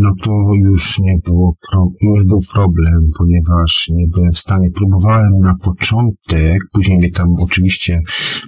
[0.00, 0.30] no to
[0.64, 1.54] już nie było,
[2.02, 8.00] już był problem, ponieważ nie byłem w stanie, próbowałem na początek, później mnie tam oczywiście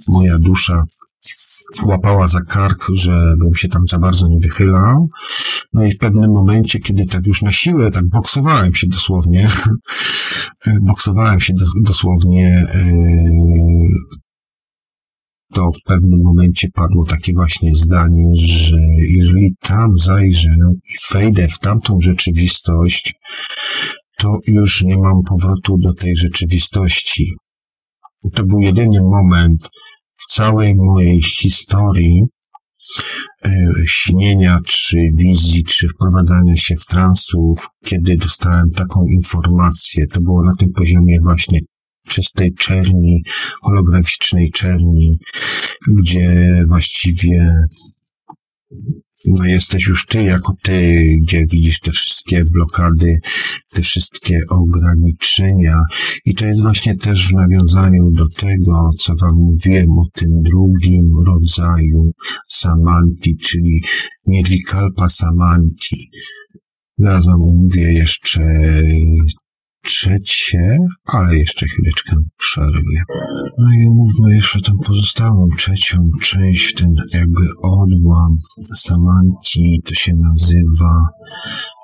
[0.07, 0.83] moja dusza
[1.85, 5.09] łapała za kark, żebym się tam za bardzo nie wychylał.
[5.73, 9.47] No i w pewnym momencie, kiedy tak już na siłę, tak boksowałem się dosłownie,
[10.89, 14.17] boksowałem się do, dosłownie, yy,
[15.53, 18.77] to w pewnym momencie padło takie właśnie zdanie, że
[19.09, 20.55] jeżeli tam zajrzę
[20.89, 23.13] i wejdę w tamtą rzeczywistość,
[24.17, 27.33] to już nie mam powrotu do tej rzeczywistości.
[28.33, 29.69] To był jedyny moment,
[30.27, 32.21] całej mojej historii
[33.45, 33.49] e,
[33.85, 40.55] śnienia, czy wizji, czy wprowadzania się w transów, kiedy dostałem taką informację, to było na
[40.59, 41.59] tym poziomie właśnie
[42.07, 43.23] czystej czerni,
[43.61, 45.17] holograficznej czerni,
[45.87, 47.53] gdzie właściwie
[49.27, 53.19] no jesteś już ty jako ty, gdzie widzisz te wszystkie blokady,
[53.69, 55.81] te wszystkie ograniczenia.
[56.25, 61.07] I to jest właśnie też w nawiązaniu do tego, co wam mówiłem o tym drugim
[61.25, 62.11] rodzaju
[62.47, 63.81] samanti, czyli
[64.27, 66.11] nirvikalpa samanti.
[66.97, 68.41] Zaraz wam mówię jeszcze
[69.87, 73.01] trzecie, ale jeszcze chwileczkę przerwie.
[73.57, 78.37] No i mówmy jeszcze tą pozostałą, trzecią część, ten jakby odłam
[78.75, 80.93] samanci, to się nazywa,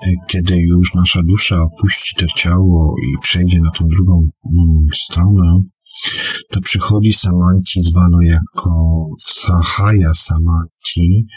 [0.07, 5.61] e, kiedy już nasza dusza opuści to ciało i przejdzie na tą drugą mm, stronę,
[6.49, 11.27] to przychodzi Samanti zwano jako Sahaya Samanti.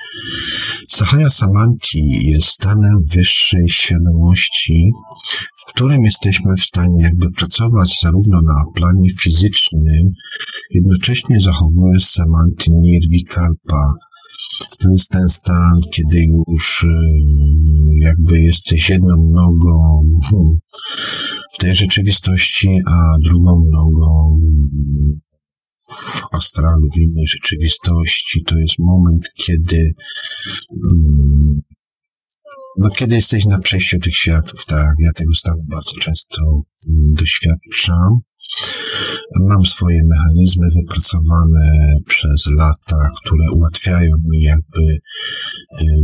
[0.88, 2.00] Sahaya Samanti
[2.30, 4.90] jest stanem wyższej świadomości,
[5.60, 10.12] w którym jesteśmy w stanie jakby pracować zarówno na planie fizycznym,
[10.70, 13.94] jednocześnie zachowując Samanti Nirvikalpa,
[14.78, 16.86] to jest ten stan, kiedy już
[18.00, 20.58] jakby jesteś jedną nogą hmm,
[21.56, 24.38] w tej rzeczywistości, a drugą nogą
[25.88, 28.44] w astralu, w innej rzeczywistości.
[28.44, 29.94] To jest moment, kiedy
[30.68, 31.62] hmm,
[32.78, 36.42] no, kiedy jesteś na przejściu tych światów, tak, ja tego stanu bardzo często
[36.86, 38.20] hmm, doświadczam.
[39.34, 44.98] Mam swoje mechanizmy wypracowane przez lata, które ułatwiają mi jakby y,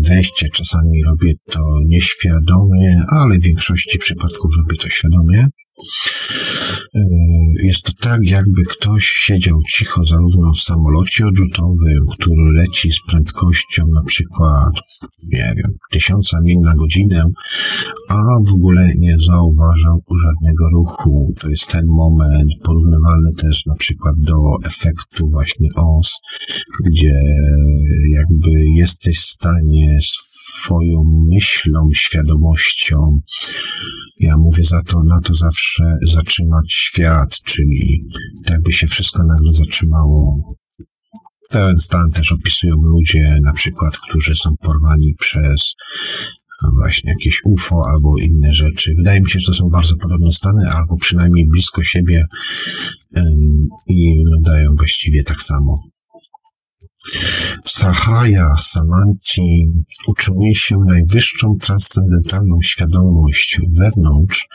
[0.08, 0.48] wejście.
[0.48, 5.46] Czasami robię to nieświadomie, ale w większości przypadków robię to świadomie.
[6.96, 7.00] Y,
[7.62, 13.86] jest to tak, jakby ktoś siedział cicho zarówno w samolocie odrzutowym, który leci z prędkością
[13.94, 14.72] na przykład,
[15.32, 17.24] nie wiem, tysiąca mil na godzinę,
[18.08, 18.16] a
[18.50, 21.34] w ogóle nie zauważał żadnego ruchu.
[21.40, 26.18] To jest ten moment porównywalny też na przykład do efektu właśnie OS,
[26.86, 27.14] gdzie
[28.10, 32.96] jakby jesteś w stanie swoją myślą, świadomością,
[34.20, 38.04] ja mówię za to, na to zawsze zatrzymać świat, czyli
[38.44, 40.54] tak by się wszystko nagle zatrzymało.
[41.50, 45.74] Ten stan też opisują ludzie, na przykład, którzy są porwani przez
[46.74, 48.94] właśnie jakieś UFO albo inne rzeczy.
[48.96, 52.26] Wydaje mi się, że to są bardzo podobne stany, albo przynajmniej blisko siebie
[53.88, 55.91] i wyglądają właściwie tak samo.
[57.64, 59.66] W Sahaya Samanci
[60.08, 64.46] utrzymuje się najwyższą transcendentalną świadomość wewnątrz,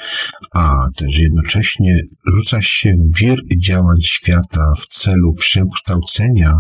[0.54, 2.02] a też jednocześnie
[2.34, 6.54] rzuca się wir działań świata w celu przekształcenia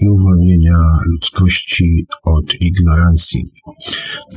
[0.00, 3.50] i uwolnienia ludzkości od ignorancji.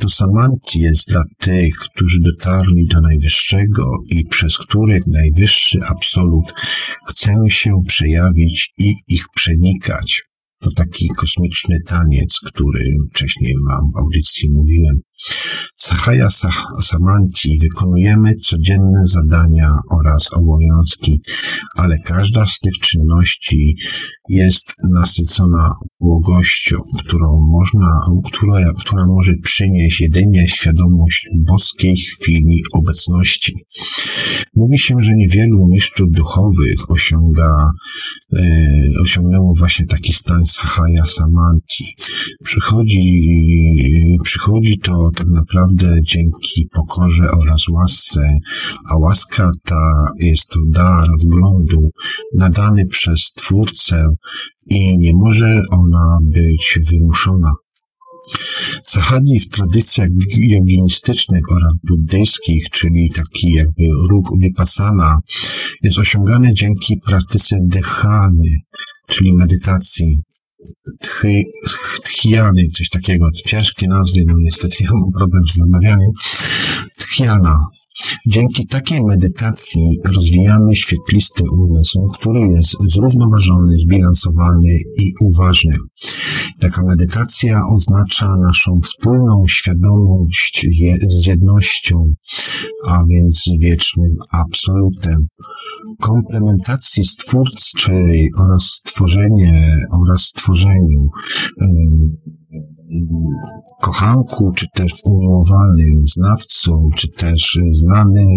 [0.00, 6.52] To Samanti jest dla tych, którzy dotarli do najwyższego i przez których najwyższy absolut
[7.06, 10.31] chce się przejawić i ich przenikać.
[10.62, 15.00] To taki kosmiczny taniec, który wcześniej Wam w audycji mówiłem.
[15.76, 16.28] Sahaja
[16.82, 21.20] Samanci wykonujemy codzienne zadania oraz obowiązki,
[21.76, 23.76] ale każda z tych czynności
[24.28, 25.70] jest nasycona
[26.00, 33.52] błogością, którą można, która, która może przynieść jedynie świadomość boskiej chwili obecności.
[34.56, 37.70] Mówi się, że niewielu mistrzów duchowych osiąga,
[38.32, 38.42] e,
[39.02, 41.84] osiągnęło właśnie taki stan Sahaja Samanti.
[42.44, 43.22] Przychodzi,
[44.22, 48.38] przychodzi to tak naprawdę dzięki pokorze oraz łasce,
[48.90, 51.90] a łaska ta jest to dar wglądu
[52.34, 54.06] nadany przez Twórcę
[54.66, 57.52] i nie może ona być wymuszona.
[58.84, 65.18] Sahadzi w tradycjach joginistycznych oraz buddyjskich, czyli taki jakby ruch wypasana,
[65.82, 68.50] jest osiągany dzięki praktyce dechany,
[69.06, 70.22] czyli medytacji
[72.04, 76.10] tchiany, coś takiego, ciężkie nazwy, no niestety ja mam problem z wymawianiem.
[76.98, 77.66] Tchiana.
[78.26, 85.76] Dzięki takiej medytacji rozwijamy świetlisty umysł, który jest zrównoważony, zbilansowany i uważny.
[86.60, 90.66] Taka medytacja oznacza naszą wspólną świadomość
[91.08, 92.14] z jednością,
[92.88, 95.26] a więc wiecznym absolutem
[96.00, 101.08] komplementacji stwórczej oraz stworzenie oraz stworzeniu
[103.82, 108.28] kochanku, czy też umiłowanym znawcą, czy też znanym,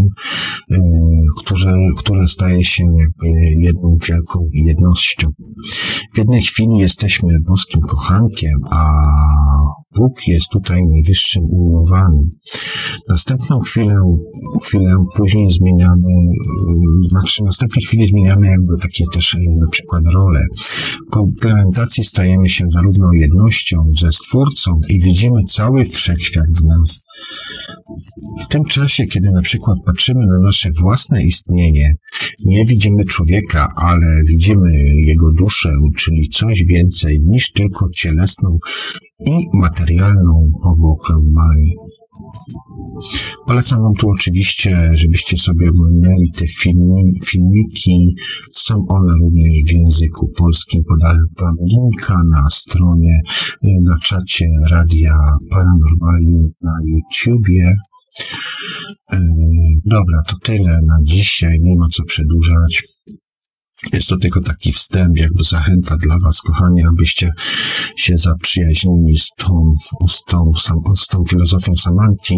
[1.37, 2.83] które, które staje się
[3.57, 5.27] jedną wielką jednością.
[6.13, 8.91] W jednej chwili jesteśmy boskim kochankiem, a
[9.95, 12.29] Bóg jest tutaj najwyższym umiłowanym.
[13.09, 13.95] Następną chwilę,
[14.63, 16.07] chwilę później zmieniamy,
[17.09, 20.39] znaczy w następnej chwili zmieniamy jakby takie też na przykład role.
[21.07, 27.03] W komplementacji stajemy się zarówno jednością ze Stwórcą i widzimy cały wszechświat w nas.
[28.43, 31.95] W tym czasie, kiedy na przykład patrzymy na nasze własne istnienie,
[32.45, 34.71] nie widzimy człowieka, ale widzimy
[35.05, 38.59] jego duszę, czyli coś więcej niż tylko cielesną
[39.25, 41.75] i materialną powłokę Mai.
[43.47, 48.15] Polecam Wam tu oczywiście, żebyście sobie oglądali te filmi, filmiki.
[48.53, 50.83] Są one również w języku polskim.
[50.89, 53.21] Podałem Wam linka na stronie,
[53.63, 55.17] na czacie Radia
[55.49, 57.75] Paranormalni na YouTubie.
[59.13, 59.19] E,
[59.85, 61.59] dobra, to tyle na dzisiaj.
[61.61, 62.83] Nie ma co przedłużać.
[63.93, 67.31] Jest to tylko taki wstęp, jakby zachęta dla Was, kochani, abyście
[67.97, 69.71] się zaprzyjaźnili z tą,
[70.09, 70.51] z tą,
[70.95, 72.37] z tą filozofią Samanti.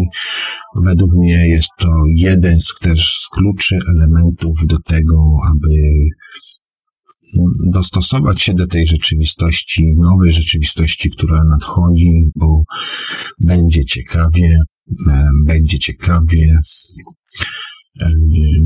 [0.84, 5.74] Według mnie jest to jeden z, też z kluczy elementów do tego, aby
[7.72, 12.62] dostosować się do tej rzeczywistości, nowej rzeczywistości, która nadchodzi, bo
[13.40, 14.58] będzie ciekawie,
[15.10, 16.58] e, będzie ciekawie,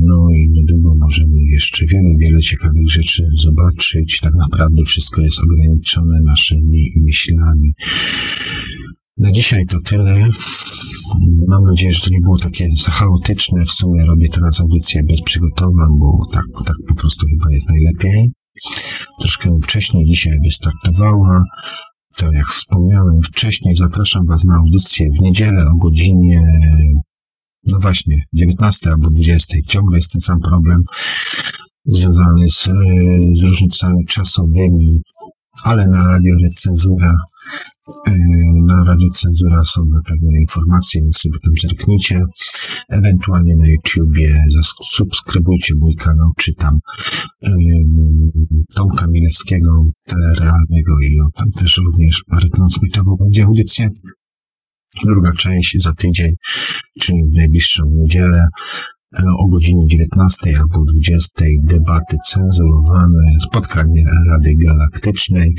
[0.05, 4.19] no i niedługo możemy jeszcze wiele, wiele ciekawych rzeczy zobaczyć.
[4.21, 7.73] Tak naprawdę wszystko jest ograniczone naszymi myślami.
[9.17, 10.29] Na dzisiaj to tyle.
[11.47, 13.65] Mam nadzieję, że to nie było takie chaotyczne.
[13.65, 18.31] W sumie robię teraz audycję bez przygotowań, bo tak, tak po prostu chyba jest najlepiej.
[19.19, 21.43] Troszkę wcześniej dzisiaj wystartowała.
[22.17, 26.41] To jak wspomniałem wcześniej, zapraszam Was na audycję w niedzielę o godzinie
[27.67, 29.57] no właśnie, 19 albo 20.
[29.67, 30.81] Ciągle jest ten sam problem
[31.85, 32.71] związany z, e,
[33.35, 35.01] z różnicami czasowymi,
[35.63, 37.15] ale na radio recenzura,
[38.07, 38.11] e,
[38.65, 42.21] na radio cenzura są na pewno informacje, więc sobie tam zerknijcie.
[42.89, 44.45] Ewentualnie na YouTubie
[44.91, 46.79] subskrybujcie mój kanał, czytam
[48.75, 53.89] Tomka Milewskiego, telerealnego i tam też również retransmitował będzie audycję.
[55.05, 56.31] Druga część za tydzień,
[56.99, 58.45] czyli w najbliższą niedzielę
[59.19, 61.29] e, o godzinie 19 albo 20
[61.63, 65.55] debaty cenzurowane, spotkanie Rady Galaktycznej,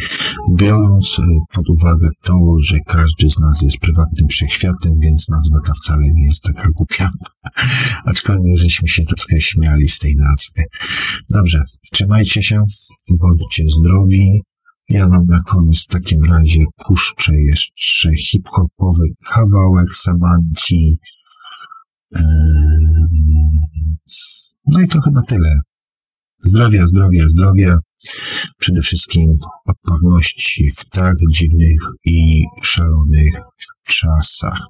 [0.56, 1.22] biorąc e,
[1.54, 6.26] pod uwagę to, że każdy z nas jest prywatnym wszechświatem, więc nazwa ta wcale nie
[6.26, 7.08] jest taka głupia.
[8.10, 10.62] Aczkolwiek żeśmy się troszkę śmiali z tej nazwy.
[11.30, 11.60] Dobrze,
[11.92, 12.64] trzymajcie się,
[13.10, 14.40] bądźcie zdrowi,
[14.88, 20.98] ja wam na koniec w takim razie puszczę jeszcze hip-hopowy kawałek Samanci.
[24.66, 25.60] No i to chyba tyle.
[26.42, 27.78] Zdrowia, zdrowia, zdrowia.
[28.58, 29.36] Przede wszystkim
[29.66, 33.34] odporności w tak dziwnych i szalonych
[33.86, 34.66] czasach.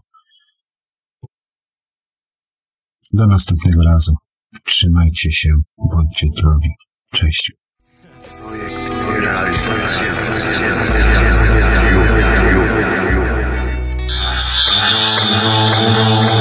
[3.13, 4.15] Do następnego razu.
[4.65, 5.57] Trzymajcie się,
[5.93, 6.69] bądźcie zdrowi.
[7.13, 7.53] Cześć.
[9.47, 9.59] Thank
[16.29, 16.34] you.